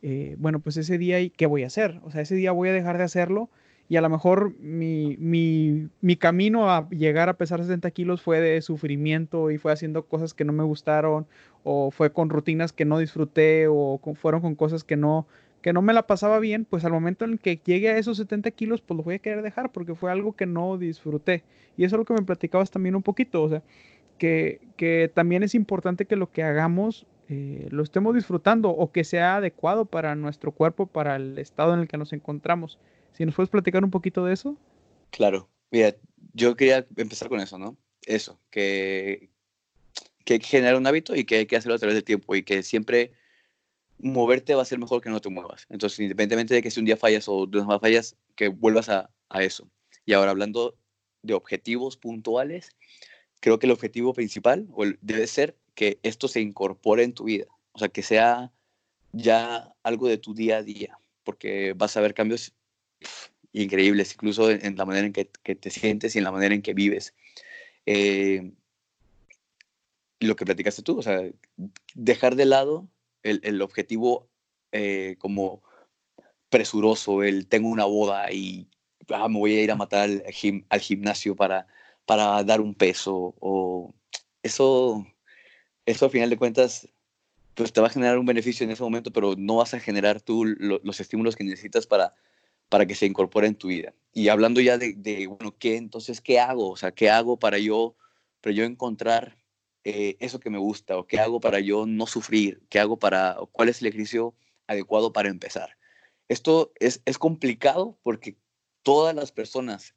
eh, 0.02 0.36
bueno, 0.38 0.60
pues 0.60 0.78
ese 0.78 0.98
día, 0.98 1.18
¿qué 1.30 1.46
voy 1.46 1.64
a 1.64 1.68
hacer? 1.68 2.00
O 2.04 2.12
sea, 2.12 2.22
ese 2.22 2.36
día 2.36 2.52
voy 2.52 2.70
a 2.70 2.74
dejar 2.74 2.98
de 2.98 3.04
hacerlo 3.04 3.50
y 3.90 3.98
a 3.98 4.02
lo 4.02 4.10
mejor 4.10 4.58
mi, 4.60 5.18
mi, 5.18 6.16
camino 6.16 6.72
a 6.72 6.88
llegar 6.92 7.28
a 7.28 7.34
pesar 7.34 7.62
60 7.62 7.92
kilos 7.92 8.22
fue 8.22 8.40
de 8.40 8.62
sufrimiento 8.62 9.52
y 9.52 9.58
fue 9.58 9.74
haciendo 9.74 10.06
cosas 10.06 10.34
que 10.34 10.46
no 10.46 10.54
me 10.54 10.64
gustaron 10.64 11.28
o 11.64 11.92
fue 11.92 12.14
con 12.14 12.30
rutinas 12.30 12.72
que 12.72 12.86
no 12.86 13.00
disfruté 13.00 13.68
o 13.68 14.00
fueron 14.16 14.40
con 14.40 14.56
cosas 14.56 14.86
que 14.86 14.96
no, 14.96 15.28
que 15.62 15.74
no 15.74 15.82
me 15.82 15.94
la 15.94 16.08
pasaba 16.08 16.40
bien, 16.40 16.66
pues 16.66 16.86
al 16.86 16.92
momento 16.92 17.26
en 17.26 17.38
que 17.38 17.62
llegue 17.64 17.90
a 17.90 17.98
esos 17.98 18.18
70 18.18 18.52
kilos, 18.52 18.82
pues 18.82 18.98
lo 18.98 19.04
voy 19.04 19.16
a 19.16 19.20
querer 19.20 19.42
dejar 19.42 19.72
porque 19.72 19.96
fue 19.96 20.12
algo 20.12 20.36
que 20.36 20.46
no 20.46 20.78
disfruté. 20.78 21.44
Y 21.78 21.84
eso 21.84 21.96
es 21.96 22.00
lo 22.00 22.06
que 22.06 22.14
me 22.14 22.24
platicabas 22.24 22.72
también 22.72 22.96
un 22.96 23.04
poquito, 23.04 23.44
o 23.44 23.50
sea, 23.50 23.62
que, 24.18 24.60
que 24.76 25.12
también 25.14 25.44
es 25.44 25.56
importante 25.56 26.06
que 26.06 26.16
lo 26.16 26.32
que 26.32 26.44
hagamos 26.44 27.06
eh, 27.30 27.68
lo 27.72 27.84
estemos 27.84 28.14
disfrutando 28.14 28.72
o 28.72 28.92
que 28.92 29.04
sea 29.04 29.38
adecuado 29.38 29.86
para 29.86 30.16
nuestro 30.16 30.52
cuerpo, 30.52 30.88
para 30.88 31.16
el 31.16 31.38
estado 31.38 31.74
en 31.74 31.80
el 31.80 31.88
que 31.88 31.98
nos 31.98 32.12
encontramos. 32.12 32.78
Si 33.14 33.26
nos 33.26 33.36
puedes 33.36 33.50
platicar 33.50 33.84
un 33.84 33.92
poquito 33.92 34.26
de 34.26 34.34
eso. 34.34 34.58
Claro, 35.12 35.48
mira, 35.70 35.96
yo 36.34 36.56
quería 36.56 36.86
empezar 36.98 37.30
con 37.30 37.40
eso, 37.40 37.58
¿no? 37.58 37.78
Eso, 38.06 38.40
que, 38.50 39.30
que 40.26 40.34
hay 40.34 40.40
que 40.40 40.48
generar 40.48 40.76
un 40.76 40.88
hábito 40.88 41.16
y 41.16 41.24
que 41.24 41.38
hay 41.38 41.46
que 41.46 41.56
hacerlo 41.56 41.76
a 41.76 41.80
través 41.80 41.96
del 41.96 42.04
tiempo 42.04 42.36
y 42.36 42.44
que 42.44 42.64
siempre 42.64 43.14
moverte 44.02 44.56
va 44.56 44.62
a 44.62 44.66
ser 44.66 44.80
mejor 44.80 45.02
que 45.02 45.10
no 45.10 45.22
te 45.22 45.30
muevas. 45.30 45.66
Entonces, 45.70 46.00
independientemente 46.00 46.54
de 46.54 46.62
que 46.62 46.72
si 46.72 46.80
un 46.80 46.86
día 46.86 46.98
fallas 46.98 47.28
o 47.28 47.46
dos 47.46 47.66
más 47.66 47.80
fallas, 47.80 48.16
que 48.36 48.48
vuelvas 48.50 48.90
a, 48.90 49.10
a 49.30 49.44
eso. 49.44 49.70
Y 50.06 50.14
ahora 50.14 50.32
hablando 50.32 50.76
de 51.22 51.34
objetivos 51.34 51.98
puntuales, 51.98 52.76
creo 53.40 53.60
que 53.60 53.66
el 53.66 53.72
objetivo 53.72 54.14
principal 54.14 54.68
debe 55.02 55.28
ser 55.28 55.58
que 55.76 56.00
esto 56.04 56.28
se 56.28 56.42
incorpore 56.42 57.04
en 57.04 57.14
tu 57.14 57.26
vida, 57.26 57.46
o 57.72 57.80
sea, 57.80 57.90
que 57.90 58.04
sea 58.04 58.52
ya 59.12 59.74
algo 59.84 60.08
de 60.08 60.18
tu 60.18 60.34
día 60.34 60.58
a 60.58 60.64
día, 60.64 60.98
porque 61.24 61.74
vas 61.76 61.98
a 61.98 62.02
ver 62.02 62.14
cambios 62.14 62.54
increíbles, 63.54 64.14
incluso 64.14 64.50
en, 64.50 64.76
la 64.76 64.86
manera 64.86 65.08
en 65.08 65.14
que, 65.14 65.26
te 65.26 65.70
sientes 65.70 66.16
y 66.16 66.20
en 66.20 66.24
la 66.24 66.32
manera 66.32 66.56
en 66.56 66.62
que 66.62 66.74
vives. 66.74 67.14
Eh, 67.86 68.52
lo 70.20 70.36
que 70.36 70.46
platicaste 70.46 70.84
tú, 70.84 71.00
o 71.00 71.02
sea, 71.02 71.22
dejar 71.96 72.36
de 72.36 72.46
lado 72.46 72.88
el, 73.24 73.42
el 73.44 73.62
objetivo 73.62 74.30
eh, 74.72 75.16
como 75.20 75.62
presuroso, 76.50 77.24
el 77.24 77.48
tengo 77.48 77.70
una 77.70 77.86
boda 77.86 78.32
y 78.32 78.68
ah, 79.10 79.28
me 79.30 79.40
voy 79.40 79.56
a 79.56 79.64
ir 79.64 79.72
a 79.72 79.76
matar 79.76 80.10
al, 80.10 80.24
al 80.70 80.80
gimnasio 80.80 81.36
para, 81.36 81.68
para 82.06 82.44
dar 82.44 82.62
un 82.62 82.76
peso, 82.76 83.36
o 83.40 83.94
eso, 84.44 85.06
eso 85.86 86.06
al 86.06 86.12
final 86.12 86.30
de 86.30 86.38
cuentas 86.38 86.90
pues 87.54 87.74
te 87.74 87.82
va 87.82 87.88
a 87.88 87.92
generar 87.92 88.18
un 88.18 88.26
beneficio 88.26 88.64
en 88.64 88.72
ese 88.72 88.84
momento, 88.84 89.12
pero 89.12 89.36
no 89.38 89.58
vas 89.58 89.74
a 89.74 89.80
generar 89.80 90.22
tú 90.22 90.46
los 90.46 91.00
estímulos 91.00 91.36
que 91.36 91.44
necesitas 91.44 91.86
para, 91.86 92.16
para 92.70 92.86
que 92.86 92.96
se 92.96 93.06
incorpore 93.06 93.48
en 93.48 93.56
tu 93.56 93.68
vida. 93.68 93.94
Y 94.14 94.30
hablando 94.30 94.62
ya 94.62 94.78
de, 94.78 94.94
de, 94.94 95.28
bueno, 95.28 95.56
¿qué 95.58 95.76
entonces 95.76 96.22
qué 96.22 96.40
hago? 96.40 96.70
O 96.70 96.78
sea, 96.78 96.92
¿qué 96.92 97.10
hago 97.10 97.38
para 97.38 97.60
yo, 97.60 97.96
para 98.40 98.56
yo 98.56 98.64
encontrar 98.64 99.38
eh, 99.84 100.18
eso 100.20 100.40
que 100.40 100.50
me 100.50 100.58
gusta? 100.58 100.98
¿O 100.98 101.08
qué 101.08 101.20
hago 101.20 101.40
para 101.40 101.60
yo 101.60 101.86
no 101.86 102.08
sufrir? 102.08 102.62
¿Qué 102.70 102.80
hago 102.80 102.98
para, 102.98 103.38
cuál 103.52 103.70
es 103.70 103.82
el 103.82 103.88
ejercicio 103.88 104.36
adecuado 104.68 105.14
para 105.14 105.30
empezar? 105.30 105.78
Esto 106.28 106.72
es, 106.80 107.02
es 107.06 107.18
complicado 107.18 107.98
porque 108.04 108.38
todas 108.84 109.16
las 109.16 109.32
personas 109.32 109.96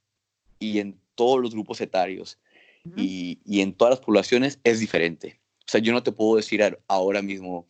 y 0.59 0.79
en 0.79 1.01
todos 1.15 1.41
los 1.41 1.53
grupos 1.53 1.81
etarios 1.81 2.39
y, 2.97 3.41
y 3.45 3.61
en 3.61 3.73
todas 3.73 3.93
las 3.93 4.01
poblaciones 4.01 4.59
es 4.65 4.81
diferente. 4.81 5.41
O 5.61 5.71
sea, 5.71 5.81
yo 5.81 5.93
no 5.93 6.03
te 6.03 6.13
puedo 6.13 6.37
decir 6.37 6.63
ahora 6.87 7.23
mismo, 7.23 7.67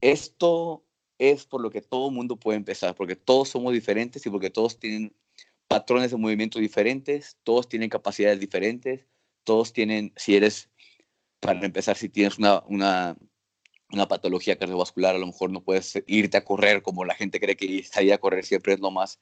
esto 0.00 0.84
es 1.18 1.44
por 1.44 1.60
lo 1.60 1.70
que 1.70 1.82
todo 1.82 2.10
mundo 2.10 2.36
puede 2.36 2.56
empezar, 2.56 2.94
porque 2.94 3.16
todos 3.16 3.48
somos 3.50 3.72
diferentes 3.72 4.24
y 4.24 4.30
porque 4.30 4.50
todos 4.50 4.78
tienen 4.78 5.12
patrones 5.68 6.10
de 6.10 6.16
movimiento 6.16 6.58
diferentes, 6.58 7.36
todos 7.44 7.68
tienen 7.68 7.90
capacidades 7.90 8.40
diferentes, 8.40 9.06
todos 9.44 9.72
tienen, 9.72 10.12
si 10.16 10.34
eres, 10.34 10.68
para 11.40 11.64
empezar, 11.64 11.96
si 11.96 12.08
tienes 12.08 12.38
una, 12.38 12.62
una, 12.66 13.16
una 13.92 14.08
patología 14.08 14.56
cardiovascular, 14.56 15.16
a 15.16 15.18
lo 15.18 15.26
mejor 15.26 15.50
no 15.50 15.62
puedes 15.62 16.02
irte 16.06 16.36
a 16.36 16.44
correr 16.44 16.82
como 16.82 17.04
la 17.04 17.14
gente 17.14 17.40
cree 17.40 17.56
que 17.56 17.82
salir 17.82 18.12
a 18.12 18.18
correr 18.18 18.44
siempre 18.44 18.74
es 18.74 18.80
lo 18.80 18.90
más, 18.90 19.18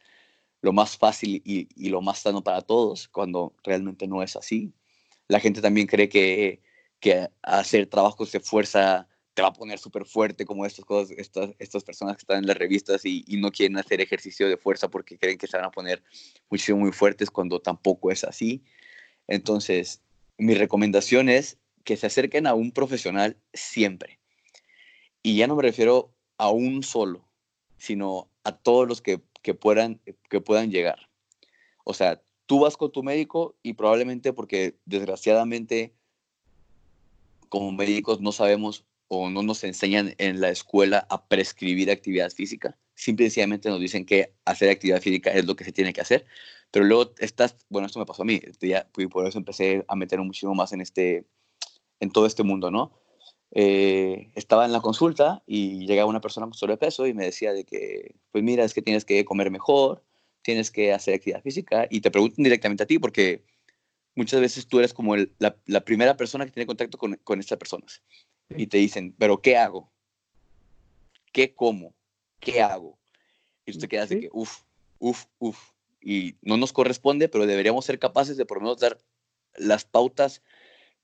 lo 0.60 0.72
más 0.72 0.96
fácil 0.96 1.42
y, 1.44 1.68
y 1.76 1.88
lo 1.90 2.02
más 2.02 2.20
sano 2.20 2.42
para 2.42 2.62
todos, 2.62 3.08
cuando 3.08 3.54
realmente 3.64 4.06
no 4.06 4.22
es 4.22 4.36
así. 4.36 4.72
La 5.28 5.40
gente 5.40 5.60
también 5.60 5.86
cree 5.86 6.08
que 6.08 6.62
que 7.00 7.28
hacer 7.42 7.86
trabajos 7.86 8.32
de 8.32 8.40
fuerza 8.40 9.08
te 9.34 9.42
va 9.42 9.48
a 9.48 9.52
poner 9.52 9.78
súper 9.78 10.04
fuerte, 10.04 10.44
como 10.44 10.66
estas 10.66 10.84
cosas, 10.84 11.16
estas, 11.16 11.50
estas 11.60 11.84
personas 11.84 12.16
que 12.16 12.22
están 12.22 12.38
en 12.38 12.46
las 12.46 12.56
revistas 12.56 13.04
y, 13.04 13.24
no 13.40 13.52
quieren 13.52 13.78
hacer 13.78 14.00
ejercicio 14.00 14.48
de 14.48 14.56
fuerza 14.56 14.88
porque 14.88 15.16
creen 15.16 15.38
que 15.38 15.46
se 15.46 15.56
van 15.56 15.66
a 15.66 15.70
poner 15.70 16.02
muchísimo 16.50 16.78
muy 16.78 16.90
fuertes 16.90 17.30
cuando 17.30 17.60
tampoco 17.60 18.10
es 18.10 18.24
así. 18.24 18.64
Entonces, 19.28 20.02
mi 20.38 20.54
recomendación 20.54 21.28
es 21.28 21.56
que 21.88 21.96
se 21.96 22.06
acerquen 22.06 22.46
a 22.46 22.52
un 22.52 22.70
profesional 22.70 23.38
siempre. 23.54 24.20
Y 25.22 25.38
ya 25.38 25.46
no 25.46 25.56
me 25.56 25.62
refiero 25.62 26.12
a 26.36 26.50
un 26.50 26.82
solo, 26.82 27.26
sino 27.78 28.28
a 28.44 28.52
todos 28.52 28.86
los 28.86 29.00
que, 29.00 29.22
que 29.40 29.54
puedan, 29.54 29.98
que 30.28 30.42
puedan 30.42 30.70
llegar. 30.70 31.08
O 31.84 31.94
sea, 31.94 32.20
tú 32.44 32.60
vas 32.60 32.76
con 32.76 32.92
tu 32.92 33.02
médico 33.02 33.56
y 33.62 33.72
probablemente 33.72 34.34
porque 34.34 34.76
desgraciadamente 34.84 35.94
como 37.48 37.72
médicos 37.72 38.20
no 38.20 38.32
sabemos 38.32 38.84
o 39.08 39.30
no 39.30 39.42
nos 39.42 39.64
enseñan 39.64 40.14
en 40.18 40.42
la 40.42 40.50
escuela 40.50 41.06
a 41.08 41.26
prescribir 41.26 41.90
actividad 41.90 42.30
física. 42.30 42.76
Simplemente 42.96 43.70
nos 43.70 43.80
dicen 43.80 44.04
que 44.04 44.34
hacer 44.44 44.68
actividad 44.68 45.00
física 45.00 45.30
es 45.30 45.46
lo 45.46 45.56
que 45.56 45.64
se 45.64 45.72
tiene 45.72 45.94
que 45.94 46.02
hacer. 46.02 46.26
Pero 46.70 46.84
luego 46.84 47.14
estás, 47.18 47.56
bueno, 47.70 47.86
esto 47.86 47.98
me 47.98 48.04
pasó 48.04 48.24
a 48.24 48.26
mí, 48.26 48.42
ya, 48.60 48.86
y 48.98 49.06
por 49.06 49.26
eso 49.26 49.38
empecé 49.38 49.86
a 49.88 49.96
meter 49.96 50.20
muchísimo 50.20 50.54
más 50.54 50.74
en, 50.74 50.82
este, 50.82 51.24
en 52.00 52.10
todo 52.10 52.26
este 52.26 52.42
mundo, 52.42 52.70
¿no? 52.70 52.92
Eh, 53.52 54.30
estaba 54.34 54.66
en 54.66 54.72
la 54.72 54.80
consulta 54.80 55.42
y 55.46 55.86
llegaba 55.86 56.10
una 56.10 56.20
persona 56.20 56.46
con 56.46 56.54
sobrepeso 56.54 57.06
y 57.06 57.14
me 57.14 57.24
decía 57.24 57.52
de 57.52 57.64
que, 57.64 58.14
pues 58.30 58.44
mira, 58.44 58.64
es 58.64 58.74
que 58.74 58.82
tienes 58.82 59.04
que 59.04 59.24
comer 59.24 59.50
mejor, 59.50 60.04
tienes 60.42 60.70
que 60.70 60.92
hacer 60.92 61.14
actividad 61.14 61.42
física 61.42 61.86
y 61.90 62.00
te 62.00 62.10
preguntan 62.10 62.44
directamente 62.44 62.82
a 62.82 62.86
ti 62.86 62.98
porque 62.98 63.44
muchas 64.14 64.40
veces 64.40 64.66
tú 64.66 64.78
eres 64.78 64.92
como 64.92 65.16
la, 65.16 65.56
la, 65.66 65.80
primera 65.80 66.16
persona 66.16 66.44
que 66.44 66.50
tiene 66.50 66.66
contacto 66.66 66.98
con, 66.98 67.14
con 67.24 67.40
estas 67.40 67.58
personas. 67.58 68.02
Y 68.50 68.66
te 68.66 68.78
dicen, 68.78 69.14
pero 69.18 69.40
¿qué 69.40 69.56
hago? 69.56 69.92
¿Qué 71.32 71.54
como? 71.54 71.94
¿Qué 72.40 72.62
hago? 72.62 72.98
Y 73.64 73.72
tú 73.72 73.78
te 73.78 73.88
quedas 73.88 74.08
de 74.08 74.20
que, 74.20 74.28
uff, 74.32 74.62
uff, 74.98 75.26
uff. 75.38 75.58
Y 76.00 76.36
no 76.42 76.56
nos 76.56 76.72
corresponde, 76.72 77.28
pero 77.28 77.46
deberíamos 77.46 77.84
ser 77.84 77.98
capaces 77.98 78.36
de 78.36 78.46
por 78.46 78.58
lo 78.58 78.62
menos 78.62 78.80
dar 78.80 78.98
las 79.56 79.84
pautas 79.84 80.42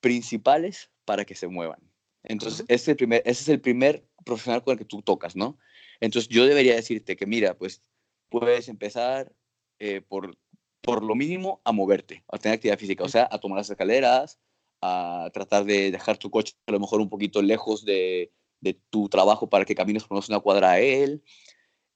principales 0.05 0.91
para 1.07 1.25
que 1.25 1.35
se 1.35 1.49
muevan. 1.49 1.81
Entonces, 2.25 2.61
ese, 2.69 2.75
es 2.75 2.89
el 2.89 2.97
primer, 2.97 3.23
ese 3.25 3.43
es 3.43 3.49
el 3.49 3.61
primer 3.63 4.07
profesional 4.23 4.63
con 4.63 4.73
el 4.73 4.79
que 4.79 4.85
tú 4.85 5.01
tocas, 5.01 5.35
¿no? 5.35 5.57
Entonces, 5.99 6.29
yo 6.29 6.45
debería 6.45 6.75
decirte 6.75 7.17
que, 7.17 7.25
mira, 7.25 7.57
pues 7.57 7.81
puedes 8.29 8.69
empezar 8.69 9.33
eh, 9.79 10.03
por 10.03 10.37
por 10.83 11.03
lo 11.03 11.15
mínimo 11.15 11.63
a 11.65 11.73
moverte, 11.73 12.23
a 12.31 12.37
tener 12.37 12.57
actividad 12.57 12.79
física, 12.79 13.05
o 13.05 13.09
sea, 13.09 13.27
a 13.33 13.39
tomar 13.39 13.57
las 13.57 13.71
escaleras, 13.71 14.39
a 14.83 15.31
tratar 15.33 15.65
de 15.65 15.91
dejar 15.91 16.19
tu 16.19 16.29
coche 16.29 16.53
a 16.67 16.73
lo 16.73 16.79
mejor 16.79 17.01
un 17.01 17.09
poquito 17.09 17.41
lejos 17.41 17.87
de, 17.87 18.31
de 18.61 18.75
tu 18.91 19.09
trabajo 19.09 19.49
para 19.49 19.65
que 19.65 19.75
camines 19.75 20.05
por 20.05 20.23
una 20.29 20.41
cuadra 20.41 20.73
a 20.73 20.81
él. 20.81 21.23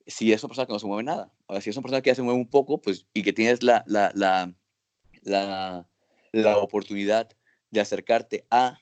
Si 0.06 0.32
es 0.32 0.42
una 0.42 0.48
persona 0.48 0.66
que 0.66 0.72
no 0.72 0.78
se 0.78 0.86
mueve 0.86 1.02
nada, 1.02 1.30
o 1.44 1.60
si 1.60 1.68
es 1.68 1.76
una 1.76 1.82
persona 1.82 2.00
que 2.00 2.08
ya 2.08 2.14
se 2.14 2.22
mueve 2.22 2.40
un 2.40 2.48
poco, 2.48 2.80
pues, 2.80 3.06
y 3.12 3.22
que 3.22 3.34
tienes 3.34 3.62
la, 3.62 3.84
la, 3.86 4.10
la, 4.14 4.54
la, 5.20 5.86
la 6.32 6.56
oportunidad 6.56 7.28
de 7.70 7.80
acercarte 7.80 8.44
a, 8.50 8.78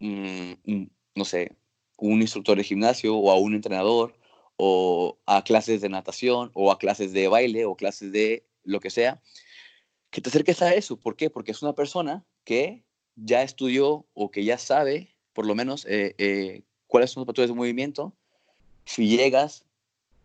mm, 0.00 0.84
no 1.14 1.24
sé, 1.24 1.52
un 1.96 2.20
instructor 2.20 2.56
de 2.58 2.64
gimnasio 2.64 3.16
o 3.16 3.30
a 3.30 3.38
un 3.38 3.54
entrenador 3.54 4.14
o 4.56 5.18
a 5.26 5.42
clases 5.44 5.80
de 5.80 5.88
natación 5.88 6.50
o 6.54 6.70
a 6.70 6.78
clases 6.78 7.12
de 7.12 7.28
baile 7.28 7.64
o 7.64 7.76
clases 7.76 8.12
de 8.12 8.44
lo 8.64 8.80
que 8.80 8.90
sea, 8.90 9.20
que 10.10 10.20
te 10.20 10.28
acerques 10.28 10.62
a 10.62 10.74
eso. 10.74 10.96
¿Por 10.96 11.16
qué? 11.16 11.30
Porque 11.30 11.52
es 11.52 11.62
una 11.62 11.74
persona 11.74 12.24
que 12.44 12.82
ya 13.16 13.42
estudió 13.42 14.06
o 14.14 14.30
que 14.30 14.44
ya 14.44 14.58
sabe, 14.58 15.08
por 15.32 15.46
lo 15.46 15.54
menos, 15.54 15.86
eh, 15.86 16.14
eh, 16.18 16.62
cuáles 16.86 17.10
son 17.10 17.22
los 17.22 17.26
patrones 17.26 17.50
de 17.50 17.56
movimiento. 17.56 18.14
Si 18.84 19.08
llegas 19.08 19.64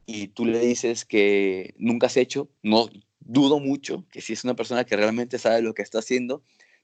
y 0.06 0.28
tú 0.28 0.46
le 0.46 0.60
dices 0.60 1.06
que 1.06 1.74
nunca 1.78 2.08
has 2.08 2.18
hecho, 2.18 2.50
no 2.62 2.90
dudo 3.20 3.60
mucho 3.60 4.06
que 4.12 4.22
si 4.22 4.34
es 4.34 4.44
una 4.44 4.56
persona 4.56 4.84
que 4.84 4.96
realmente 4.96 5.40
sabe 5.40 5.62
lo 5.62 5.74
que 5.74 5.82
está 5.82 6.00
haciendo, 6.00 6.42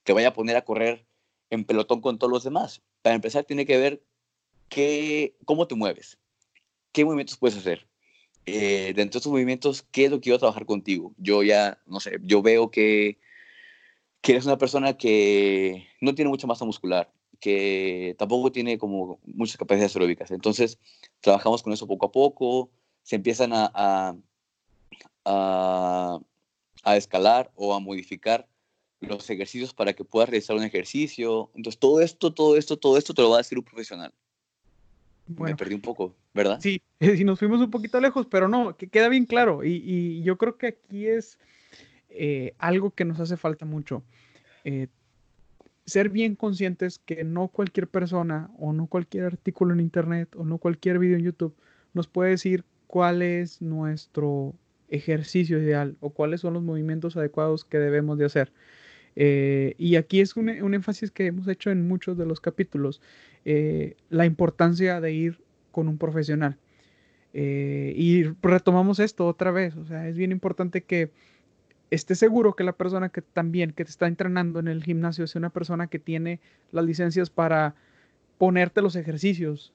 te 0.08 0.14
vaya 0.14 0.30
a 0.30 0.34
poner 0.34 0.56
a 0.56 0.64
correr 0.64 1.06
en 1.50 1.66
pelotón 1.66 2.00
con 2.00 2.18
todos 2.18 2.32
los 2.32 2.46
demás. 2.46 2.82
Para 3.02 3.16
empezar, 3.16 3.44
tiene 3.44 3.66
que 3.66 3.78
ver 3.78 4.02
qué, 4.70 5.36
cómo 5.44 5.68
te 5.68 5.76
mueves, 5.76 6.18
qué 6.94 7.04
movimientos 7.04 7.36
puedes 7.36 7.58
hacer, 7.58 7.90
eh, 8.46 8.94
dentro 8.96 9.18
de 9.18 9.20
estos 9.20 9.32
movimientos, 9.34 9.86
¿qué 9.92 10.06
es 10.06 10.12
lo 10.12 10.18
que 10.18 10.24
quiero 10.24 10.40
trabajar 10.40 10.66
contigo? 10.66 11.14
Yo 11.18 11.44
ya, 11.44 11.82
no 11.86 12.00
sé, 12.00 12.20
yo 12.24 12.42
veo 12.42 12.72
que, 12.72 13.20
eres 14.24 14.46
una 14.46 14.58
persona 14.58 14.98
que 14.98 15.88
no 16.00 16.16
tiene 16.16 16.30
mucha 16.30 16.48
masa 16.48 16.64
muscular, 16.64 17.12
que 17.42 18.16
tampoco 18.18 18.54
tiene 18.54 18.78
como 18.78 19.20
muchas 19.26 19.58
capacidades 19.58 19.94
aeróbicas. 19.94 20.32
Entonces, 20.32 20.80
trabajamos 21.20 21.64
con 21.64 21.74
eso 21.74 21.86
poco 21.86 22.06
a 22.06 22.12
poco, 22.14 22.70
se 23.04 23.18
empiezan 23.18 23.52
a, 23.52 23.70
a, 23.74 24.16
a, 25.26 26.20
a 26.84 26.96
escalar 26.96 27.52
o 27.56 27.74
a 27.74 27.82
modificar 27.82 28.48
los 29.00 29.30
ejercicios 29.30 29.74
para 29.74 29.94
que 29.94 30.04
puedas 30.04 30.30
realizar 30.30 30.56
un 30.56 30.64
ejercicio. 30.64 31.52
Entonces, 31.56 31.80
todo 31.80 32.02
esto, 32.02 32.34
todo 32.34 32.58
esto, 32.58 32.78
todo 32.78 32.98
esto 32.98 33.14
te 33.14 33.22
lo 33.22 33.30
va 33.30 33.36
a 33.36 33.40
decir 33.40 33.58
un 33.58 33.64
profesional. 33.64 34.14
Me 35.28 35.56
perdí 35.56 35.76
un 35.76 35.82
poco, 35.82 36.16
¿verdad? 36.34 36.60
Sí, 36.62 36.82
y 37.00 37.24
nos 37.24 37.40
fuimos 37.40 37.60
un 37.60 37.70
poquito 37.70 38.00
lejos, 38.00 38.28
pero 38.30 38.48
no, 38.48 38.78
que 38.78 38.88
queda 38.88 39.10
bien 39.10 39.26
claro. 39.26 39.64
Y, 39.64 40.22
yo 40.24 40.38
creo 40.38 40.58
que 40.58 40.68
aquí 40.68 41.08
es 41.08 41.38
eh, 42.10 42.54
algo 42.58 42.92
que 42.92 43.06
nos 43.06 43.20
hace 43.20 43.36
falta 43.36 43.66
mucho. 43.66 44.04
Eh, 44.64 44.88
ser 45.86 46.10
bien 46.10 46.36
conscientes 46.36 47.00
que 47.00 47.24
no 47.24 47.48
cualquier 47.48 47.88
persona 47.88 48.50
o 48.58 48.74
no 48.74 48.88
cualquier 48.88 49.26
artículo 49.26 49.74
en 49.74 49.80
internet 49.80 50.36
o 50.36 50.44
no 50.44 50.58
cualquier 50.58 51.00
video 51.00 51.18
en 51.18 51.24
YouTube 51.24 51.56
nos 51.94 52.08
puede 52.08 52.32
decir 52.32 52.66
cuál 52.88 53.22
es 53.22 53.62
nuestro 53.62 54.54
ejercicio 54.90 55.60
ideal 55.60 55.98
o 56.00 56.10
cuáles 56.10 56.42
son 56.42 56.54
los 56.54 56.64
movimientos 56.64 57.18
adecuados 57.18 57.66
que 57.66 57.80
debemos 57.80 58.18
de 58.18 58.26
hacer. 58.26 58.52
Eh, 59.20 59.74
y 59.80 59.96
aquí 59.96 60.22
es 60.22 60.36
un, 60.36 60.48
un, 60.48 60.76
énfasis 60.76 61.10
que 61.10 61.26
hemos 61.26 61.48
hecho 61.48 61.72
en 61.72 61.88
muchos 61.88 62.20
de 62.20 62.28
los 62.28 62.40
capítulos. 62.40 63.02
Eh, 63.46 63.96
la 64.12 64.28
importancia 64.28 65.02
de 65.02 65.12
ir 65.12 65.42
con 65.72 65.88
un 65.88 65.98
profesional. 65.98 66.58
Eh, 67.34 67.94
y 67.96 68.26
retomamos 68.44 69.00
esto 69.00 69.26
otra 69.26 69.50
vez, 69.50 69.76
o 69.76 69.86
sea, 69.86 70.08
es 70.08 70.18
bien 70.18 70.32
importante 70.32 70.84
que 70.84 71.12
estés 71.90 72.20
seguro 72.20 72.56
que 72.56 72.64
la 72.64 72.74
persona 72.74 73.10
que 73.10 73.24
también 73.24 73.72
que 73.72 73.86
te 73.86 73.90
está 73.90 74.08
entrenando 74.08 74.60
en 74.60 74.68
el 74.68 74.84
gimnasio 74.84 75.26
es 75.26 75.36
una 75.36 75.50
persona 75.50 75.88
que 75.88 75.98
tiene 75.98 76.40
las 76.72 76.86
licencias 76.86 77.32
para 77.32 77.74
ponerte 78.38 78.84
los 78.84 78.96
ejercicios, 78.96 79.74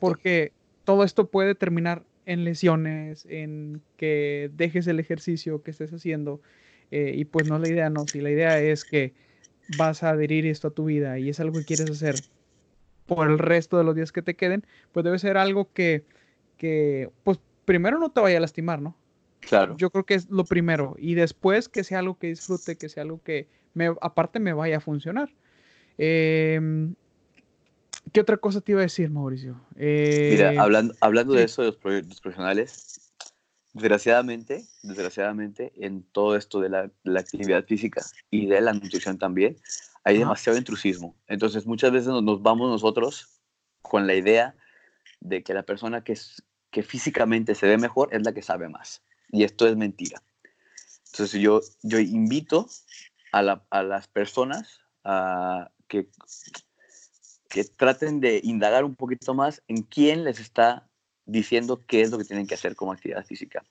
porque 0.00 0.52
todo 0.84 1.04
esto 1.04 1.28
puede 1.28 1.54
terminar 1.54 2.02
en 2.24 2.44
lesiones, 2.44 3.26
en 3.28 3.82
que 3.98 4.50
dejes 4.56 4.86
el 4.86 5.00
ejercicio 5.00 5.62
que 5.62 5.70
estés 5.70 5.92
haciendo, 5.92 6.40
y 6.90 7.24
pues 7.24 7.48
no 7.48 7.58
la 7.58 7.68
idea, 7.68 7.90
no, 7.90 8.06
si 8.06 8.20
la 8.20 8.30
idea 8.30 8.60
es 8.60 8.84
que 8.84 9.14
vas 9.76 10.02
a 10.02 10.10
adherir 10.10 10.46
esto 10.46 10.68
a 10.68 10.70
tu 10.70 10.84
vida 10.84 11.18
y 11.18 11.28
es 11.28 11.40
algo 11.40 11.58
que 11.58 11.64
quieres 11.64 11.90
hacer 11.90 12.14
por 13.06 13.30
el 13.30 13.38
resto 13.38 13.78
de 13.78 13.84
los 13.84 13.94
días 13.94 14.12
que 14.12 14.22
te 14.22 14.34
queden, 14.34 14.64
pues 14.92 15.04
debe 15.04 15.18
ser 15.18 15.36
algo 15.36 15.72
que, 15.72 16.04
que 16.56 17.10
pues 17.22 17.38
primero 17.64 17.98
no 17.98 18.10
te 18.10 18.20
vaya 18.20 18.38
a 18.38 18.40
lastimar, 18.40 18.80
¿no? 18.80 18.96
Claro. 19.40 19.76
Yo 19.76 19.90
creo 19.90 20.04
que 20.04 20.14
es 20.14 20.30
lo 20.30 20.44
primero. 20.44 20.94
Y 20.98 21.14
después 21.14 21.68
que 21.68 21.84
sea 21.84 21.98
algo 21.98 22.18
que 22.18 22.28
disfrute, 22.28 22.76
que 22.76 22.88
sea 22.88 23.02
algo 23.02 23.22
que 23.22 23.48
me, 23.74 23.94
aparte 24.00 24.40
me 24.40 24.52
vaya 24.52 24.78
a 24.78 24.80
funcionar. 24.80 25.30
Em, 25.98 26.94
¿Qué 28.12 28.20
otra 28.20 28.36
cosa 28.36 28.60
te 28.60 28.72
iba 28.72 28.80
a 28.80 28.84
decir, 28.84 29.10
Mauricio? 29.10 29.60
Mira, 29.76 30.52
eh, 30.52 30.58
hablando, 30.58 30.94
hablando 31.00 31.34
de 31.34 31.44
eso 31.44 31.62
de 31.62 31.68
los 31.68 31.76
proyectos 31.76 32.20
profesionales, 32.20 33.03
desgraciadamente, 33.74 34.64
desgraciadamente, 34.82 35.72
en 35.76 36.02
todo 36.02 36.36
esto 36.36 36.60
de 36.60 36.70
la, 36.70 36.90
actividad 37.18 37.64
física 37.64 38.02
y 38.30 38.46
de 38.46 38.60
la 38.60 38.72
nutrición 38.72 39.18
también, 39.18 39.56
hay 40.04 40.18
demasiado 40.18 40.58
intrusismo. 40.58 41.16
Entonces, 41.26 41.66
muchas 41.66 41.92
veces 41.92 42.08
nos, 42.08 42.42
vamos 42.42 42.70
nosotros 42.70 43.40
con 43.82 44.06
la 44.06 44.14
idea 44.14 44.54
de 45.20 45.42
que 45.42 45.54
la 45.54 45.64
persona 45.64 46.02
que, 46.02 46.18
que 46.70 46.82
físicamente 46.82 47.54
se 47.54 47.66
ve 47.66 47.76
mejor 47.76 48.08
es 48.12 48.24
la 48.24 48.32
que 48.32 48.42
sabe 48.42 48.68
más. 48.68 49.02
Y 49.28 49.44
esto 49.44 49.66
es 49.66 49.76
mentira. 49.76 50.22
Entonces, 51.12 51.40
yo, 51.40 51.60
yo 51.82 51.98
invito 51.98 52.68
a, 53.32 53.42
las 53.42 54.08
personas 54.08 54.80
a 55.04 55.70
que 55.88 56.08
que 57.54 57.62
traten 57.62 58.18
de 58.18 58.40
indagar 58.42 58.84
un 58.84 58.96
poquito 58.96 59.32
más 59.32 59.62
en 59.68 59.82
quién 59.82 60.24
les 60.24 60.40
está 60.40 60.88
diciendo 61.26 61.82
qué 61.86 62.02
es 62.02 62.10
lo 62.10 62.18
que 62.18 62.24
tienen 62.24 62.46
que 62.46 62.54
hacer 62.54 62.76
como 62.76 62.92
actividad 62.92 63.24
física. 63.24 63.64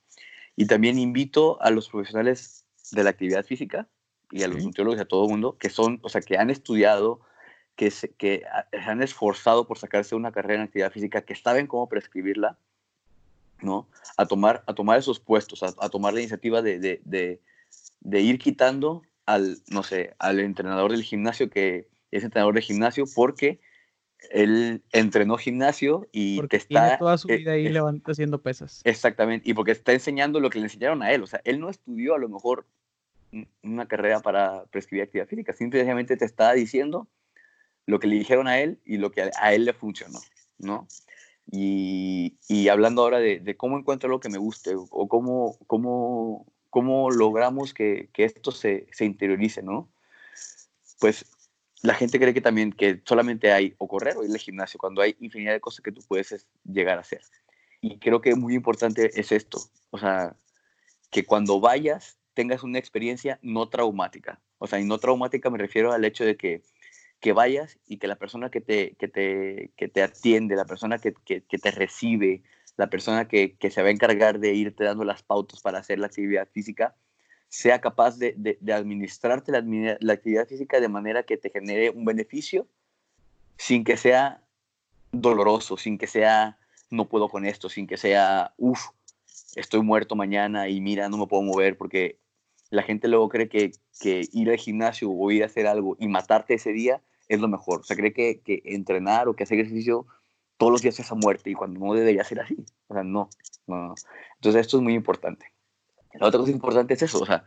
Y 0.55 0.65
también 0.65 0.99
invito 0.99 1.61
a 1.61 1.69
los 1.71 1.89
profesionales 1.89 2.65
de 2.91 3.03
la 3.03 3.09
actividad 3.09 3.45
física 3.45 3.87
y 4.31 4.43
a 4.43 4.47
los 4.47 4.63
nutriólogos 4.63 4.99
y 4.99 5.01
a 5.01 5.07
todo 5.07 5.25
el 5.25 5.31
mundo 5.31 5.57
que 5.57 5.69
son, 5.69 5.99
o 6.03 6.09
sea, 6.09 6.21
que 6.21 6.37
han 6.37 6.49
estudiado, 6.49 7.21
que 7.75 7.91
se, 7.91 8.09
que 8.09 8.43
han 8.85 9.01
esforzado 9.01 9.67
por 9.67 9.77
sacarse 9.77 10.15
una 10.15 10.31
carrera 10.31 10.61
en 10.61 10.67
actividad 10.67 10.91
física, 10.91 11.21
que 11.21 11.35
saben 11.35 11.67
cómo 11.67 11.89
prescribirla, 11.89 12.57
¿no? 13.61 13.87
A 14.17 14.25
tomar, 14.25 14.63
a 14.67 14.73
tomar 14.73 14.99
esos 14.99 15.19
puestos, 15.19 15.63
a, 15.63 15.89
tomar 15.89 16.13
la 16.13 16.19
iniciativa 16.19 16.61
de, 16.61 16.79
de, 16.79 17.01
de, 17.05 17.41
de, 18.01 18.21
ir 18.21 18.39
quitando 18.39 19.03
al, 19.25 19.57
no 19.67 19.83
sé, 19.83 20.15
al 20.19 20.39
entrenador 20.39 20.91
del 20.91 21.03
gimnasio 21.03 21.49
que 21.49 21.87
es 22.11 22.23
entrenador 22.23 22.55
de 22.55 22.61
gimnasio 22.61 23.05
porque 23.15 23.59
él 24.31 24.83
entrenó 24.91 25.37
gimnasio 25.37 26.07
y 26.11 26.37
porque 26.37 26.57
está... 26.57 26.83
Tiene 26.85 26.97
toda 26.97 27.17
su 27.17 27.29
eh, 27.29 27.37
vida 27.37 27.51
ahí 27.53 27.69
levanta, 27.69 28.11
haciendo 28.11 28.41
pesas. 28.41 28.81
Exactamente, 28.83 29.49
y 29.49 29.53
porque 29.53 29.71
está 29.71 29.93
enseñando 29.93 30.39
lo 30.39 30.49
que 30.49 30.59
le 30.59 30.65
enseñaron 30.65 31.01
a 31.03 31.11
él. 31.11 31.23
O 31.23 31.27
sea, 31.27 31.41
él 31.43 31.59
no 31.59 31.69
estudió 31.69 32.15
a 32.15 32.19
lo 32.19 32.29
mejor 32.29 32.65
una 33.63 33.87
carrera 33.87 34.19
para 34.19 34.65
prescribir 34.65 35.03
actividad 35.03 35.27
física, 35.27 35.53
simplemente 35.53 36.17
te 36.17 36.25
está 36.25 36.53
diciendo 36.53 37.07
lo 37.85 37.99
que 37.99 38.07
le 38.07 38.15
dijeron 38.15 38.47
a 38.47 38.59
él 38.59 38.79
y 38.85 38.97
lo 38.97 39.11
que 39.11 39.29
a 39.39 39.53
él 39.53 39.65
le 39.65 39.73
funcionó, 39.73 40.19
¿no? 40.57 40.87
Y, 41.51 42.37
y 42.47 42.69
hablando 42.69 43.01
ahora 43.01 43.19
de, 43.19 43.39
de, 43.39 43.57
cómo 43.57 43.77
encuentro 43.77 44.09
lo 44.09 44.19
que 44.19 44.29
me 44.29 44.37
guste 44.37 44.75
o 44.75 45.07
cómo, 45.09 45.57
cómo, 45.67 46.45
cómo 46.69 47.11
logramos 47.11 47.73
que, 47.73 48.09
que 48.13 48.23
esto 48.23 48.51
se, 48.51 48.87
se 48.91 49.05
interiorice, 49.05 49.61
¿no? 49.61 49.89
Pues 50.99 51.25
la 51.83 51.93
gente 51.93 52.17
cree 52.17 52.33
que 52.33 52.41
también 52.41 52.71
que 52.71 53.01
solamente 53.05 53.51
hay 53.51 53.75
o 53.77 53.87
correr 53.87 54.17
o 54.17 54.23
ir 54.23 54.31
al 54.31 54.37
gimnasio, 54.37 54.79
cuando 54.79 55.01
hay 55.01 55.15
infinidad 55.19 55.51
de 55.51 55.59
cosas 55.59 55.81
que 55.81 55.91
tú 55.91 56.01
puedes 56.07 56.47
llegar 56.63 56.97
a 56.97 57.01
hacer. 57.01 57.21
Y 57.81 57.99
creo 57.99 58.21
que 58.21 58.35
muy 58.35 58.55
importante 58.55 59.11
es 59.19 59.33
esto, 59.33 59.59
o 59.91 59.97
sea, 59.97 60.37
que 61.11 61.25
cuando 61.25 61.59
vayas 61.59 62.17
tengas 62.33 62.63
una 62.63 62.79
experiencia 62.79 63.37
no 63.41 63.67
traumática. 63.69 64.41
O 64.57 64.67
sea, 64.67 64.79
y 64.79 64.85
no 64.85 64.97
traumática 64.97 65.49
me 65.49 65.57
refiero 65.57 65.91
al 65.91 66.05
hecho 66.05 66.23
de 66.23 66.37
que, 66.37 66.63
que 67.19 67.33
vayas 67.33 67.77
y 67.85 67.97
que 67.97 68.07
la 68.07 68.15
persona 68.15 68.49
que 68.49 68.61
te, 68.61 68.95
que 68.95 69.09
te, 69.09 69.71
que 69.75 69.89
te 69.89 70.01
atiende, 70.01 70.55
la 70.55 70.65
persona 70.65 70.97
que, 70.97 71.13
que, 71.25 71.41
te 71.41 71.71
recibe, 71.71 72.43
la 72.77 72.89
persona 72.89 73.27
que, 73.27 73.57
que 73.57 73.69
se 73.69 73.81
va 73.81 73.89
a 73.89 73.91
encargar 73.91 74.39
de 74.39 74.53
irte 74.53 74.85
dando 74.85 75.03
las 75.03 75.21
pautas 75.21 75.61
para 75.61 75.79
hacer 75.79 75.99
la 75.99 76.07
actividad 76.07 76.47
física, 76.49 76.95
sea 77.53 77.79
capaz 77.79 78.17
de, 78.17 78.33
de, 78.35 78.73
administrarte 78.73 79.51
la, 79.51 80.13
actividad 80.13 80.47
física 80.47 80.79
de 80.79 80.89
manera 80.89 81.21
que 81.21 81.37
te 81.37 81.51
genere 81.51 81.91
un 81.91 82.03
beneficio 82.03 82.65
sin 83.57 83.83
que 83.83 83.95
sea 83.95 84.41
doloroso, 85.11 85.77
sin 85.77 85.99
que 85.99 86.07
sea 86.07 86.57
no 86.89 87.07
puedo 87.07 87.29
con 87.29 87.45
esto, 87.45 87.69
sin 87.69 87.85
que 87.85 87.95
sea, 87.95 88.55
uff, 88.57 88.87
estoy 89.55 89.83
muerto 89.83 90.15
mañana 90.15 90.67
y 90.67 90.81
mira, 90.81 91.09
no 91.09 91.17
me 91.19 91.27
puedo 91.27 91.43
mover, 91.43 91.77
porque 91.77 92.17
la 92.71 92.81
gente 92.81 93.07
luego 93.07 93.29
cree 93.29 93.49
que, 93.49 93.73
que, 94.01 94.27
ir 94.31 94.49
al 94.49 94.57
gimnasio 94.57 95.11
o 95.11 95.29
ir 95.29 95.43
a 95.43 95.45
hacer 95.45 95.67
algo 95.67 95.95
y 95.99 96.07
matarte 96.07 96.55
ese 96.55 96.71
día 96.71 97.01
es 97.27 97.39
lo 97.39 97.47
mejor. 97.47 97.81
O 97.81 97.83
sea, 97.83 97.95
cree 97.95 98.13
que, 98.13 98.39
que 98.39 98.63
entrenar 98.65 99.27
o 99.27 99.35
que 99.35 99.43
hacer 99.43 99.59
ejercicio 99.59 100.07
todos 100.57 100.71
los 100.71 100.81
días 100.81 100.99
es 100.99 101.11
a 101.11 101.15
muerte 101.15 101.51
y 101.51 101.53
cuando 101.53 101.79
no 101.79 101.93
debería 101.93 102.23
ser 102.23 102.41
así. 102.41 102.57
O 102.87 102.95
sea, 102.95 103.03
no, 103.03 103.29
no. 103.67 103.93
Entonces 104.37 104.61
esto 104.61 104.77
es 104.77 104.83
muy 104.83 104.95
importante. 104.95 105.52
La 106.13 106.27
otra 106.27 106.39
cosa 106.39 106.51
importante 106.51 106.93
es 106.93 107.01
eso, 107.01 107.19
o 107.19 107.25
sea, 107.25 107.45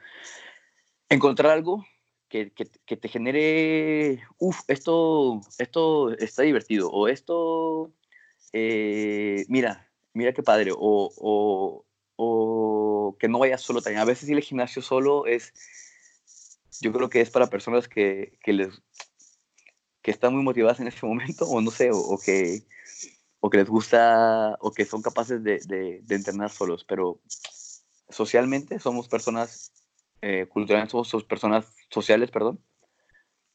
encontrar 1.09 1.53
algo 1.53 1.85
que, 2.29 2.53
que, 2.53 2.67
que 2.85 2.97
te 2.97 3.09
genere, 3.09 4.23
uff, 4.39 4.61
esto, 4.69 5.41
esto 5.59 6.12
está 6.17 6.43
divertido, 6.43 6.91
o 6.91 7.09
esto, 7.09 7.93
eh, 8.53 9.45
mira, 9.49 9.89
mira 10.12 10.33
qué 10.33 10.43
padre, 10.43 10.73
o, 10.73 11.12
o, 11.17 11.85
o 12.17 13.17
que 13.19 13.29
no 13.29 13.39
vayas 13.39 13.62
solo 13.62 13.81
también. 13.81 14.01
A 14.01 14.05
veces 14.05 14.29
ir 14.29 14.37
al 14.37 14.43
gimnasio 14.43 14.83
solo 14.83 15.27
es, 15.27 15.53
yo 16.81 16.93
creo 16.93 17.09
que 17.09 17.21
es 17.21 17.31
para 17.31 17.47
personas 17.47 17.89
que, 17.89 18.39
que 18.43 18.53
les 18.53 18.83
que 20.03 20.12
están 20.12 20.33
muy 20.35 20.45
motivadas 20.45 20.79
en 20.79 20.87
ese 20.87 21.05
momento, 21.05 21.47
o 21.47 21.61
no 21.61 21.73
sé, 21.73 21.91
o, 21.91 21.99
o 21.99 22.17
que, 22.19 22.62
o 23.41 23.51
que 23.51 23.59
les 23.59 23.69
gusta, 23.69 24.57
o 24.61 24.71
que 24.71 24.85
son 24.85 25.03
capaces 25.03 25.43
de, 25.43 25.59
de, 25.67 26.01
de 26.03 26.14
entrenar 26.14 26.51
solos, 26.51 26.85
pero 26.85 27.21
socialmente, 28.09 28.79
somos 28.79 29.09
personas 29.09 29.73
eh, 30.23 30.47
culturalmente, 30.49 30.93
somos 30.93 31.25
personas 31.25 31.73
sociales, 31.91 32.31
perdón. 32.31 32.61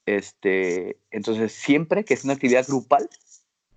Este, 0.05 0.97
entonces, 1.11 1.51
siempre 1.51 2.03
que 2.03 2.13
es 2.13 2.23
una 2.23 2.33
actividad 2.33 2.65
grupal, 2.67 3.09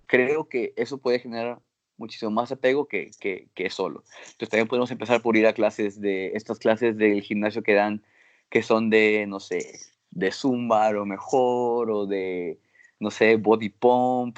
creo 0.07 0.47
que 0.47 0.73
eso 0.75 0.97
puede 0.97 1.19
generar 1.19 1.59
muchísimo 1.97 2.31
más 2.31 2.51
apego 2.51 2.87
que, 2.87 3.11
que, 3.19 3.47
que, 3.53 3.69
solo. 3.69 4.03
Entonces 4.19 4.49
también 4.49 4.67
podemos 4.67 4.91
empezar 4.91 5.21
por 5.21 5.37
ir 5.37 5.47
a 5.47 5.53
clases 5.53 6.01
de, 6.01 6.31
estas 6.33 6.59
clases 6.59 6.97
del 6.97 7.21
gimnasio 7.21 7.63
que 7.63 7.73
dan, 7.73 8.03
que 8.49 8.63
son 8.63 8.89
de, 8.89 9.25
no 9.27 9.39
sé, 9.39 9.79
de 10.11 10.31
zumba 10.31 10.89
o 10.89 11.05
mejor, 11.05 11.89
o 11.89 12.05
de, 12.05 12.59
no 12.99 13.11
sé, 13.11 13.37
body 13.37 13.69
pump, 13.69 14.37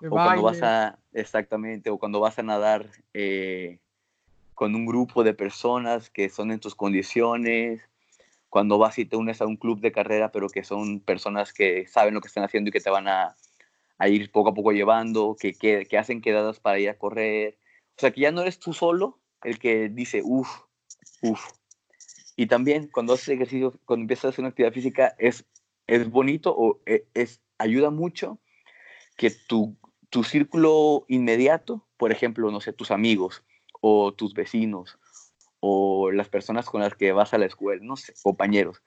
o 0.00 0.08
cuando 0.08 0.42
vas 0.42 0.62
a, 0.62 0.98
exactamente, 1.12 1.90
o 1.90 1.98
cuando 1.98 2.20
vas 2.20 2.38
a 2.38 2.42
nadar, 2.42 2.88
eh, 3.12 3.78
con 4.54 4.74
un 4.74 4.86
grupo 4.86 5.24
de 5.24 5.34
personas 5.34 6.10
que 6.10 6.28
son 6.28 6.50
en 6.50 6.60
tus 6.60 6.74
condiciones, 6.74 7.82
cuando 8.48 8.78
vas 8.78 8.98
y 8.98 9.04
te 9.04 9.16
unes 9.16 9.40
a 9.40 9.46
un 9.46 9.56
club 9.56 9.80
de 9.80 9.90
carrera, 9.90 10.30
pero 10.30 10.48
que 10.48 10.62
son 10.62 11.00
personas 11.00 11.52
que 11.52 11.86
saben 11.88 12.14
lo 12.14 12.20
que 12.20 12.28
están 12.28 12.44
haciendo 12.44 12.68
y 12.68 12.72
que 12.72 12.80
te 12.80 12.90
van 12.90 13.08
a, 13.08 13.34
a 13.98 14.08
ir 14.08 14.30
poco 14.30 14.50
a 14.50 14.54
poco 14.54 14.70
llevando, 14.70 15.36
que, 15.38 15.54
que, 15.54 15.86
que, 15.86 15.98
hacen 15.98 16.20
quedadas 16.20 16.60
para 16.60 16.78
ir 16.78 16.88
a 16.88 16.96
correr. 16.96 17.58
O 17.96 18.00
sea, 18.00 18.12
que 18.12 18.20
ya 18.20 18.30
no 18.30 18.42
eres 18.42 18.60
tú 18.60 18.72
solo 18.72 19.18
el 19.42 19.58
que 19.58 19.88
dice, 19.88 20.22
uff, 20.24 20.48
uff. 21.22 21.50
Y 22.36 22.46
también 22.46 22.88
cuando 22.92 23.14
haces 23.14 23.28
ejercicio, 23.30 23.72
cuando 23.84 24.02
empiezas 24.02 24.26
a 24.26 24.28
hacer 24.28 24.42
una 24.42 24.50
actividad 24.50 24.72
física, 24.72 25.14
es, 25.18 25.44
es 25.86 26.08
bonito 26.08 26.54
o 26.56 26.80
e, 26.86 27.06
es, 27.14 27.40
ayuda 27.58 27.90
mucho 27.90 28.38
que 29.16 29.30
tu, 29.30 29.76
tu 30.10 30.22
círculo 30.22 31.06
inmediato, 31.08 31.86
por 31.96 32.12
ejemplo, 32.12 32.50
no 32.50 32.60
sé, 32.60 32.72
tus 32.72 32.90
amigos, 32.90 33.42
o 33.86 34.14
tus 34.14 34.32
vecinos 34.32 34.98
o 35.60 36.10
las 36.10 36.30
personas 36.30 36.64
con 36.64 36.80
las 36.80 36.94
que 36.94 37.12
vas 37.12 37.34
a 37.34 37.38
la 37.38 37.44
escuela, 37.44 37.82
no 37.84 37.96
sé, 37.96 38.14
compañeros, 38.22 38.82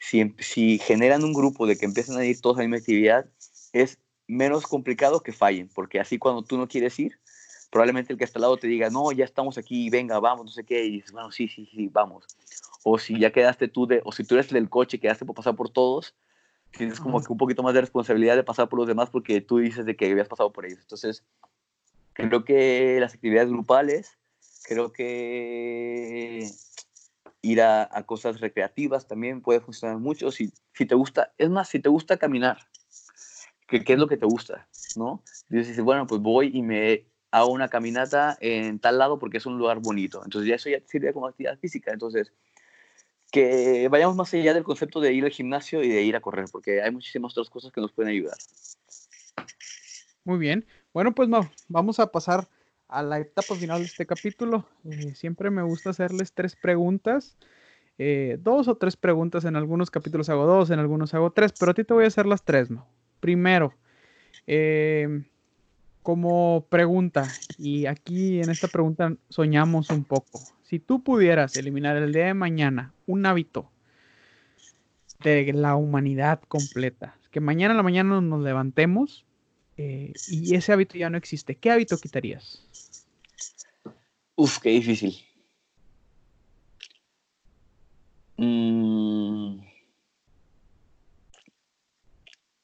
si, 0.00 0.18
em, 0.18 0.34
si 0.40 0.78
generan 0.78 1.22
un 1.22 1.32
grupo 1.32 1.68
de 1.68 1.78
que 1.78 1.86
empiezan 1.86 2.16
a 2.18 2.24
ir 2.24 2.40
todos 2.40 2.56
a 2.56 2.62
la 2.62 2.66
misma 2.66 2.78
actividad, 2.78 3.26
es 3.72 3.98
menos 4.26 4.66
complicado 4.66 5.20
que 5.20 5.32
fallen, 5.32 5.68
porque 5.72 6.00
así 6.00 6.18
cuando 6.18 6.42
tú 6.42 6.58
no 6.58 6.66
quieres 6.66 6.98
ir, 6.98 7.20
probablemente 7.70 8.12
el 8.12 8.18
que 8.18 8.24
está 8.24 8.38
al 8.38 8.42
lado 8.42 8.56
te 8.56 8.66
diga, 8.66 8.90
no, 8.90 9.12
ya 9.12 9.24
estamos 9.24 9.56
aquí, 9.56 9.88
venga, 9.88 10.18
vamos, 10.18 10.46
no 10.46 10.50
sé 10.50 10.64
qué, 10.64 10.84
y 10.84 10.90
dices, 10.90 11.12
bueno, 11.12 11.30
sí, 11.30 11.46
sí, 11.46 11.66
sí, 11.66 11.88
vamos. 11.88 12.26
O 12.82 12.98
si 12.98 13.20
ya 13.20 13.30
quedaste 13.30 13.68
tú 13.68 13.86
de, 13.86 14.02
o 14.04 14.10
si 14.10 14.24
tú 14.24 14.34
eres 14.34 14.48
el 14.48 14.54
del 14.54 14.68
coche, 14.68 14.98
quedaste 14.98 15.24
por 15.24 15.36
pasar 15.36 15.54
por 15.54 15.70
todos, 15.70 16.16
tienes 16.76 16.98
como 16.98 17.22
que 17.22 17.30
un 17.30 17.38
poquito 17.38 17.62
más 17.62 17.74
de 17.74 17.82
responsabilidad 17.82 18.34
de 18.34 18.42
pasar 18.42 18.68
por 18.68 18.80
los 18.80 18.88
demás 18.88 19.10
porque 19.10 19.40
tú 19.40 19.58
dices 19.58 19.86
de 19.86 19.94
que 19.94 20.10
habías 20.10 20.28
pasado 20.28 20.52
por 20.52 20.66
ellos. 20.66 20.80
Entonces, 20.80 21.22
creo 22.14 22.44
que 22.44 22.98
las 22.98 23.14
actividades 23.14 23.48
grupales 23.48 24.18
Creo 24.64 24.92
que 24.92 26.48
ir 27.42 27.62
a, 27.62 27.88
cosas 28.06 28.40
recreativas 28.40 29.08
también 29.08 29.40
puede 29.40 29.60
funcionar 29.60 29.98
mucho. 29.98 30.30
Si, 30.30 30.52
si 30.74 30.86
te 30.86 30.94
gusta, 30.94 31.32
es 31.38 31.50
más, 31.50 31.68
si 31.68 31.80
te 31.80 31.88
gusta 31.88 32.16
caminar, 32.16 32.58
¿qué, 33.66 33.82
qué 33.82 33.94
es 33.94 33.98
lo 33.98 34.06
que 34.06 34.16
te 34.16 34.26
gusta? 34.26 34.68
¿no? 34.96 35.22
Dices, 35.48 35.80
bueno, 35.80 36.06
pues 36.06 36.20
voy 36.20 36.50
y 36.52 36.62
me 36.62 37.06
hago 37.30 37.52
una 37.52 37.68
caminata 37.68 38.36
en 38.40 38.78
tal 38.78 38.98
lado 38.98 39.18
porque 39.18 39.38
es 39.38 39.46
un 39.46 39.58
lugar 39.58 39.78
bonito. 39.80 40.22
Entonces 40.24 40.48
ya 40.48 40.56
eso 40.56 40.68
ya 40.68 40.80
sirve 40.86 41.12
como 41.12 41.26
actividad 41.26 41.58
física. 41.58 41.92
Entonces, 41.92 42.32
que 43.30 43.88
vayamos 43.88 44.16
más 44.16 44.32
allá 44.34 44.54
del 44.54 44.64
concepto 44.64 45.00
de 45.00 45.12
ir 45.12 45.24
al 45.24 45.30
gimnasio 45.30 45.82
y 45.82 45.88
de 45.88 46.02
ir 46.02 46.16
a 46.16 46.20
correr, 46.20 46.46
porque 46.50 46.82
hay 46.82 46.90
muchísimas 46.90 47.32
otras 47.32 47.50
cosas 47.50 47.72
que 47.72 47.80
nos 47.80 47.92
pueden 47.92 48.10
ayudar. 48.10 48.36
Muy 50.24 50.38
bien. 50.38 50.66
Bueno, 50.92 51.14
pues 51.14 51.28
vamos 51.68 52.00
a 52.00 52.10
pasar 52.10 52.48
a 52.90 53.02
la 53.02 53.20
etapa 53.20 53.54
final 53.54 53.78
de 53.80 53.86
este 53.86 54.04
capítulo. 54.04 54.66
Eh, 54.84 55.14
siempre 55.14 55.50
me 55.50 55.62
gusta 55.62 55.90
hacerles 55.90 56.32
tres 56.32 56.56
preguntas. 56.56 57.36
Eh, 57.98 58.38
dos 58.40 58.68
o 58.68 58.76
tres 58.76 58.96
preguntas. 58.96 59.44
En 59.44 59.56
algunos 59.56 59.90
capítulos 59.90 60.28
hago 60.28 60.46
dos, 60.46 60.70
en 60.70 60.78
algunos 60.78 61.14
hago 61.14 61.30
tres, 61.30 61.52
pero 61.58 61.70
a 61.70 61.74
ti 61.74 61.84
te 61.84 61.94
voy 61.94 62.04
a 62.04 62.08
hacer 62.08 62.26
las 62.26 62.44
tres, 62.44 62.70
Mau. 62.70 62.84
Primero, 63.20 63.74
eh, 64.46 65.22
como 66.02 66.66
pregunta, 66.68 67.28
y 67.58 67.86
aquí 67.86 68.40
en 68.40 68.50
esta 68.50 68.68
pregunta 68.68 69.14
soñamos 69.28 69.90
un 69.90 70.04
poco. 70.04 70.40
Si 70.62 70.78
tú 70.78 71.02
pudieras 71.04 71.56
eliminar 71.56 71.96
el 71.96 72.12
día 72.12 72.26
de 72.26 72.34
mañana 72.34 72.92
un 73.06 73.26
hábito 73.26 73.70
de 75.22 75.52
la 75.52 75.76
humanidad 75.76 76.40
completa, 76.48 77.16
que 77.30 77.40
mañana 77.40 77.74
a 77.74 77.76
la 77.76 77.82
mañana 77.82 78.20
nos 78.20 78.42
levantemos 78.42 79.26
eh, 79.80 80.12
y 80.28 80.54
ese 80.54 80.72
hábito 80.72 80.98
ya 80.98 81.08
no 81.10 81.16
existe, 81.16 81.56
¿qué 81.56 81.70
hábito 81.70 81.98
quitarías? 81.98 82.62
Uf, 84.36 84.58
qué 84.60 84.70
difícil. 84.70 85.14
Mm. 88.38 89.60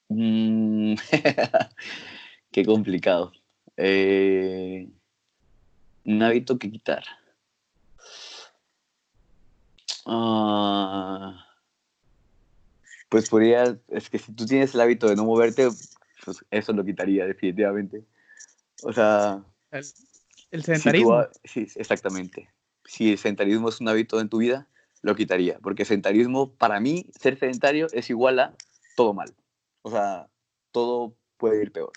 Mm. 0.08 0.94
Qué 2.52 2.64
complicado. 2.64 3.32
Eh, 3.76 4.88
un 6.04 6.22
hábito 6.22 6.58
que 6.58 6.70
quitar. 6.70 7.04
Ah, 10.06 11.46
pues 13.08 13.28
podría, 13.28 13.78
es 13.88 14.10
que 14.10 14.18
si 14.18 14.32
tú 14.32 14.46
tienes 14.46 14.74
el 14.74 14.80
hábito 14.80 15.08
de 15.08 15.16
no 15.16 15.24
moverte, 15.24 15.68
eso 16.50 16.72
lo 16.72 16.84
quitaría 16.84 17.26
definitivamente. 17.26 18.04
O 18.82 18.92
sea... 18.92 19.44
El, 20.50 20.62
sedentarismo. 20.62 21.26
sí, 21.44 21.66
exactamente. 21.74 22.48
Si 22.84 23.12
el 23.12 23.18
sedentarismo 23.18 23.68
es 23.68 23.80
un 23.80 23.88
hábito 23.88 24.20
en 24.20 24.28
tu 24.28 24.38
vida, 24.38 24.68
lo 25.02 25.14
quitaría. 25.14 25.58
Porque 25.58 25.84
sedentarismo, 25.84 26.52
para 26.52 26.80
mí, 26.80 27.06
ser 27.18 27.38
sedentario 27.38 27.88
es 27.92 28.08
igual 28.10 28.38
a 28.38 28.54
todo 28.96 29.12
mal. 29.12 29.34
O 29.82 29.90
sea, 29.90 30.28
todo 30.70 31.16
puede 31.36 31.62
ir 31.62 31.72
peor. 31.72 31.92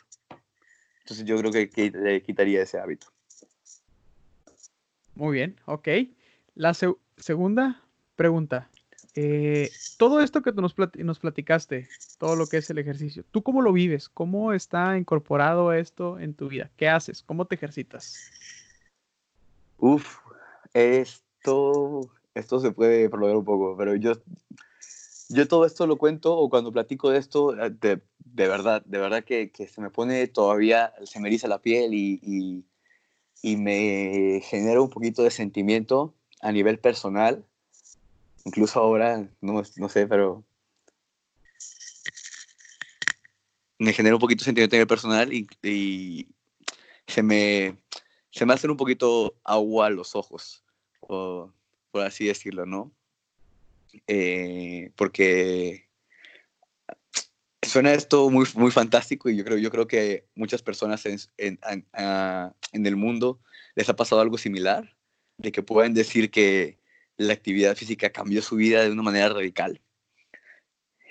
Entonces 1.02 1.26
yo 1.26 1.38
creo 1.38 1.52
que, 1.52 1.92
le 1.92 2.22
quitaría 2.22 2.62
ese 2.62 2.80
hábito. 2.80 3.08
Muy 5.16 5.38
bien, 5.38 5.60
ok. 5.66 5.88
La 6.56 6.74
segunda 6.74 7.82
pregunta. 8.16 8.70
Eh, 9.16 9.70
todo 9.98 10.22
esto 10.22 10.42
que 10.42 10.52
tú 10.52 10.62
nos, 10.62 10.74
platicaste, 11.20 11.88
todo 12.18 12.36
lo 12.36 12.48
que 12.48 12.58
es 12.58 12.70
el 12.70 12.78
ejercicio, 12.78 13.24
¿tú 13.32 13.42
cómo 13.44 13.62
lo 13.62 13.74
vives? 13.74 14.08
¿Cómo 14.10 14.54
está 14.54 14.98
incorporado 14.98 15.74
esto 15.74 16.20
en 16.20 16.34
tu 16.34 16.48
vida? 16.48 16.70
¿Qué 16.78 16.88
haces? 16.88 17.24
¿Cómo 17.24 17.46
te 17.46 17.56
ejercitas? 17.56 18.16
Uf, 19.78 20.18
esto, 20.74 22.12
esto 22.34 22.60
se 22.60 22.72
puede 22.72 23.10
prolongar 23.10 23.38
un 23.38 23.46
poco, 23.46 23.76
pero 23.78 23.96
yo 23.96 24.14
yo 25.30 25.48
todo 25.48 25.66
esto 25.66 25.88
lo 25.88 25.98
cuento 25.98 26.36
o 26.36 26.50
cuando 26.50 26.72
platico 26.72 27.12
de 27.12 27.20
esto, 27.20 27.56
eh, 27.56 27.72
de, 27.80 28.48
verdad, 28.48 28.84
de 28.86 28.98
verdad 28.98 29.24
que, 29.24 29.52
se 29.72 29.82
me 29.82 29.92
pone 29.92 30.28
todavía, 30.28 30.94
se 31.06 31.20
me 31.20 31.30
eriza 31.30 31.48
la 31.48 31.62
piel 31.62 31.94
y, 31.94 32.66
me 33.44 34.42
genera 34.44 34.82
un 34.82 34.90
poquito 34.90 35.24
de 35.24 35.32
sentimiento 35.32 36.14
a 36.42 36.52
nivel 36.52 36.80
personal. 36.80 37.46
Incluso 38.46 38.80
ahora, 38.80 39.28
no, 39.42 39.64
no 39.76 39.90
sé, 39.90 40.08
pero 40.08 40.44
me 43.78 43.94
genera 43.94 44.16
un 44.16 44.22
poquito 44.22 44.44
sentimiento 44.44 44.76
a 44.76 44.78
nivel 44.78 44.88
personal 44.88 45.34
y, 45.34 46.28
se, 47.08 47.24
me, 47.24 47.78
se 48.32 48.46
me 48.46 48.54
hacen 48.54 48.70
un 48.70 48.78
poquito 48.78 49.36
agua 49.44 49.88
a 49.88 49.90
los 49.90 50.16
ojos, 50.16 50.64
por 51.00 51.54
así 51.94 52.26
decirlo, 52.26 52.66
¿no? 52.66 52.92
Eh, 54.08 54.92
porque 54.96 55.90
suena 57.62 57.94
esto 57.94 58.30
muy, 58.30 58.46
muy 58.56 58.72
fantástico 58.72 59.30
y 59.30 59.38
yo 59.38 59.44
creo, 59.44 59.58
yo 59.58 59.72
creo 59.72 59.88
que 59.88 60.28
muchas 60.36 60.62
personas 60.62 61.06
en, 61.06 61.20
en, 61.38 61.60
en, 61.94 62.86
el 62.86 62.96
mundo 62.96 63.40
les 63.76 63.90
ha 63.90 63.96
pasado 63.96 64.22
algo 64.22 64.38
similar, 64.38 64.96
de 65.38 65.52
que 65.52 65.64
pueden 65.64 65.94
decir 65.94 66.32
que 66.32 66.79
la 67.20 67.34
actividad 67.34 67.76
física 67.76 68.10
cambió 68.10 68.42
su 68.42 68.56
vida 68.56 68.82
de 68.82 68.92
una 68.92 69.04
manera 69.04 69.30
radical. 69.30 69.82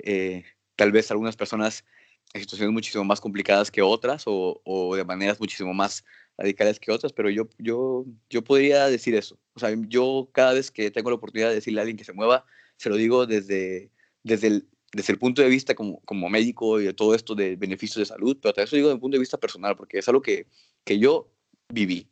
Eh, 0.03 0.43
tal 0.75 0.91
vez 0.91 1.11
algunas 1.11 1.37
personas 1.37 1.85
en 2.33 2.41
situaciones 2.41 2.73
muchísimo 2.73 3.05
más 3.05 3.21
complicadas 3.21 3.71
que 3.71 3.83
otras 3.83 4.25
o, 4.27 4.61
o, 4.65 4.97
de 4.97 5.05
maneras 5.05 5.39
muchísimo 5.39 5.75
más 5.75 6.05
radicales 6.39 6.81
que 6.81 6.91
otras, 6.91 7.13
pero 7.13 7.29
yo, 7.29 7.49
yo, 7.59 8.07
yo 8.31 8.43
podría 8.43 8.87
decir 8.87 9.15
eso. 9.15 9.39
O 9.53 9.61
sea, 9.61 9.71
yo 9.89 10.31
cada 10.33 10.55
vez 10.55 10.71
que 10.71 10.91
tengo 10.91 11.11
la 11.11 11.17
oportunidad 11.17 11.51
de 11.51 11.57
decirle 11.57 11.81
a 11.81 11.83
alguien 11.83 11.99
que 11.99 12.05
se 12.05 12.15
mueva, 12.15 12.47
se 12.79 12.89
lo 12.89 12.97
digo 12.97 13.27
desde, 13.27 13.91
desde, 14.23 14.47
el, 14.47 14.69
desde 14.93 15.13
el 15.13 15.19
punto 15.19 15.43
de 15.43 15.49
vista 15.49 15.75
como, 15.75 16.01
como 16.01 16.31
médico 16.31 16.81
y 16.81 16.85
de 16.85 16.95
todo 16.95 17.15
esto 17.15 17.35
de 17.35 17.57
beneficios 17.57 17.99
de 17.99 18.15
salud, 18.15 18.39
pero 18.41 18.55
también 18.55 18.71
lo 18.73 18.77
digo 18.77 18.89
desde 18.89 18.97
el 18.97 19.01
punto 19.01 19.17
de 19.17 19.21
vista 19.21 19.37
personal, 19.37 19.77
porque 19.77 19.99
es 19.99 20.09
algo 20.09 20.23
que, 20.23 20.47
que 20.85 20.99
yo 20.99 21.29
viví, 21.69 22.09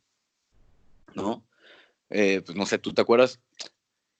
¿no? 1.15 1.43
Eh, 2.11 2.41
pues 2.45 2.55
no 2.55 2.65
sé, 2.67 2.77
¿tú 2.77 2.93
te 2.93 3.01
acuerdas? 3.01 3.39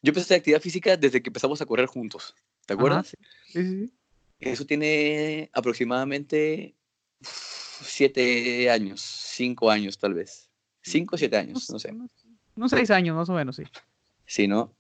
Yo 0.08 0.12
empecé 0.12 0.36
a 0.36 0.38
actividad 0.38 0.62
física 0.62 0.96
desde 0.96 1.22
que 1.22 1.28
empezamos 1.28 1.62
a 1.62 1.66
correr 1.66 1.86
juntos, 1.86 2.34
¿te 2.66 2.76
acuerdas? 2.76 3.14
sí, 3.52 3.62
sí, 3.62 3.94
Eso 4.40 4.66
tiene 4.66 5.50
aproximadamente 5.52 6.78
siete 7.20 8.70
años, 8.70 9.02
cinco 9.02 9.70
años 9.70 9.98
tal 9.98 10.14
vez. 10.14 10.50
Cinco 10.82 11.16
o 11.16 11.18
siete 11.18 11.36
años, 11.36 11.70
no 11.70 11.78
sé. 11.78 11.94
Unos 12.56 12.72
seis 12.72 12.90
años 12.90 13.18
más 13.18 13.28
o 13.28 13.34
menos, 13.34 13.58
sí. 13.58 13.64
Sí, 14.26 14.48
¿no? 14.48 14.74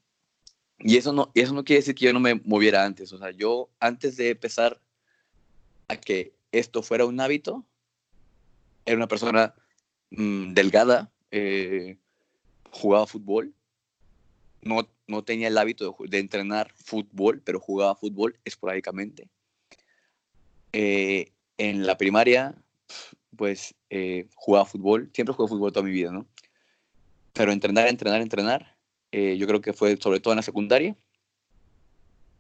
Y 0.80 0.96
eso 0.96 1.12
no, 1.12 1.30
eso 1.34 1.54
no 1.54 1.66
quiere 1.66 1.82
decir 1.82 1.96
que 1.96 2.06
yo 2.06 2.14
no 2.14 2.22
me 2.22 2.36
moviera 2.46 2.86
antes. 2.86 3.12
O 3.12 3.18
sea, 3.18 3.32
yo 3.32 3.70
antes 3.82 4.16
de 4.16 4.30
empezar 4.30 4.82
a 5.90 5.98
que 5.98 6.38
esto 6.54 6.82
fuera 6.84 7.04
un 7.04 7.20
hábito, 7.20 7.66
era 8.86 8.96
una 8.96 9.10
persona 9.10 9.54
mm, 10.10 10.54
delgada, 10.54 11.12
eh, 11.32 11.98
jugaba 12.72 13.08
fútbol, 13.08 13.54
no, 14.62 14.90
no 15.08 15.24
tenía 15.24 15.48
el 15.48 15.58
hábito 15.58 15.96
de, 16.00 16.20
entrenar 16.20 16.72
fútbol, 16.76 17.42
pero 17.44 17.60
jugaba 17.60 17.96
fútbol 17.96 18.38
esporádicamente. 18.46 19.30
Eh, 20.74 21.32
en 21.58 21.86
la 21.86 21.98
primaria, 21.98 22.56
pues 23.36 23.76
eh, 23.90 24.28
jugaba 24.36 24.66
fútbol, 24.66 25.10
siempre 25.14 25.34
jugué 25.34 25.50
fútbol 25.50 25.72
toda 25.72 25.86
mi 25.86 25.92
vida, 25.92 26.12
¿no? 26.12 26.28
Pero 27.34 27.52
entrenar, 27.52 27.88
entrenar, 27.88 28.22
entrenar, 28.22 28.78
eh, 29.12 29.38
yo 29.38 29.48
creo 29.48 29.62
que 29.62 29.74
fue 29.74 29.98
sobre 29.98 30.20
todo 30.20 30.34
en 30.34 30.38
la 30.38 30.44
secundaria, 30.44 30.96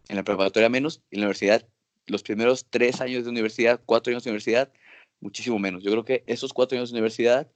en 0.09 0.15
la 0.15 0.23
preparatoria 0.23 0.69
menos, 0.69 1.01
en 1.11 1.21
la 1.21 1.27
universidad, 1.27 1.67
los 2.07 2.23
primeros 2.23 2.65
tres 2.69 3.01
años 3.01 3.23
de 3.23 3.29
universidad, 3.29 3.81
cuatro 3.85 4.11
años 4.11 4.23
de 4.23 4.31
universidad, 4.31 4.71
muchísimo 5.19 5.59
menos. 5.59 5.83
Yo 5.83 5.91
creo 5.91 6.05
que 6.05 6.23
esos 6.27 6.53
cuatro 6.53 6.77
años 6.77 6.89
de 6.89 6.95
universidad 6.95 7.51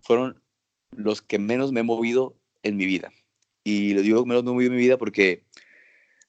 fueron 0.00 0.42
los 0.90 1.22
que 1.22 1.38
menos 1.38 1.72
me 1.72 1.80
he 1.80 1.84
movido 1.84 2.36
en 2.62 2.76
mi 2.76 2.86
vida. 2.86 3.12
Y 3.64 3.94
lo 3.94 4.02
digo 4.02 4.26
me 4.26 4.38
he 4.38 4.42
movido 4.42 4.70
en 4.70 4.76
mi 4.76 4.82
vida 4.82 4.98
porque, 4.98 5.44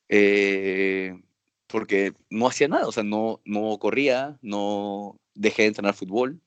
eh, 0.10 1.20
porque 1.68 2.14
no 2.30 2.48
hacía 2.48 2.68
nada, 2.68 2.88
o 2.88 2.92
sea, 2.92 3.04
no, 3.04 3.42
no 3.46 3.78
corría, 3.80 4.38
no 4.42 5.20
dejé 5.34 5.64
de 5.64 5.70
entrenar 5.70 5.96
fútbol, 5.96 6.40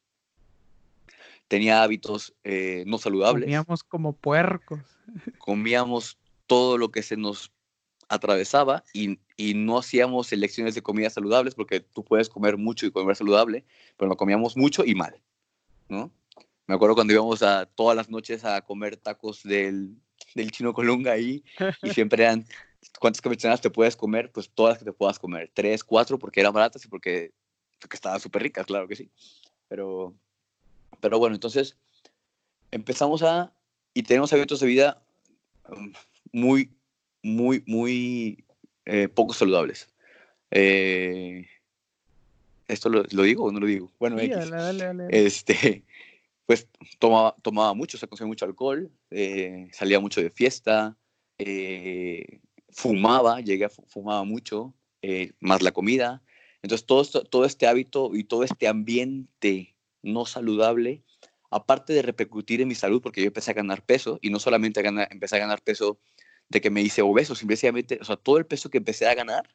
tenía 1.48 1.82
hábitos 1.82 2.34
eh, 2.44 2.84
no 2.86 2.98
saludables. 2.98 3.44
Comíamos 3.44 3.84
como 3.84 4.12
puercos. 4.12 4.80
Comíamos 5.38 6.18
todo 6.46 6.78
lo 6.78 6.90
que 6.90 7.02
se 7.02 7.16
nos 7.16 7.52
atravesaba 8.08 8.84
y, 8.92 9.18
y, 9.36 9.54
no 9.54 9.78
hacíamos 9.78 10.32
elecciones 10.32 10.76
de 10.76 10.82
comida 10.82 11.10
saludables 11.10 11.56
porque 11.56 11.80
tú 11.80 12.04
puedes 12.04 12.28
comer 12.28 12.56
mucho 12.56 12.86
y 12.86 12.92
comer 12.92 13.16
saludable, 13.16 13.64
pero 13.96 14.08
no 14.08 14.16
comíamos 14.16 14.56
mucho 14.56 14.84
y 14.84 14.94
mal, 14.94 15.20
¿no? 15.88 16.12
Me 16.68 16.74
acuerdo 16.76 16.94
cuando 16.94 17.12
íbamos 17.12 17.42
a 17.42 17.66
todas 17.66 17.96
las 17.96 18.08
noches 18.08 18.44
a 18.44 18.60
comer 18.62 18.96
tacos 18.96 19.42
del, 19.42 19.96
del 20.34 20.50
chino 20.50 20.72
Colunga 20.72 21.12
ahí 21.12 21.42
y 21.82 21.90
siempre 21.90 22.24
eran, 22.24 22.46
¿cuántas 22.98 23.20
camisetas 23.20 23.60
te 23.60 23.70
puedes 23.70 23.96
comer? 23.96 24.30
Pues 24.32 24.50
todas 24.50 24.72
las 24.72 24.78
que 24.78 24.84
te 24.84 24.92
puedas 24.92 25.18
comer, 25.18 25.50
tres, 25.52 25.82
cuatro, 25.82 26.18
porque 26.18 26.40
eran 26.40 26.52
baratas 26.52 26.84
y 26.84 26.88
porque, 26.88 27.32
porque 27.80 27.96
estaban 27.96 28.20
súper 28.20 28.42
ricas, 28.42 28.66
claro 28.66 28.86
que 28.86 28.96
sí. 28.96 29.10
Pero, 29.68 30.14
pero 31.00 31.18
bueno, 31.18 31.34
entonces 31.34 31.76
empezamos 32.70 33.22
a, 33.22 33.52
y 33.94 34.02
tenemos 34.02 34.32
hábitos 34.32 34.60
de 34.60 34.66
vida 34.66 35.02
um, 35.68 35.92
muy, 36.32 36.70
muy, 37.22 37.62
muy 37.66 38.44
eh, 38.84 39.08
poco 39.08 39.34
saludables. 39.34 39.88
Eh, 40.50 41.46
¿Esto 42.68 42.88
lo, 42.88 43.04
lo, 43.10 43.22
digo 43.22 43.44
o 43.44 43.52
no 43.52 43.60
lo 43.60 43.66
digo? 43.66 43.92
Bueno, 43.98 44.16
dale, 44.16 44.50
dale, 44.50 44.84
dale. 44.84 45.06
este, 45.10 45.84
pues 46.46 46.68
tomaba, 46.98 47.34
tomaba 47.42 47.74
mucho, 47.74 47.98
se 47.98 48.06
consumía 48.06 48.28
mucho 48.28 48.44
alcohol, 48.44 48.90
eh, 49.10 49.68
salía 49.72 50.00
mucho 50.00 50.22
de 50.22 50.30
fiesta, 50.30 50.96
fumaba, 52.70 53.40
llegué 53.40 53.64
a 53.64 53.68
fumaba 53.68 54.24
mucho, 54.24 54.74
eh, 55.02 55.32
más 55.40 55.62
la 55.62 55.72
comida. 55.72 56.22
Entonces, 56.62 56.86
todo, 56.86 57.04
todo 57.24 57.44
este 57.44 57.66
hábito 57.66 58.14
y 58.14 58.24
todo 58.24 58.44
este 58.44 58.68
ambiente 58.68 59.76
no 60.02 60.24
saludable, 60.24 61.02
aparte 61.50 61.92
de 61.92 62.02
repercutir 62.02 62.60
en 62.60 62.68
mi 62.68 62.74
salud, 62.74 63.02
porque 63.02 63.20
yo 63.20 63.26
empecé 63.26 63.50
a 63.50 63.54
ganar 63.54 63.84
peso, 63.84 64.18
y 64.22 64.30
no 64.30 64.38
solamente 64.38 64.80
a 64.80 65.08
empecé 65.10 65.36
a 65.36 65.40
ganar 65.40 65.62
peso 65.62 65.98
de 66.48 66.60
que 66.60 66.70
me 66.70 66.82
hice 66.82 67.02
obeso, 67.02 67.34
simplemente, 67.34 67.98
o 68.00 68.04
sea, 68.04 68.16
todo 68.16 68.38
el 68.38 68.46
peso 68.46 68.70
que 68.70 68.78
empecé 68.78 69.06
a 69.08 69.14
ganar 69.14 69.48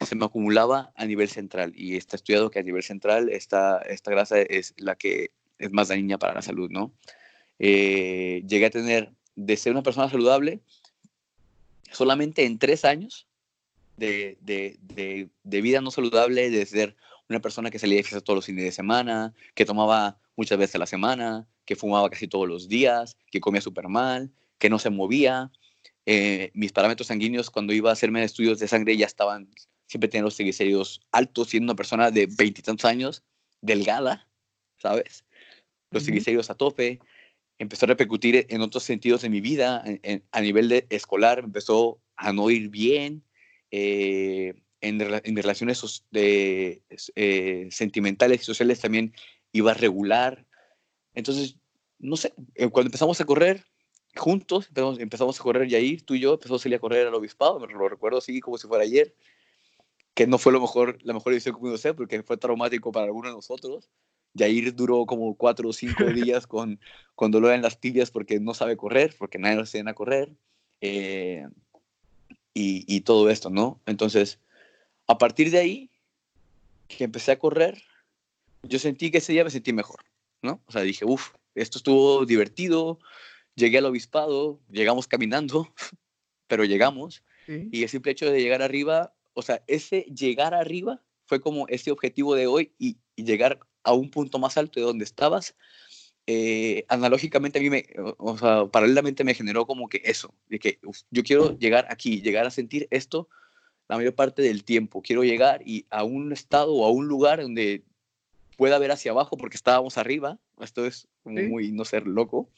se 0.00 0.16
me 0.16 0.24
acumulaba 0.26 0.92
a 0.96 1.06
nivel 1.06 1.28
central. 1.28 1.72
Y 1.74 1.96
está 1.96 2.16
estudiado 2.16 2.50
que 2.50 2.58
a 2.58 2.62
nivel 2.62 2.82
central 2.82 3.30
esta, 3.30 3.78
esta 3.78 4.10
grasa 4.10 4.40
es 4.40 4.74
la 4.76 4.96
que 4.96 5.30
es 5.58 5.72
más 5.72 5.88
dañina 5.88 6.18
para 6.18 6.34
la 6.34 6.42
salud, 6.42 6.70
¿no? 6.70 6.92
Eh, 7.58 8.42
llegué 8.46 8.66
a 8.66 8.70
tener, 8.70 9.12
de 9.36 9.56
ser 9.56 9.72
una 9.72 9.82
persona 9.82 10.10
saludable, 10.10 10.60
solamente 11.90 12.44
en 12.44 12.58
tres 12.58 12.84
años 12.84 13.26
de, 13.96 14.38
de, 14.40 14.78
de, 15.42 15.60
vida 15.62 15.80
no 15.80 15.90
saludable, 15.90 16.50
de 16.50 16.66
ser 16.66 16.96
una 17.28 17.40
persona 17.40 17.70
que 17.70 17.78
salía 17.78 17.96
de 17.96 18.02
fiesta 18.02 18.20
todos 18.20 18.38
los 18.38 18.46
fines 18.46 18.64
de 18.64 18.72
semana, 18.72 19.32
que 19.54 19.64
tomaba 19.64 20.18
muchas 20.36 20.58
veces 20.58 20.74
a 20.74 20.78
la 20.78 20.86
semana, 20.86 21.46
que 21.64 21.76
fumaba 21.76 22.10
casi 22.10 22.28
todos 22.28 22.48
los 22.48 22.68
días, 22.68 23.16
que 23.30 23.40
comía 23.40 23.60
súper 23.60 23.88
mal, 23.88 24.30
que 24.58 24.68
no 24.68 24.78
se 24.78 24.90
movía. 24.90 25.50
Eh, 26.06 26.50
mis 26.54 26.72
parámetros 26.72 27.06
sanguíneos 27.06 27.50
cuando 27.50 27.72
iba 27.72 27.90
a 27.90 27.94
hacerme 27.94 28.22
estudios 28.24 28.58
de 28.58 28.68
sangre 28.68 28.96
ya 28.96 29.06
estaban, 29.06 29.48
siempre 29.86 30.08
tenía 30.08 30.24
los 30.24 30.34
triglicéridos 30.34 31.00
altos, 31.12 31.48
siendo 31.48 31.72
una 31.72 31.76
persona 31.76 32.10
de 32.10 32.26
veintitantos 32.26 32.84
años, 32.84 33.22
delgada, 33.62 34.28
¿sabes? 34.78 35.24
Los 35.94 36.04
triglicéridos 36.04 36.50
a 36.50 36.54
tope. 36.54 37.00
Empezó 37.58 37.86
a 37.86 37.88
repercutir 37.88 38.46
en 38.50 38.60
otros 38.60 38.82
sentidos 38.82 39.22
de 39.22 39.30
mi 39.30 39.40
vida, 39.40 39.84
a 40.32 40.40
nivel 40.40 40.68
de 40.68 40.86
escolar, 40.90 41.38
empezó 41.38 42.00
a 42.16 42.32
no 42.32 42.50
ir 42.50 42.68
bien. 42.68 43.22
Eh, 43.70 44.54
en, 44.80 45.00
en, 45.00 45.36
relaciones 45.36 46.04
de, 46.10 46.82
eh, 47.16 47.68
sentimentales 47.70 48.42
y 48.42 48.44
sociales 48.44 48.80
también 48.80 49.14
iba 49.52 49.70
a 49.70 49.74
regular. 49.74 50.46
Entonces, 51.14 51.56
no 51.98 52.16
sé, 52.16 52.34
eh, 52.54 52.68
cuando 52.68 52.88
empezamos 52.88 53.20
a 53.20 53.24
correr 53.24 53.64
juntos, 54.14 54.68
empezamos, 54.68 55.00
empezamos 55.00 55.40
a 55.40 55.42
correr 55.42 55.68
Yair, 55.68 56.02
tú 56.02 56.14
y 56.14 56.20
yo, 56.20 56.34
empezamos 56.34 56.60
a 56.60 56.62
salir 56.62 56.76
a 56.76 56.80
correr 56.80 57.06
al 57.06 57.14
obispado, 57.14 57.58
me 57.58 57.72
lo 57.72 57.88
recuerdo 57.88 58.18
así 58.18 58.40
como 58.40 58.58
si 58.58 58.68
fuera 58.68 58.84
ayer, 58.84 59.14
que 60.14 60.26
no 60.26 60.38
fue 60.38 60.52
lo 60.52 60.60
mejor, 60.60 60.98
la 61.02 61.14
mejor 61.14 61.32
decisión 61.32 61.54
que 61.54 61.60
pude 61.60 61.74
hacer 61.74 61.96
porque 61.96 62.22
fue 62.22 62.36
traumático 62.36 62.92
para 62.92 63.06
algunos 63.06 63.32
de 63.32 63.36
nosotros. 63.36 63.90
Yair 64.34 64.74
duró 64.74 65.06
como 65.06 65.34
cuatro 65.36 65.68
o 65.68 65.72
cinco 65.72 66.04
días 66.36 66.46
con, 66.46 66.80
con 67.14 67.30
dolor 67.30 67.52
en 67.52 67.62
las 67.62 67.80
tibias 67.80 68.10
porque 68.10 68.40
no 68.40 68.54
sabe 68.54 68.76
correr, 68.76 69.14
porque 69.18 69.38
nadie 69.38 69.56
lo 69.56 69.62
enseña 69.62 69.92
a 69.92 69.94
correr. 69.94 70.32
Eh, 70.80 71.46
y, 72.52 72.84
y, 72.86 73.00
todo 73.00 73.30
esto, 73.30 73.50
¿no? 73.50 73.80
Entonces, 73.86 74.38
a 75.08 75.18
partir 75.18 75.50
de 75.50 75.58
ahí, 75.58 75.90
que 76.86 77.04
empecé 77.04 77.32
a 77.32 77.38
correr, 77.38 77.82
yo 78.62 78.78
sentí 78.78 79.10
que 79.10 79.18
ese 79.18 79.32
día 79.32 79.44
me 79.44 79.50
sentí 79.50 79.72
mejor, 79.72 80.04
¿no? 80.42 80.60
O 80.66 80.72
sea, 80.72 80.82
dije, 80.82 81.04
uff, 81.04 81.32
esto 81.54 81.78
estuvo 81.78 82.24
divertido, 82.26 82.98
llegué 83.54 83.78
al 83.78 83.86
obispado, 83.86 84.60
llegamos 84.70 85.06
caminando, 85.06 85.72
pero 86.46 86.64
llegamos, 86.64 87.22
y 87.46 87.82
el 87.82 87.88
simple 87.90 88.12
hecho 88.12 88.30
de 88.30 88.40
llegar 88.40 88.62
arriba, 88.62 89.12
o 89.34 89.42
sea, 89.42 89.62
ese 89.66 90.02
llegar 90.02 90.54
arriba 90.54 91.02
fue 91.26 91.40
como 91.40 91.68
ese 91.68 91.90
objetivo 91.90 92.34
de 92.34 92.46
hoy 92.46 92.72
y, 92.78 92.96
llegar 93.16 93.60
a 93.84 93.92
un 93.92 94.10
punto 94.10 94.38
más 94.38 94.56
alto 94.56 94.80
de 94.80 94.86
donde 94.86 95.04
estabas, 95.04 95.54
eh, 96.26 96.84
analógicamente 96.88 97.58
a 97.58 97.62
mí 97.62 97.70
me, 97.70 97.86
o 98.18 98.36
sea, 98.38 98.66
paralelamente 98.66 99.24
me 99.24 99.34
generó 99.34 99.66
como 99.66 99.88
que 99.88 100.00
eso, 100.04 100.34
de 100.48 100.58
que 100.58 100.78
yo 101.10 101.22
quiero 101.22 101.56
llegar 101.58 101.86
aquí, 101.90 102.20
llegar 102.22 102.46
a 102.46 102.50
sentir 102.50 102.88
esto 102.90 103.28
la 103.88 103.96
mayor 103.96 104.14
parte 104.14 104.42
del 104.42 104.64
tiempo. 104.64 105.02
Quiero 105.02 105.24
llegar 105.24 105.62
y 105.64 105.86
a 105.90 106.04
un 106.04 106.32
estado 106.32 106.74
o 106.74 106.86
a 106.86 106.90
un 106.90 107.06
lugar 107.06 107.42
donde 107.42 107.82
pueda 108.56 108.78
ver 108.78 108.92
hacia 108.92 109.10
abajo 109.10 109.36
porque 109.36 109.56
estábamos 109.56 109.98
arriba. 109.98 110.38
Esto 110.60 110.86
es 110.86 111.08
muy 111.24 111.72
no 111.72 111.84
ser 111.84 112.06
loco 112.06 112.48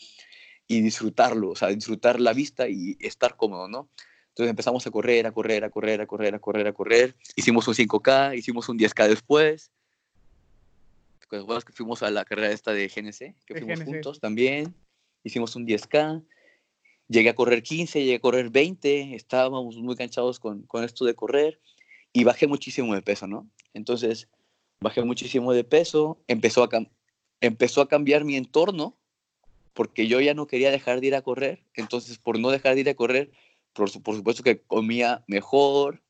y 0.68 0.80
disfrutarlo, 0.80 1.50
o 1.50 1.56
sea, 1.56 1.68
disfrutar 1.68 2.20
la 2.20 2.32
vista 2.32 2.68
y 2.68 2.96
estar 3.00 3.36
cómodo, 3.36 3.68
¿no? 3.68 3.88
Entonces 4.28 4.50
empezamos 4.50 4.86
a 4.86 4.90
correr, 4.90 5.26
a 5.26 5.32
correr, 5.32 5.64
a 5.64 5.70
correr, 5.70 6.00
a 6.00 6.06
correr, 6.06 6.34
a 6.34 6.38
correr, 6.38 6.66
a 6.66 6.72
correr. 6.72 7.16
Hicimos 7.36 7.66
un 7.68 7.74
5K, 7.74 8.36
hicimos 8.36 8.68
un 8.68 8.78
10K 8.78 9.08
después. 9.08 9.70
Después 11.30 11.64
que 11.64 11.72
fuimos 11.72 12.02
a 12.02 12.10
la 12.10 12.24
carrera 12.24 12.52
esta 12.52 12.72
de 12.72 12.88
GNC, 12.88 13.34
que 13.44 13.54
fuimos 13.60 13.82
juntos 13.82 14.20
también. 14.20 14.74
Hicimos 15.24 15.56
un 15.56 15.66
10K. 15.66 16.24
Llegué 17.08 17.28
a 17.30 17.34
correr 17.34 17.62
15, 17.62 18.00
llegué 18.00 18.16
a 18.16 18.20
correr 18.20 18.50
20. 18.50 19.14
Estábamos 19.14 19.76
muy 19.76 19.96
cansados 19.96 20.38
con, 20.38 20.62
con 20.62 20.84
esto 20.84 21.04
de 21.04 21.14
correr 21.14 21.60
y 22.12 22.24
bajé 22.24 22.46
muchísimo 22.46 22.94
de 22.94 23.02
peso, 23.02 23.26
¿no? 23.26 23.46
Entonces, 23.74 24.28
bajé 24.80 25.02
muchísimo 25.02 25.52
de 25.52 25.64
peso, 25.64 26.18
empezó 26.28 26.64
a, 26.64 26.68
empezó 27.40 27.80
a 27.82 27.88
cambiar 27.88 28.24
mi 28.24 28.36
entorno, 28.36 28.96
porque 29.74 30.06
yo 30.06 30.20
ya 30.20 30.32
no 30.32 30.46
quería 30.46 30.70
dejar 30.70 31.00
de 31.00 31.08
ir 31.08 31.14
a 31.14 31.22
correr, 31.22 31.62
entonces 31.74 32.16
por 32.16 32.38
no 32.38 32.50
dejar 32.50 32.74
de 32.74 32.80
ir 32.80 32.88
a 32.88 32.94
correr, 32.94 33.30
por, 33.74 33.90
por 34.02 34.16
supuesto 34.16 34.42
que 34.42 34.62
comía 34.62 35.24
mejor, 35.26 36.02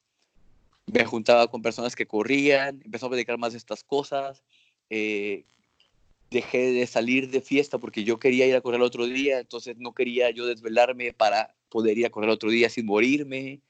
me 0.87 1.05
juntaba 1.05 1.49
con 1.49 1.63
personas 1.63 1.97
que 1.97 2.07
corrían, 2.07 2.81
empezó 2.85 3.07
a 3.07 3.11
dedicar 3.11 3.39
más 3.39 3.55
a 3.55 3.57
estas 3.57 3.83
cosas, 3.83 4.45
eh, 4.91 5.45
dejé 6.31 6.73
de 6.73 6.87
salir 6.87 7.31
de 7.31 7.41
fiesta 7.41 7.79
porque 7.79 8.05
yo 8.05 8.19
quería 8.19 8.47
ir 8.47 8.55
a 8.57 8.61
correr 8.61 8.81
el 8.81 8.87
otro 8.87 9.07
día, 9.07 9.39
entonces 9.39 9.77
no 9.79 9.95
quería 9.95 10.31
yo 10.31 10.47
desvelarme 10.47 11.13
para 11.13 11.55
poder 11.69 11.99
ir 11.99 12.07
a 12.07 12.11
correr 12.11 12.29
el 12.29 12.35
otro 12.35 12.51
día 12.51 12.69
sin 12.69 12.87
morirme. 12.87 13.61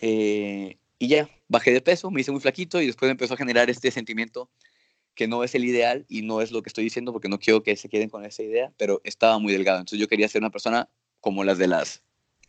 Eh, 0.00 0.76
y 0.98 1.08
ya, 1.08 1.28
bajé 1.48 1.72
de 1.72 1.80
peso, 1.80 2.10
me 2.10 2.20
hice 2.20 2.32
muy 2.32 2.40
flaquito 2.40 2.80
y 2.80 2.86
después 2.86 3.10
empezó 3.10 3.34
a 3.34 3.36
generar 3.36 3.70
este 3.70 3.90
sentimiento 3.90 4.50
que 5.14 5.28
no 5.28 5.44
es 5.44 5.54
el 5.54 5.64
ideal 5.64 6.04
y 6.08 6.22
no 6.22 6.40
es 6.40 6.50
lo 6.50 6.62
que 6.62 6.68
estoy 6.68 6.84
diciendo 6.84 7.12
porque 7.12 7.28
no 7.28 7.38
quiero 7.38 7.62
que 7.62 7.76
se 7.76 7.88
queden 7.88 8.08
con 8.08 8.24
esa 8.24 8.42
idea, 8.42 8.72
pero 8.76 9.00
estaba 9.04 9.38
muy 9.38 9.52
delgado. 9.52 9.78
Entonces 9.78 10.00
yo 10.00 10.08
quería 10.08 10.28
ser 10.28 10.42
una 10.42 10.50
persona 10.50 10.88
como 11.20 11.44
las 11.44 11.58
de 11.58 11.68
las, 11.68 12.02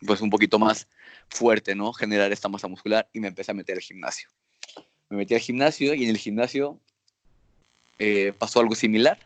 pues 0.04 0.20
un 0.20 0.30
poquito 0.30 0.58
más 0.58 0.88
fuerte, 1.28 1.74
¿no? 1.74 1.92
Generar 1.92 2.32
esta 2.32 2.48
masa 2.48 2.66
muscular 2.66 3.08
y 3.12 3.20
me 3.20 3.28
empecé 3.28 3.52
a 3.52 3.54
meter 3.54 3.76
al 3.76 3.82
gimnasio. 3.82 4.28
Me 5.08 5.16
metí 5.16 5.34
al 5.34 5.40
gimnasio 5.40 5.94
y 5.94 6.04
en 6.04 6.10
el 6.10 6.18
gimnasio 6.18 6.80
eh, 7.98 8.32
pasó 8.38 8.60
algo 8.60 8.74
similar. 8.74 9.18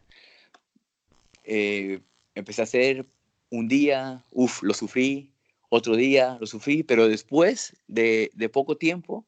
Eh, 1.44 2.00
empecé 2.34 2.62
a 2.62 2.64
hacer 2.64 3.06
un 3.50 3.68
día, 3.68 4.22
uff, 4.30 4.62
lo 4.62 4.74
sufrí, 4.74 5.30
otro 5.68 5.96
día 5.96 6.36
lo 6.40 6.46
sufrí, 6.46 6.82
pero 6.82 7.08
después 7.08 7.76
de, 7.88 8.30
de 8.34 8.48
poco 8.48 8.76
tiempo, 8.76 9.24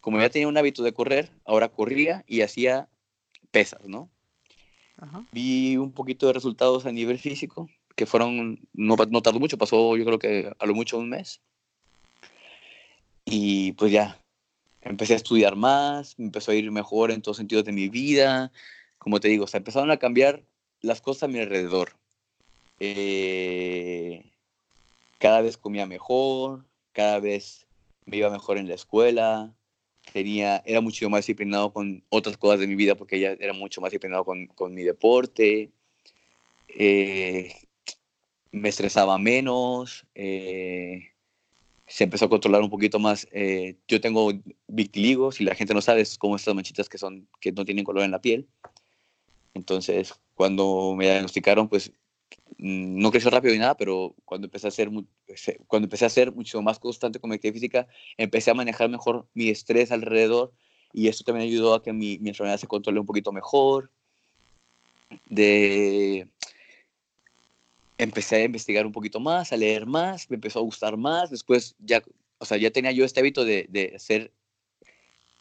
como 0.00 0.20
ya 0.20 0.30
tenía 0.30 0.48
un 0.48 0.56
hábito 0.56 0.82
de 0.82 0.92
correr, 0.92 1.30
ahora 1.44 1.68
corría 1.68 2.24
y 2.26 2.42
hacía 2.42 2.88
pesas, 3.50 3.84
¿no? 3.84 4.10
Vi 5.32 5.76
un 5.76 5.92
poquito 5.92 6.26
de 6.26 6.32
resultados 6.32 6.84
a 6.86 6.92
nivel 6.92 7.18
físico, 7.18 7.68
que 7.94 8.06
fueron, 8.06 8.60
no, 8.72 8.96
no 8.96 9.22
tardó 9.22 9.38
mucho, 9.38 9.58
pasó 9.58 9.96
yo 9.96 10.04
creo 10.04 10.18
que 10.18 10.52
a 10.58 10.66
lo 10.66 10.74
mucho 10.74 10.98
un 10.98 11.08
mes. 11.08 11.40
Y 13.24 13.72
pues 13.72 13.92
ya, 13.92 14.18
empecé 14.90 15.14
a 15.14 15.16
estudiar 15.16 15.56
más, 15.56 16.18
me 16.18 16.26
empezó 16.26 16.50
a 16.50 16.54
ir 16.54 16.70
mejor 16.70 17.10
en 17.10 17.22
todos 17.22 17.36
sentidos 17.36 17.64
de 17.64 17.72
mi 17.72 17.88
vida. 17.88 18.52
Como 18.98 19.20
te 19.20 19.28
digo, 19.28 19.46
se 19.46 19.58
empezaron 19.58 19.90
a 19.90 19.98
cambiar 19.98 20.42
las 20.80 21.00
cosas 21.00 21.24
a 21.24 21.28
mi 21.28 21.38
alrededor. 21.38 21.92
Eh, 22.80 24.24
cada 25.18 25.40
vez 25.42 25.56
comía 25.56 25.86
mejor, 25.86 26.64
cada 26.92 27.18
vez 27.20 27.66
me 28.06 28.18
iba 28.18 28.30
mejor 28.30 28.58
en 28.58 28.68
la 28.68 28.74
escuela, 28.74 29.52
tenía, 30.12 30.62
era 30.64 30.80
mucho 30.80 31.10
más 31.10 31.20
disciplinado 31.20 31.72
con 31.72 32.02
otras 32.08 32.36
cosas 32.36 32.60
de 32.60 32.66
mi 32.66 32.74
vida 32.74 32.94
porque 32.94 33.16
ella 33.16 33.36
era 33.38 33.52
mucho 33.52 33.80
más 33.80 33.90
disciplinado 33.90 34.24
con, 34.24 34.46
con 34.46 34.74
mi 34.74 34.82
deporte, 34.82 35.70
eh, 36.68 37.52
me 38.52 38.68
estresaba 38.68 39.18
menos, 39.18 40.06
eh, 40.14 41.10
se 41.88 42.04
empezó 42.04 42.26
a 42.26 42.28
controlar 42.28 42.62
un 42.62 42.70
poquito 42.70 42.98
más. 42.98 43.26
Eh, 43.32 43.76
yo 43.88 44.00
tengo 44.00 44.32
vitiligo, 44.66 45.32
si 45.32 45.44
la 45.44 45.54
gente 45.54 45.74
no 45.74 45.80
sabe, 45.80 46.02
es 46.02 46.18
como 46.18 46.36
estas 46.36 46.54
manchitas 46.54 46.88
que, 46.88 46.98
son, 46.98 47.28
que 47.40 47.52
no 47.52 47.64
tienen 47.64 47.84
color 47.84 48.04
en 48.04 48.10
la 48.10 48.20
piel. 48.20 48.46
Entonces, 49.54 50.14
cuando 50.34 50.94
me 50.96 51.06
diagnosticaron, 51.06 51.68
pues 51.68 51.92
Mm, 52.58 53.00
no 53.00 53.10
creció 53.10 53.30
rápido 53.30 53.54
ni 53.54 53.60
nada, 53.60 53.76
pero 53.76 54.14
cuando 54.24 54.46
empecé 54.46 54.66
a 54.66 54.68
hacer, 54.68 54.90
cuando 55.66 55.86
empecé 55.86 56.04
a 56.06 56.10
ser 56.10 56.32
mucho 56.32 56.60
más 56.62 56.78
constante 56.78 57.20
con 57.20 57.30
mi 57.30 57.36
actividad 57.36 57.54
física, 57.54 57.88
empecé 58.16 58.50
a 58.50 58.54
manejar 58.54 58.88
mejor 58.88 59.28
mi 59.34 59.48
estrés 59.48 59.92
alrededor 59.92 60.52
y 60.92 61.08
eso 61.08 61.24
también 61.24 61.48
ayudó 61.48 61.74
a 61.74 61.82
que 61.82 61.92
mi, 61.92 62.18
mi 62.18 62.30
enfermedad 62.30 62.58
se 62.58 62.66
controle 62.66 63.00
un 63.00 63.06
poquito 63.06 63.32
mejor. 63.32 63.90
De, 65.28 66.28
empecé 67.98 68.36
a 68.36 68.44
investigar 68.44 68.86
un 68.86 68.92
poquito 68.92 69.20
más, 69.20 69.52
a 69.52 69.56
leer 69.56 69.86
más, 69.86 70.30
me 70.30 70.36
empezó 70.36 70.60
a 70.60 70.62
gustar 70.62 70.96
más, 70.96 71.30
después 71.30 71.74
ya, 71.78 72.02
o 72.38 72.44
sea, 72.44 72.56
ya 72.56 72.70
tenía 72.70 72.92
yo 72.92 73.04
este 73.04 73.20
hábito 73.20 73.44
de, 73.44 73.66
de 73.68 73.92
hacer 73.96 74.32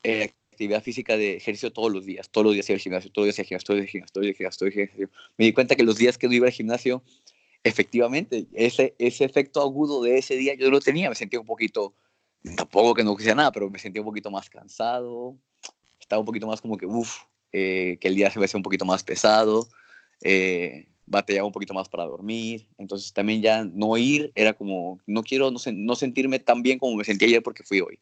eh, 0.04 0.34
actividad 0.52 0.82
física 0.82 1.16
de 1.18 1.38
ejercicio 1.38 1.72
todos 1.72 1.92
los 1.92 2.06
días, 2.06 2.30
todos 2.30 2.46
los 2.46 2.54
días 2.56 2.68
iba 2.70 2.76
al 2.76 2.82
gimnasio, 2.82 3.12
todos 3.12 3.28
los 3.28 3.36
días 3.36 3.40
al 3.40 3.46
gimnasio, 3.46 3.64
todos 3.64 3.78
los 3.78 3.86
días 3.86 3.92
al 3.92 3.94
gimnasio, 3.94 4.14
todos 4.14 4.26
los 4.26 4.28
días 4.28 4.34
al 4.34 4.38
gimnasio, 4.38 4.60
todos 4.60 4.68
los 4.68 4.76
días 4.76 4.90
gimnasio. 4.90 5.10
Me 5.38 5.46
di 5.46 5.54
cuenta 5.54 5.76
que 5.76 5.84
los 5.84 5.98
días 5.98 6.18
que 6.18 6.28
no 6.28 6.34
iba 6.34 6.48
al 6.48 6.54
gimnasio 6.54 7.04
efectivamente, 7.64 8.48
ese, 8.54 8.96
ese 8.98 9.26
efecto 9.26 9.62
agudo 9.62 10.02
de 10.02 10.18
ese 10.18 10.36
día 10.36 10.56
yo 10.56 10.70
lo 10.70 10.80
tenía, 10.80 11.10
me 11.10 11.16
sentía 11.16 11.40
un 11.40 11.46
poquito, 11.46 11.94
tampoco 12.56 12.94
que 12.94 13.04
no 13.04 13.16
quisiera 13.16 13.36
nada, 13.36 13.52
pero 13.52 13.70
me 13.70 13.80
sentía 13.80 14.02
un 14.02 14.08
poquito 14.08 14.32
más 14.32 14.50
cansado, 14.50 15.38
estaba 16.00 16.20
un 16.20 16.26
poquito 16.26 16.48
más 16.48 16.62
como 16.62 16.78
que, 16.78 16.86
uff, 16.86 17.18
eh, 17.52 17.98
que 18.00 18.08
el 18.08 18.16
día 18.16 18.32
se 18.32 18.40
me 18.40 18.46
hacía 18.46 18.58
un 18.58 18.64
poquito 18.64 18.86
más 18.86 19.04
pesado, 19.04 19.68
eh, 20.22 20.88
batallaba 21.08 21.48
un 21.48 21.54
poquito 21.54 21.74
más 21.74 21.90
para 21.90 22.06
dormir, 22.06 22.68
entonces 22.78 23.14
también 23.14 23.42
ya 23.42 23.64
no 23.64 23.98
ir 23.98 24.32
era 24.36 24.54
como, 24.54 25.00
no 25.08 25.24
quiero 25.24 25.50
no, 25.50 25.60
no 25.74 25.96
sentirme 25.96 26.40
tan 26.40 26.62
bien 26.62 26.78
como 26.78 26.96
me 26.96 27.06
sentí 27.06 27.26
ayer 27.26 27.42
porque 27.42 27.64
fui 27.64 27.80
hoy. 27.80 27.98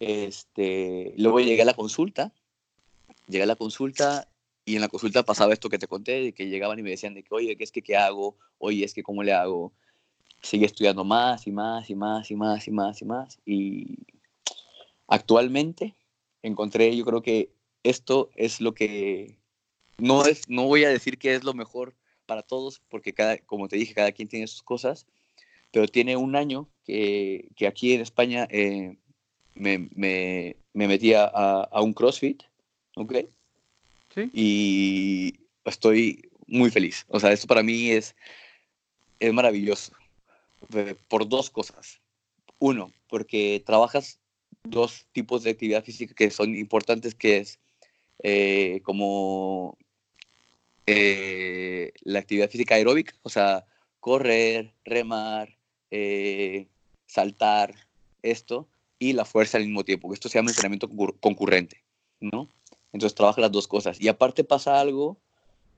Este, 0.00 1.14
luego 1.16 1.40
llegué 1.40 1.62
a 1.62 1.64
la 1.64 1.74
consulta, 1.74 2.32
llegué 3.28 3.44
a 3.44 3.46
la 3.46 3.56
consulta 3.56 4.28
y 4.64 4.74
en 4.74 4.80
la 4.80 4.88
consulta 4.88 5.22
pasaba 5.22 5.52
esto 5.52 5.70
que 5.70 5.78
te 5.78 5.86
conté, 5.86 6.20
de 6.20 6.32
que 6.32 6.48
llegaban 6.48 6.78
y 6.78 6.82
me 6.82 6.90
decían 6.90 7.14
de 7.14 7.22
que, 7.22 7.34
oye, 7.34 7.56
¿qué 7.56 7.64
es 7.64 7.70
que 7.70 7.82
qué 7.82 7.96
hago? 7.96 8.36
Oye, 8.58 8.84
es 8.84 8.92
que 8.92 9.04
cómo 9.04 9.22
le 9.22 9.32
hago. 9.32 9.72
Sigue 10.42 10.66
estudiando 10.66 11.04
más 11.04 11.46
y 11.46 11.52
más 11.52 11.88
y 11.88 11.94
más 11.94 12.30
y 12.30 12.36
más 12.36 12.66
y 12.66 12.70
más 12.72 13.00
y 13.00 13.04
más. 13.04 13.38
Y 13.46 13.98
actualmente 15.06 15.94
encontré, 16.42 16.94
yo 16.96 17.04
creo 17.04 17.22
que 17.22 17.50
esto 17.84 18.30
es 18.34 18.60
lo 18.60 18.74
que, 18.74 19.38
no, 19.98 20.26
es, 20.26 20.48
no 20.48 20.64
voy 20.64 20.84
a 20.84 20.88
decir 20.88 21.18
que 21.18 21.34
es 21.34 21.44
lo 21.44 21.54
mejor 21.54 21.94
para 22.26 22.42
todos, 22.42 22.82
porque 22.88 23.12
cada, 23.12 23.38
como 23.38 23.68
te 23.68 23.76
dije, 23.76 23.94
cada 23.94 24.12
quien 24.12 24.28
tiene 24.28 24.46
sus 24.46 24.62
cosas, 24.62 25.06
pero 25.70 25.88
tiene 25.88 26.16
un 26.16 26.36
año 26.36 26.68
que, 26.84 27.48
que 27.56 27.66
aquí 27.66 27.92
en 27.94 28.00
España 28.00 28.46
eh, 28.50 28.96
me, 29.54 29.88
me, 29.94 30.56
me, 30.72 30.88
metí 30.88 31.14
a, 31.14 31.24
a 31.24 31.80
un 31.82 31.92
CrossFit, 31.92 32.42
¿ok? 32.96 33.14
Y 34.32 35.34
estoy 35.64 36.30
muy 36.46 36.70
feliz. 36.70 37.04
O 37.08 37.20
sea, 37.20 37.32
esto 37.32 37.46
para 37.46 37.62
mí 37.62 37.90
es, 37.90 38.14
es 39.20 39.32
maravilloso. 39.32 39.92
Por 41.08 41.28
dos 41.28 41.50
cosas. 41.50 42.00
Uno, 42.58 42.90
porque 43.08 43.62
trabajas 43.64 44.18
dos 44.64 45.06
tipos 45.12 45.42
de 45.42 45.50
actividad 45.50 45.84
física 45.84 46.14
que 46.14 46.30
son 46.30 46.56
importantes, 46.56 47.14
que 47.14 47.38
es 47.38 47.58
eh, 48.22 48.80
como 48.82 49.76
eh, 50.86 51.92
la 52.02 52.20
actividad 52.20 52.50
física 52.50 52.76
aeróbica, 52.76 53.14
o 53.22 53.28
sea, 53.28 53.64
correr, 54.00 54.72
remar, 54.84 55.56
eh, 55.90 56.68
saltar, 57.06 57.74
esto, 58.22 58.68
y 58.98 59.12
la 59.12 59.24
fuerza 59.24 59.58
al 59.58 59.64
mismo 59.64 59.84
tiempo. 59.84 60.12
Esto 60.12 60.28
se 60.28 60.38
llama 60.38 60.50
entrenamiento 60.50 60.88
concurrente, 61.20 61.82
¿no? 62.20 62.48
Entonces 62.92 63.14
trabaja 63.14 63.40
las 63.40 63.52
dos 63.52 63.68
cosas. 63.68 64.00
Y 64.00 64.08
aparte 64.08 64.44
pasa 64.44 64.80
algo 64.80 65.18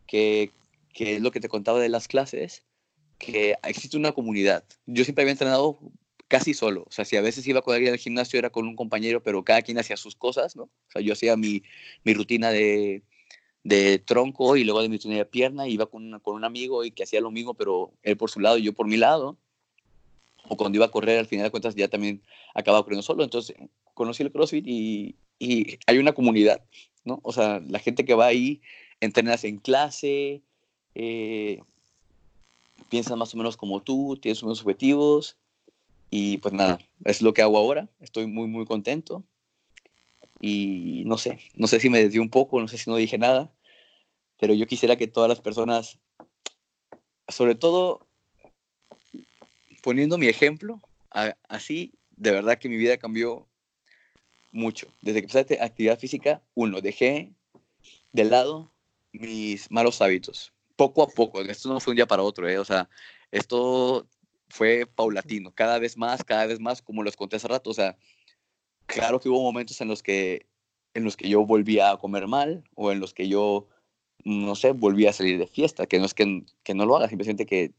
que, 0.06 0.52
que 0.92 1.16
es 1.16 1.20
lo 1.20 1.30
que 1.30 1.40
te 1.40 1.48
contaba 1.48 1.80
de 1.80 1.88
las 1.88 2.06
clases, 2.08 2.64
que 3.18 3.56
existe 3.64 3.96
una 3.96 4.12
comunidad. 4.12 4.64
Yo 4.86 5.04
siempre 5.04 5.22
había 5.22 5.32
entrenado 5.32 5.78
casi 6.28 6.54
solo. 6.54 6.84
O 6.86 6.92
sea, 6.92 7.04
si 7.04 7.16
a 7.16 7.22
veces 7.22 7.46
iba 7.46 7.62
con 7.62 7.74
alguien 7.74 7.92
al 7.92 7.98
gimnasio 7.98 8.38
era 8.38 8.50
con 8.50 8.66
un 8.68 8.76
compañero, 8.76 9.22
pero 9.22 9.42
cada 9.42 9.62
quien 9.62 9.78
hacía 9.78 9.96
sus 9.96 10.14
cosas, 10.14 10.54
¿no? 10.54 10.64
O 10.64 10.90
sea, 10.92 11.02
yo 11.02 11.14
hacía 11.14 11.36
mi, 11.36 11.62
mi 12.04 12.14
rutina 12.14 12.50
de, 12.50 13.02
de, 13.68 13.98
tronco 13.98 14.56
y 14.56 14.64
luego 14.64 14.82
de 14.82 14.88
mi 14.88 14.98
de 14.98 15.24
pierna, 15.24 15.68
iba 15.68 15.86
con, 15.86 16.20
con 16.20 16.34
un 16.34 16.44
amigo 16.44 16.84
y 16.84 16.90
que 16.90 17.02
hacía 17.02 17.20
lo 17.20 17.30
mismo, 17.30 17.54
pero 17.54 17.92
él 18.02 18.16
por 18.16 18.30
su 18.30 18.40
lado 18.40 18.58
y 18.58 18.62
yo 18.62 18.72
por 18.72 18.86
mi 18.86 18.96
lado. 18.96 19.36
O 20.48 20.56
cuando 20.56 20.76
iba 20.76 20.86
a 20.86 20.90
correr, 20.90 21.18
al 21.18 21.26
final 21.26 21.44
de 21.44 21.50
cuentas 21.50 21.74
ya 21.74 21.88
también 21.88 22.22
acababa 22.54 22.82
corriendo 22.82 23.02
solo. 23.02 23.22
Entonces 23.22 23.54
conocí 23.94 24.22
el 24.22 24.32
CrossFit 24.32 24.66
y, 24.66 25.16
y 25.38 25.78
hay 25.86 25.98
una 25.98 26.12
comunidad 26.12 26.62
¿no? 27.08 27.20
O 27.22 27.32
sea, 27.32 27.60
la 27.66 27.80
gente 27.80 28.04
que 28.04 28.14
va 28.14 28.26
ahí, 28.26 28.60
entrenas 29.00 29.42
en 29.44 29.58
clase, 29.58 30.42
eh, 30.94 31.60
piensas 32.88 33.16
más 33.16 33.34
o 33.34 33.36
menos 33.36 33.56
como 33.56 33.82
tú, 33.82 34.18
tienes 34.20 34.42
unos 34.42 34.60
objetivos 34.60 35.36
y 36.10 36.38
pues 36.38 36.54
nada, 36.54 36.78
es 37.04 37.22
lo 37.22 37.34
que 37.34 37.42
hago 37.42 37.58
ahora, 37.58 37.88
estoy 38.00 38.26
muy, 38.26 38.46
muy 38.46 38.64
contento 38.66 39.24
y 40.40 41.02
no 41.06 41.18
sé, 41.18 41.38
no 41.54 41.66
sé 41.66 41.80
si 41.80 41.90
me 41.90 42.02
desvié 42.02 42.20
un 42.20 42.30
poco, 42.30 42.60
no 42.60 42.68
sé 42.68 42.78
si 42.78 42.88
no 42.88 42.96
dije 42.96 43.18
nada, 43.18 43.50
pero 44.38 44.54
yo 44.54 44.66
quisiera 44.66 44.96
que 44.96 45.06
todas 45.06 45.28
las 45.28 45.40
personas, 45.40 45.98
sobre 47.28 47.54
todo 47.54 48.06
poniendo 49.82 50.18
mi 50.18 50.26
ejemplo, 50.26 50.80
así, 51.48 51.94
de 52.16 52.32
verdad 52.32 52.58
que 52.58 52.68
mi 52.68 52.76
vida 52.76 52.98
cambió 52.98 53.48
mucho. 54.52 54.88
Desde 55.00 55.20
que 55.20 55.26
empecé 55.26 55.62
actividad 55.62 55.98
física, 55.98 56.42
uno, 56.54 56.80
dejé 56.80 57.32
de 58.12 58.24
lado 58.24 58.72
mis 59.12 59.70
malos 59.70 60.00
hábitos. 60.02 60.52
Poco 60.76 61.02
a 61.02 61.08
poco, 61.08 61.40
esto 61.40 61.68
no 61.68 61.80
fue 61.80 61.92
un 61.92 61.96
día 61.96 62.06
para 62.06 62.22
otro, 62.22 62.48
¿eh? 62.48 62.58
o 62.58 62.64
sea, 62.64 62.88
esto 63.30 64.06
fue 64.48 64.86
paulatino, 64.86 65.52
cada 65.52 65.78
vez 65.78 65.96
más, 65.96 66.24
cada 66.24 66.46
vez 66.46 66.60
más, 66.60 66.82
como 66.82 67.02
les 67.02 67.16
conté 67.16 67.36
hace 67.36 67.48
rato, 67.48 67.70
o 67.70 67.74
sea, 67.74 67.96
claro 68.86 69.18
que 69.18 69.28
hubo 69.28 69.42
momentos 69.42 69.80
en 69.80 69.88
los 69.88 70.02
que, 70.02 70.46
en 70.94 71.04
los 71.04 71.16
que 71.16 71.28
yo 71.28 71.44
volvía 71.44 71.90
a 71.90 71.98
comer 71.98 72.28
mal 72.28 72.64
o 72.74 72.92
en 72.92 73.00
los 73.00 73.12
que 73.12 73.28
yo, 73.28 73.68
no 74.24 74.54
sé, 74.54 74.72
volvía 74.72 75.10
a 75.10 75.12
salir 75.12 75.38
de 75.38 75.46
fiesta, 75.46 75.86
que 75.86 75.98
no 75.98 76.06
es 76.06 76.14
que, 76.14 76.44
que 76.62 76.74
no 76.74 76.86
lo 76.86 76.96
haga, 76.96 77.08
simplemente 77.08 77.46
que 77.46 77.72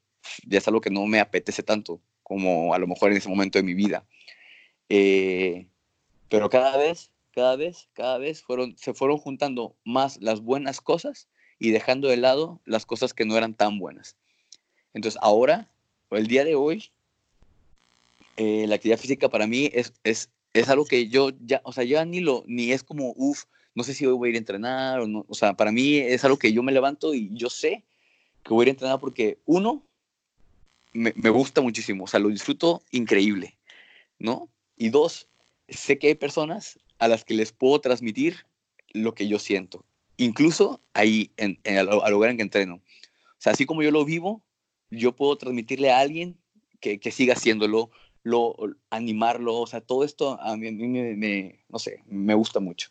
ya 0.45 0.57
es 0.57 0.67
algo 0.67 0.81
que 0.81 0.89
no 0.89 1.05
me 1.05 1.19
apetece 1.19 1.63
tanto 1.63 2.01
como 2.23 2.73
a 2.73 2.79
lo 2.79 2.87
mejor 2.87 3.11
en 3.11 3.17
ese 3.17 3.29
momento 3.29 3.59
de 3.59 3.63
mi 3.63 3.73
vida. 3.73 4.05
Eh, 4.89 5.67
pero 6.29 6.49
cada 6.49 6.77
vez, 6.77 7.11
cada 7.31 7.55
vez, 7.55 7.89
cada 7.93 8.17
vez 8.17 8.41
fueron, 8.41 8.77
se 8.77 8.93
fueron 8.93 9.17
juntando 9.17 9.75
más 9.83 10.21
las 10.21 10.41
buenas 10.41 10.81
cosas 10.81 11.27
y 11.59 11.71
dejando 11.71 12.07
de 12.07 12.17
lado 12.17 12.61
las 12.65 12.85
cosas 12.85 13.13
que 13.13 13.25
no 13.25 13.37
eran 13.37 13.53
tan 13.53 13.79
buenas. 13.79 14.15
Entonces 14.93 15.19
ahora, 15.21 15.69
el 16.11 16.27
día 16.27 16.45
de 16.45 16.55
hoy, 16.55 16.91
eh, 18.37 18.65
la 18.67 18.75
actividad 18.75 18.99
física 18.99 19.29
para 19.29 19.47
mí 19.47 19.69
es, 19.73 19.93
es, 20.03 20.29
es 20.53 20.69
algo 20.69 20.85
que 20.85 21.07
yo 21.09 21.31
ya, 21.45 21.61
o 21.63 21.73
sea, 21.73 21.83
ya 21.83 22.05
ni 22.05 22.19
lo, 22.19 22.43
ni 22.47 22.71
es 22.71 22.83
como, 22.83 23.13
uff, 23.15 23.45
no 23.79 23.83
sé 23.85 23.93
si 23.93 24.05
hoy 24.05 24.11
voy 24.11 24.27
a 24.27 24.29
ir 24.31 24.35
a 24.35 24.39
entrenar 24.39 24.99
o 24.99 25.07
no, 25.07 25.25
o 25.29 25.33
sea, 25.33 25.53
para 25.53 25.71
mí 25.71 25.95
es 25.95 26.25
algo 26.25 26.37
que 26.37 26.51
yo 26.51 26.61
me 26.61 26.73
levanto 26.73 27.13
y 27.13 27.29
yo 27.31 27.49
sé 27.49 27.85
que 28.43 28.53
voy 28.53 28.63
a 28.63 28.65
ir 28.65 28.67
a 28.67 28.71
entrenar 28.71 28.99
porque 28.99 29.37
uno, 29.45 29.87
me, 30.91 31.13
me 31.15 31.29
gusta 31.29 31.61
muchísimo, 31.61 32.03
o 32.03 32.07
sea, 32.07 32.19
lo 32.19 32.27
disfruto 32.27 32.83
increíble, 32.91 33.57
¿no? 34.17 34.49
Y 34.75 34.89
dos, 34.89 35.29
sé 35.69 35.97
que 35.97 36.07
hay 36.07 36.15
personas 36.15 36.77
a 36.97 37.07
las 37.07 37.23
que 37.23 37.35
les 37.35 37.53
puedo 37.53 37.79
transmitir 37.79 38.47
lo 38.91 39.13
que 39.13 39.29
yo 39.29 39.39
siento, 39.39 39.85
incluso 40.17 40.81
ahí, 40.93 41.31
en, 41.37 41.57
en 41.63 41.77
el, 41.77 41.87
lugar 42.11 42.31
en 42.31 42.35
que 42.35 42.43
entreno. 42.43 42.75
O 42.75 43.41
sea, 43.41 43.53
así 43.53 43.65
como 43.65 43.81
yo 43.81 43.91
lo 43.91 44.03
vivo, 44.03 44.43
yo 44.91 45.15
puedo 45.15 45.37
transmitirle 45.37 45.89
a 45.89 45.99
alguien 45.99 46.37
que, 46.81 46.99
que 46.99 47.11
siga 47.11 47.35
haciéndolo, 47.35 47.91
lo, 48.23 48.57
animarlo, 48.89 49.55
o 49.55 49.67
sea, 49.67 49.79
todo 49.79 50.03
esto 50.03 50.37
a 50.41 50.57
mí, 50.57 50.67
a 50.67 50.71
mí 50.73 51.15
me, 51.15 51.63
no 51.69 51.79
sé, 51.79 52.03
me 52.07 52.33
gusta 52.33 52.59
mucho. 52.59 52.89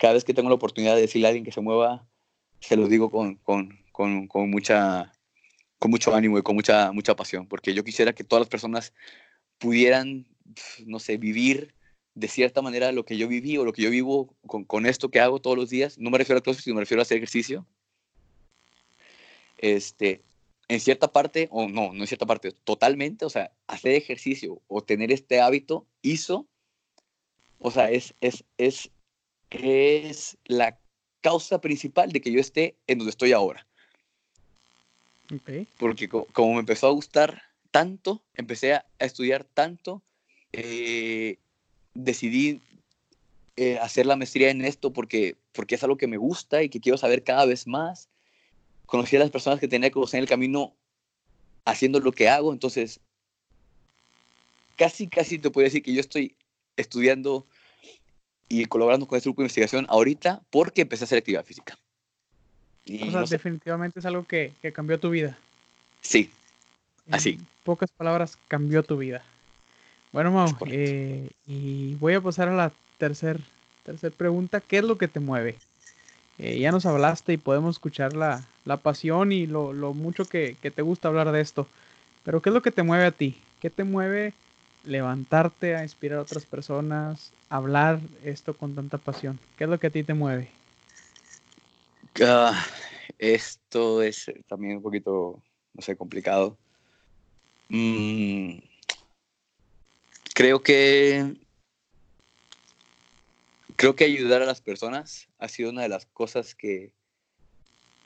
Cada 0.00 0.14
vez 0.14 0.24
que 0.24 0.32
tengo 0.32 0.48
la 0.48 0.54
oportunidad 0.54 0.94
de 0.94 1.02
decirle 1.02 1.26
a 1.26 1.28
alguien 1.28 1.44
que 1.44 1.52
se 1.52 1.60
mueva, 1.60 2.08
se 2.60 2.74
lo 2.74 2.88
digo 2.88 3.10
con, 3.10 3.34
con, 3.36 3.78
con, 3.92 4.28
con 4.28 4.50
mucha, 4.50 5.12
con 5.78 5.90
mucho 5.90 6.14
ánimo 6.14 6.38
y 6.38 6.42
con 6.42 6.54
mucha, 6.54 6.90
mucha 6.90 7.14
pasión, 7.14 7.46
porque 7.46 7.74
yo 7.74 7.84
quisiera 7.84 8.14
que 8.14 8.24
todas 8.24 8.40
las 8.40 8.48
personas 8.48 8.94
pudieran, 9.58 10.26
no 10.86 11.00
sé, 11.00 11.18
vivir 11.18 11.74
de 12.14 12.28
cierta 12.28 12.62
manera 12.62 12.92
lo 12.92 13.04
que 13.04 13.18
yo 13.18 13.28
viví 13.28 13.58
o 13.58 13.64
lo 13.66 13.74
que 13.74 13.82
yo 13.82 13.90
vivo 13.90 14.34
con, 14.46 14.64
con 14.64 14.86
esto 14.86 15.10
que 15.10 15.20
hago 15.20 15.38
todos 15.38 15.58
los 15.58 15.68
días, 15.68 15.98
no 15.98 16.08
me 16.08 16.16
refiero 16.16 16.38
a 16.38 16.42
CrossFit, 16.42 16.64
sino 16.64 16.76
me 16.76 16.82
refiero 16.82 17.02
a 17.02 17.02
hacer 17.02 17.18
ejercicio. 17.18 17.66
Este, 19.58 20.22
en 20.68 20.80
cierta 20.80 21.12
parte, 21.12 21.46
o 21.50 21.68
no, 21.68 21.92
no 21.92 22.04
en 22.04 22.06
cierta 22.06 22.24
parte, 22.24 22.52
totalmente, 22.64 23.26
o 23.26 23.30
sea, 23.30 23.52
hacer 23.66 23.92
ejercicio 23.92 24.62
o 24.66 24.82
tener 24.82 25.12
este 25.12 25.42
hábito 25.42 25.86
hizo, 26.00 26.46
o 27.58 27.70
sea, 27.70 27.90
es, 27.90 28.14
es, 28.22 28.44
es, 28.56 28.90
es 29.50 30.38
la 30.46 30.78
causa 31.20 31.60
principal 31.60 32.12
de 32.12 32.20
que 32.20 32.32
yo 32.32 32.40
esté 32.40 32.76
en 32.86 32.98
donde 32.98 33.10
estoy 33.10 33.32
ahora. 33.32 33.66
Porque 35.78 36.08
como 36.08 36.54
me 36.54 36.60
empezó 36.60 36.88
a 36.88 36.92
gustar 36.92 37.42
tanto, 37.70 38.22
empecé 38.34 38.74
a, 38.74 38.86
estudiar 38.98 39.44
tanto, 39.44 40.02
eh, 40.52 41.38
decidí 41.94 42.60
eh, 43.56 43.78
hacer 43.78 44.06
la 44.06 44.16
maestría 44.16 44.50
en 44.50 44.64
esto 44.64 44.92
porque, 44.92 45.36
porque 45.52 45.76
es 45.76 45.84
algo 45.84 45.96
que 45.96 46.08
me 46.08 46.16
gusta 46.16 46.62
y 46.62 46.68
que 46.68 46.80
quiero 46.80 46.98
saber 46.98 47.22
cada 47.22 47.44
vez 47.44 47.66
más. 47.66 48.08
Conocí 48.86 49.16
a 49.16 49.20
las 49.20 49.30
personas 49.30 49.60
que 49.60 49.68
tenía 49.68 49.90
que 49.90 49.94
conocer 49.94 50.18
en 50.18 50.22
el 50.22 50.28
camino 50.28 50.74
haciendo 51.64 52.00
lo 52.00 52.10
que 52.10 52.28
hago, 52.28 52.52
entonces 52.52 53.00
casi, 54.76 55.06
casi 55.06 55.38
te 55.38 55.50
puedo 55.50 55.66
decir 55.66 55.82
que 55.82 55.92
yo 55.92 56.00
estoy 56.00 56.34
estudiando 56.76 57.46
y 58.50 58.66
colaborando 58.66 59.06
con 59.06 59.16
este 59.16 59.30
grupo 59.30 59.40
de 59.40 59.44
investigación 59.44 59.86
ahorita 59.88 60.42
porque 60.50 60.82
empecé 60.82 61.04
a 61.04 61.06
hacer 61.06 61.18
actividad 61.18 61.44
física. 61.46 61.78
o 62.86 63.10
sea, 63.10 63.22
definitivamente 63.22 64.00
es 64.00 64.04
algo 64.04 64.24
que, 64.24 64.52
que, 64.60 64.72
cambió 64.72 65.00
tu 65.00 65.08
vida. 65.08 65.38
Sí, 66.02 66.30
así. 67.10 67.30
En 67.30 67.46
pocas 67.64 67.90
palabras, 67.90 68.36
cambió 68.48 68.82
tu 68.82 68.98
vida. 68.98 69.22
Bueno, 70.12 70.32
Mau, 70.32 70.48
eh, 70.66 71.30
y 71.46 71.94
voy 71.94 72.14
a 72.14 72.20
pasar 72.20 72.48
a 72.48 72.54
la 72.54 72.72
tercera 72.98 73.38
tercer 73.84 74.12
pregunta. 74.12 74.60
¿Qué 74.60 74.78
es 74.78 74.84
lo 74.84 74.98
que 74.98 75.08
te 75.08 75.20
mueve? 75.20 75.56
Eh, 76.38 76.58
ya 76.58 76.72
nos 76.72 76.86
hablaste 76.86 77.32
y 77.32 77.36
podemos 77.36 77.76
escuchar 77.76 78.14
la, 78.14 78.44
la 78.64 78.76
pasión 78.76 79.32
y 79.32 79.46
lo, 79.46 79.72
mucho 79.94 80.24
que, 80.24 80.56
te 80.62 80.82
gusta 80.82 81.08
hablar 81.08 81.32
de 81.32 81.40
esto. 81.40 81.66
Pero 82.24 82.40
¿qué 82.40 82.50
es 82.50 82.54
lo 82.54 82.62
que 82.62 82.70
te 82.70 82.82
mueve 82.82 83.04
a 83.04 83.10
ti? 83.10 83.36
¿Qué 83.60 83.70
te 83.70 83.84
mueve 83.84 84.32
levantarte 84.84 85.76
a 85.76 85.82
inspirar 85.82 86.18
a 86.18 86.22
otras 86.22 86.46
personas, 86.46 87.32
hablar 87.48 88.00
esto 88.24 88.54
con 88.54 88.74
tanta 88.74 88.98
pasión? 88.98 89.38
¿Qué 89.56 89.64
es 89.64 89.70
lo 89.70 89.78
que 89.78 89.88
a 89.88 89.90
ti 89.90 90.02
te 90.02 90.14
mueve? 90.14 90.48
Ah, 92.24 92.66
esto 93.18 94.02
es 94.02 94.30
también 94.48 94.78
un 94.78 94.82
poquito, 94.82 95.42
no 95.74 95.82
sé, 95.82 95.96
complicado. 95.96 96.56
Mm, 97.68 98.58
creo 100.34 100.60
que 100.60 101.36
creo 103.76 103.94
que 103.94 104.04
ayudar 104.04 104.42
a 104.42 104.46
las 104.46 104.60
personas 104.60 105.28
ha 105.38 105.48
sido 105.48 105.70
una 105.70 105.82
de 105.82 105.88
las 105.88 106.04
cosas 106.06 106.54
que, 106.54 106.92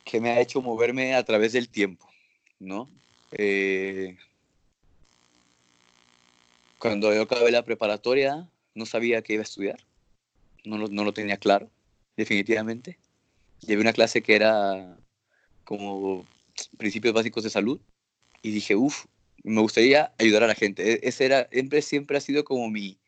que 0.05 0.20
me 0.20 0.31
ha 0.31 0.41
hecho 0.41 0.62
moverme 0.62 1.14
a 1.14 1.25
través 1.25 1.53
del 1.53 1.68
tiempo, 1.68 2.09
¿no? 2.61 2.91
Eh, 3.33 4.16
cuando 6.85 7.14
yo 7.14 7.22
acabé 7.22 7.51
la 7.51 7.64
preparatoria, 7.64 8.47
no 8.74 8.85
sabía 8.85 9.22
qué 9.22 9.32
iba 9.32 9.41
a 9.41 9.45
estudiar, 9.45 9.78
no 10.66 10.76
lo, 10.76 10.89
no 10.89 11.03
lo 11.03 11.14
tenía 11.14 11.39
claro, 11.39 11.70
definitivamente. 12.14 12.99
Llevé 13.62 13.80
una 13.80 13.95
clase 13.95 14.20
que 14.20 14.37
era 14.37 14.99
como 15.64 16.26
principios 16.76 17.14
básicos 17.14 17.43
de 17.43 17.49
salud 17.49 17.80
y 18.43 18.51
dije, 18.51 18.76
uff, 18.76 19.07
me 19.45 19.62
gustaría 19.62 20.12
ayudar 20.18 20.43
a 20.43 20.47
la 20.47 20.55
gente. 20.55 20.93
E-, 20.93 21.01
ese 21.05 21.24
era, 21.24 21.49
siempre, 21.51 21.80
siempre 21.80 22.18
ha 22.18 22.20
sido 22.20 22.45
como 22.45 22.68
mi, 22.68 22.99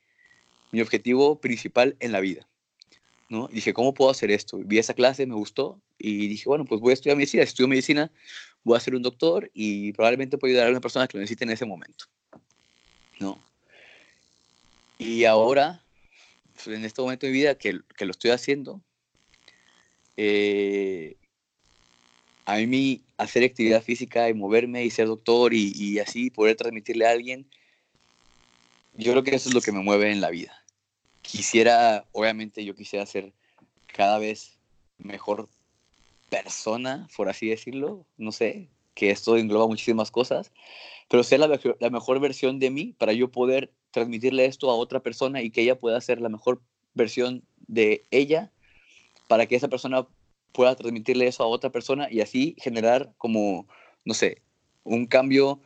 mi 0.73 0.81
objetivo 0.81 1.39
principal 1.39 1.97
en 2.01 2.13
la 2.13 2.21
vida. 2.21 2.49
¿no? 3.29 3.47
dije, 3.49 3.75
¿cómo 3.75 3.93
puedo 3.93 4.11
hacer 4.11 4.31
esto? 4.31 4.57
Vi 4.57 4.79
esa 4.79 4.95
clase, 4.95 5.27
me 5.27 5.35
gustó 5.35 5.83
y 5.99 6.29
dije, 6.29 6.49
bueno, 6.49 6.65
pues 6.65 6.81
voy 6.81 6.93
a 6.93 6.95
estudiar 6.95 7.19
medicina. 7.19 7.43
Estudio 7.43 7.69
medicina, 7.69 8.11
voy 8.65 8.79
a 8.79 8.81
ser 8.81 8.95
un 8.95 9.03
doctor 9.03 9.51
y 9.53 9.93
probablemente 9.93 10.39
puedo 10.39 10.53
ayudar 10.53 10.69
a 10.69 10.71
una 10.71 10.81
persona 10.81 11.07
que 11.07 11.19
lo 11.19 11.21
necesite 11.21 11.45
en 11.45 11.51
ese 11.51 11.67
momento, 11.67 12.07
¿no? 13.21 13.39
Y 14.99 15.25
ahora, 15.25 15.83
pues, 16.55 16.69
en 16.69 16.85
este 16.85 17.03
momento 17.03 17.27
de 17.27 17.33
mi 17.33 17.39
vida 17.39 17.57
que, 17.57 17.81
que 17.97 18.05
lo 18.05 18.11
estoy 18.11 18.31
haciendo, 18.31 18.81
eh, 20.17 21.17
a 22.47 22.57
mí 22.59 23.03
hacer 23.19 23.45
actividad 23.45 23.83
física 23.83 24.29
y 24.29 24.35
moverme 24.35 24.85
y 24.85 24.91
ser 24.91 25.09
doctor 25.09 25.53
y, 25.53 25.73
y 25.75 25.99
así 25.99 26.31
poder 26.31 26.57
transmitirle 26.57 27.07
a 27.07 27.11
alguien, 27.11 27.47
yo 28.95 29.13
creo 29.13 29.23
que 29.23 29.35
eso 29.35 29.49
es 29.49 29.55
lo 29.55 29.61
que 29.61 29.73
me 29.73 29.81
mueve 29.81 30.11
en 30.11 30.21
la 30.21 30.31
vida. 30.31 30.65
Quisiera, 31.23 32.07
obviamente 32.13 32.65
yo 32.65 32.75
quisiera 32.75 33.05
ser 33.05 33.33
cada 33.87 34.19
vez 34.19 34.59
mejor 34.99 35.49
persona, 36.31 37.09
por 37.17 37.29
así 37.29 37.49
decirlo, 37.49 38.07
no 38.17 38.33
sé, 38.33 38.69
que 38.95 39.11
esto 39.11 39.37
engloba 39.37 39.67
muchísimas 39.67 40.11
cosas, 40.11 40.53
pero 41.09 41.23
ser 41.23 41.41
la, 41.41 41.61
la, 41.81 41.91
mejor 41.91 42.21
versión 42.21 42.59
de 42.59 42.71
mí 42.71 42.95
para 42.97 43.13
yo 43.13 43.31
poder 43.31 43.71
transmitirle 43.97 44.45
esto 44.45 44.71
a 44.71 44.75
otra 44.75 45.01
persona 45.01 45.41
y 45.41 45.51
que 45.51 45.63
ella 45.63 45.79
pueda 45.79 45.99
ser 46.03 46.21
la 46.21 46.29
mejor 46.29 46.61
versión 46.93 47.43
de 47.67 48.05
ella 48.11 48.53
para 49.27 49.47
que 49.47 49.57
esa 49.57 49.69
persona 49.69 50.07
pueda 50.53 50.77
transmitirle 50.77 51.27
eso 51.27 51.43
a 51.43 51.47
otra 51.47 51.71
persona 51.71 52.07
y 52.11 52.21
así 52.21 52.55
generar 52.59 53.15
como, 53.17 53.67
no 54.05 54.13
sé, 54.13 54.43
un 54.85 55.07
cambio 55.07 55.63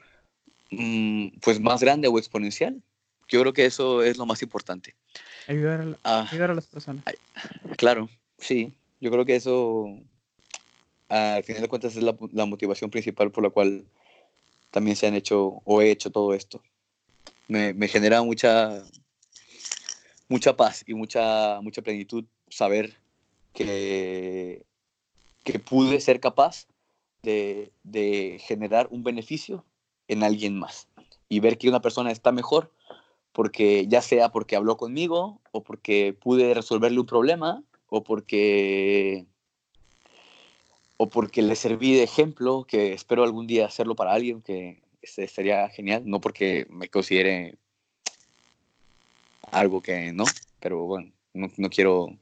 mm, 0.70 1.40
pues 1.40 1.58
más 1.58 1.80
grande 1.80 2.06
o 2.06 2.18
exponencial. 2.18 2.80
Yo 3.28 3.40
creo 3.40 3.52
que 3.52 3.66
eso 3.66 4.00
es 4.04 4.16
lo 4.16 4.26
más 4.26 4.42
importante. 4.42 4.94
Ayudar 5.48 5.98
a, 6.04 6.20
ah. 6.20 6.28
a 6.30 6.54
las 6.54 6.66
personas. 6.68 7.04
claro, 7.76 8.08
sí. 8.38 8.72
Yo 9.00 9.10
creo 9.10 9.24
que 9.24 9.34
eso, 9.34 9.86
al 11.08 11.42
final 11.42 11.62
de 11.62 11.68
cuentas, 11.68 11.96
es 11.96 12.02
la, 12.02 12.16
la, 12.32 12.46
motivación 12.46 12.90
principal 12.90 13.32
por 13.32 13.42
la 13.42 13.50
cual 13.50 13.86
también 14.70 14.94
se 14.94 15.08
han 15.08 15.14
hecho 15.14 15.62
o 15.64 15.82
he 15.82 15.90
hecho 15.90 16.12
todo 16.12 16.32
esto. 16.32 16.62
Me, 17.48 17.74
me 17.74 17.88
genera 17.88 18.22
mucha, 18.22 18.82
mucha 20.28 20.56
paz 20.56 20.84
y 20.86 20.94
mucha, 20.94 21.60
mucha 21.62 21.82
plenitud 21.82 22.24
saber 22.48 22.96
que, 23.52 24.64
que 25.44 25.58
pude 25.58 26.00
ser 26.00 26.20
capaz 26.20 26.66
de, 27.22 27.72
de 27.82 28.40
generar 28.44 28.88
un 28.90 29.02
beneficio 29.02 29.64
en 30.08 30.22
alguien 30.22 30.58
más 30.58 30.88
y 31.28 31.40
ver 31.40 31.58
que 31.58 31.68
una 31.68 31.80
persona 31.80 32.10
está 32.10 32.32
mejor 32.32 32.72
porque 33.32 33.86
ya 33.88 34.02
sea 34.02 34.30
porque 34.30 34.56
habló 34.56 34.76
conmigo 34.76 35.40
o 35.52 35.62
porque 35.62 36.16
pude 36.18 36.54
resolverle 36.54 37.00
un 37.00 37.06
problema 37.06 37.62
o 37.88 38.02
porque 38.02 39.26
o 41.02 41.08
porque 41.08 41.40
le 41.40 41.56
serví 41.56 41.94
de 41.94 42.02
ejemplo, 42.02 42.66
que 42.68 42.92
espero 42.92 43.24
algún 43.24 43.46
día 43.46 43.64
hacerlo 43.64 43.94
para 43.94 44.12
alguien, 44.12 44.42
que 44.42 44.82
sería 45.02 45.68
genial, 45.70 46.02
no 46.06 46.20
porque 46.20 46.66
me 46.70 46.88
considere 46.88 47.56
algo 49.50 49.80
que 49.80 50.12
no, 50.12 50.24
pero 50.60 50.84
bueno, 50.84 51.10
no, 51.34 51.70
quiero 51.70 52.16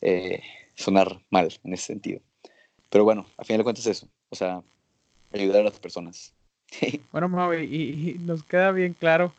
eh, 0.00 0.42
sonar 0.74 1.20
mal 1.30 1.48
en 1.64 1.72
ese 1.72 1.86
sentido. 1.86 2.20
Pero 2.90 3.04
bueno, 3.04 3.26
a 3.36 3.44
final 3.44 3.58
de 3.58 3.64
cuentas 3.64 3.86
eso, 3.86 4.08
o 4.30 4.36
sea, 4.36 4.62
ayudar 5.32 5.60
a 5.60 5.64
las 5.64 5.80
personas. 5.80 6.32
bueno, 7.12 7.28
Maui, 7.28 7.64
y 7.64 8.18
nos 8.18 8.42
queda 8.42 8.72
bien 8.72 8.92
claro 8.92 9.32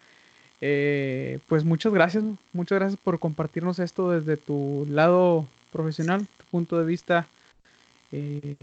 eh, 0.59 1.39
pues 1.47 1.63
muchas 1.63 1.93
gracias, 1.93 2.23
muchas 2.51 2.79
gracias 2.79 2.99
por 2.99 3.19
compartirnos 3.19 3.77
esto 3.79 4.11
desde 4.11 4.37
tu 4.37 4.87
lado 4.89 5.45
profesional, 5.71 6.25
tu 6.37 6.45
punto 6.45 6.79
de 6.79 6.85
vista 6.85 7.27
eh, 8.11 8.55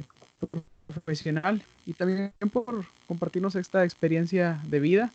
profesional 0.86 1.62
y 1.86 1.92
también 1.92 2.32
por 2.52 2.84
compartirnos 3.06 3.54
esta 3.56 3.84
experiencia 3.84 4.60
de 4.64 4.80
vida. 4.80 5.10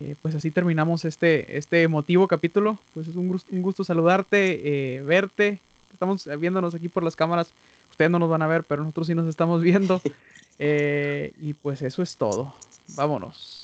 Eh, 0.00 0.14
pues 0.22 0.34
así 0.34 0.50
terminamos 0.50 1.04
este, 1.04 1.58
este 1.58 1.82
emotivo 1.82 2.26
capítulo. 2.26 2.78
Pues 2.94 3.08
es 3.08 3.16
un, 3.16 3.40
un 3.50 3.62
gusto 3.62 3.84
saludarte, 3.84 5.02
verte. 5.04 5.58
Estamos 5.92 6.28
viéndonos 6.38 6.74
aquí 6.74 6.88
por 6.88 7.02
las 7.02 7.16
cámaras. 7.16 7.50
Ustedes 7.90 8.10
no 8.10 8.18
nos 8.18 8.30
van 8.30 8.42
a 8.42 8.46
ver, 8.46 8.64
pero 8.64 8.82
nosotros 8.82 9.08
sí 9.08 9.14
nos 9.14 9.28
estamos 9.28 9.62
viendo. 9.62 10.00
y 10.58 11.54
pues 11.54 11.82
eso 11.82 12.02
es 12.02 12.16
todo. 12.16 12.54
Vámonos. 12.96 13.59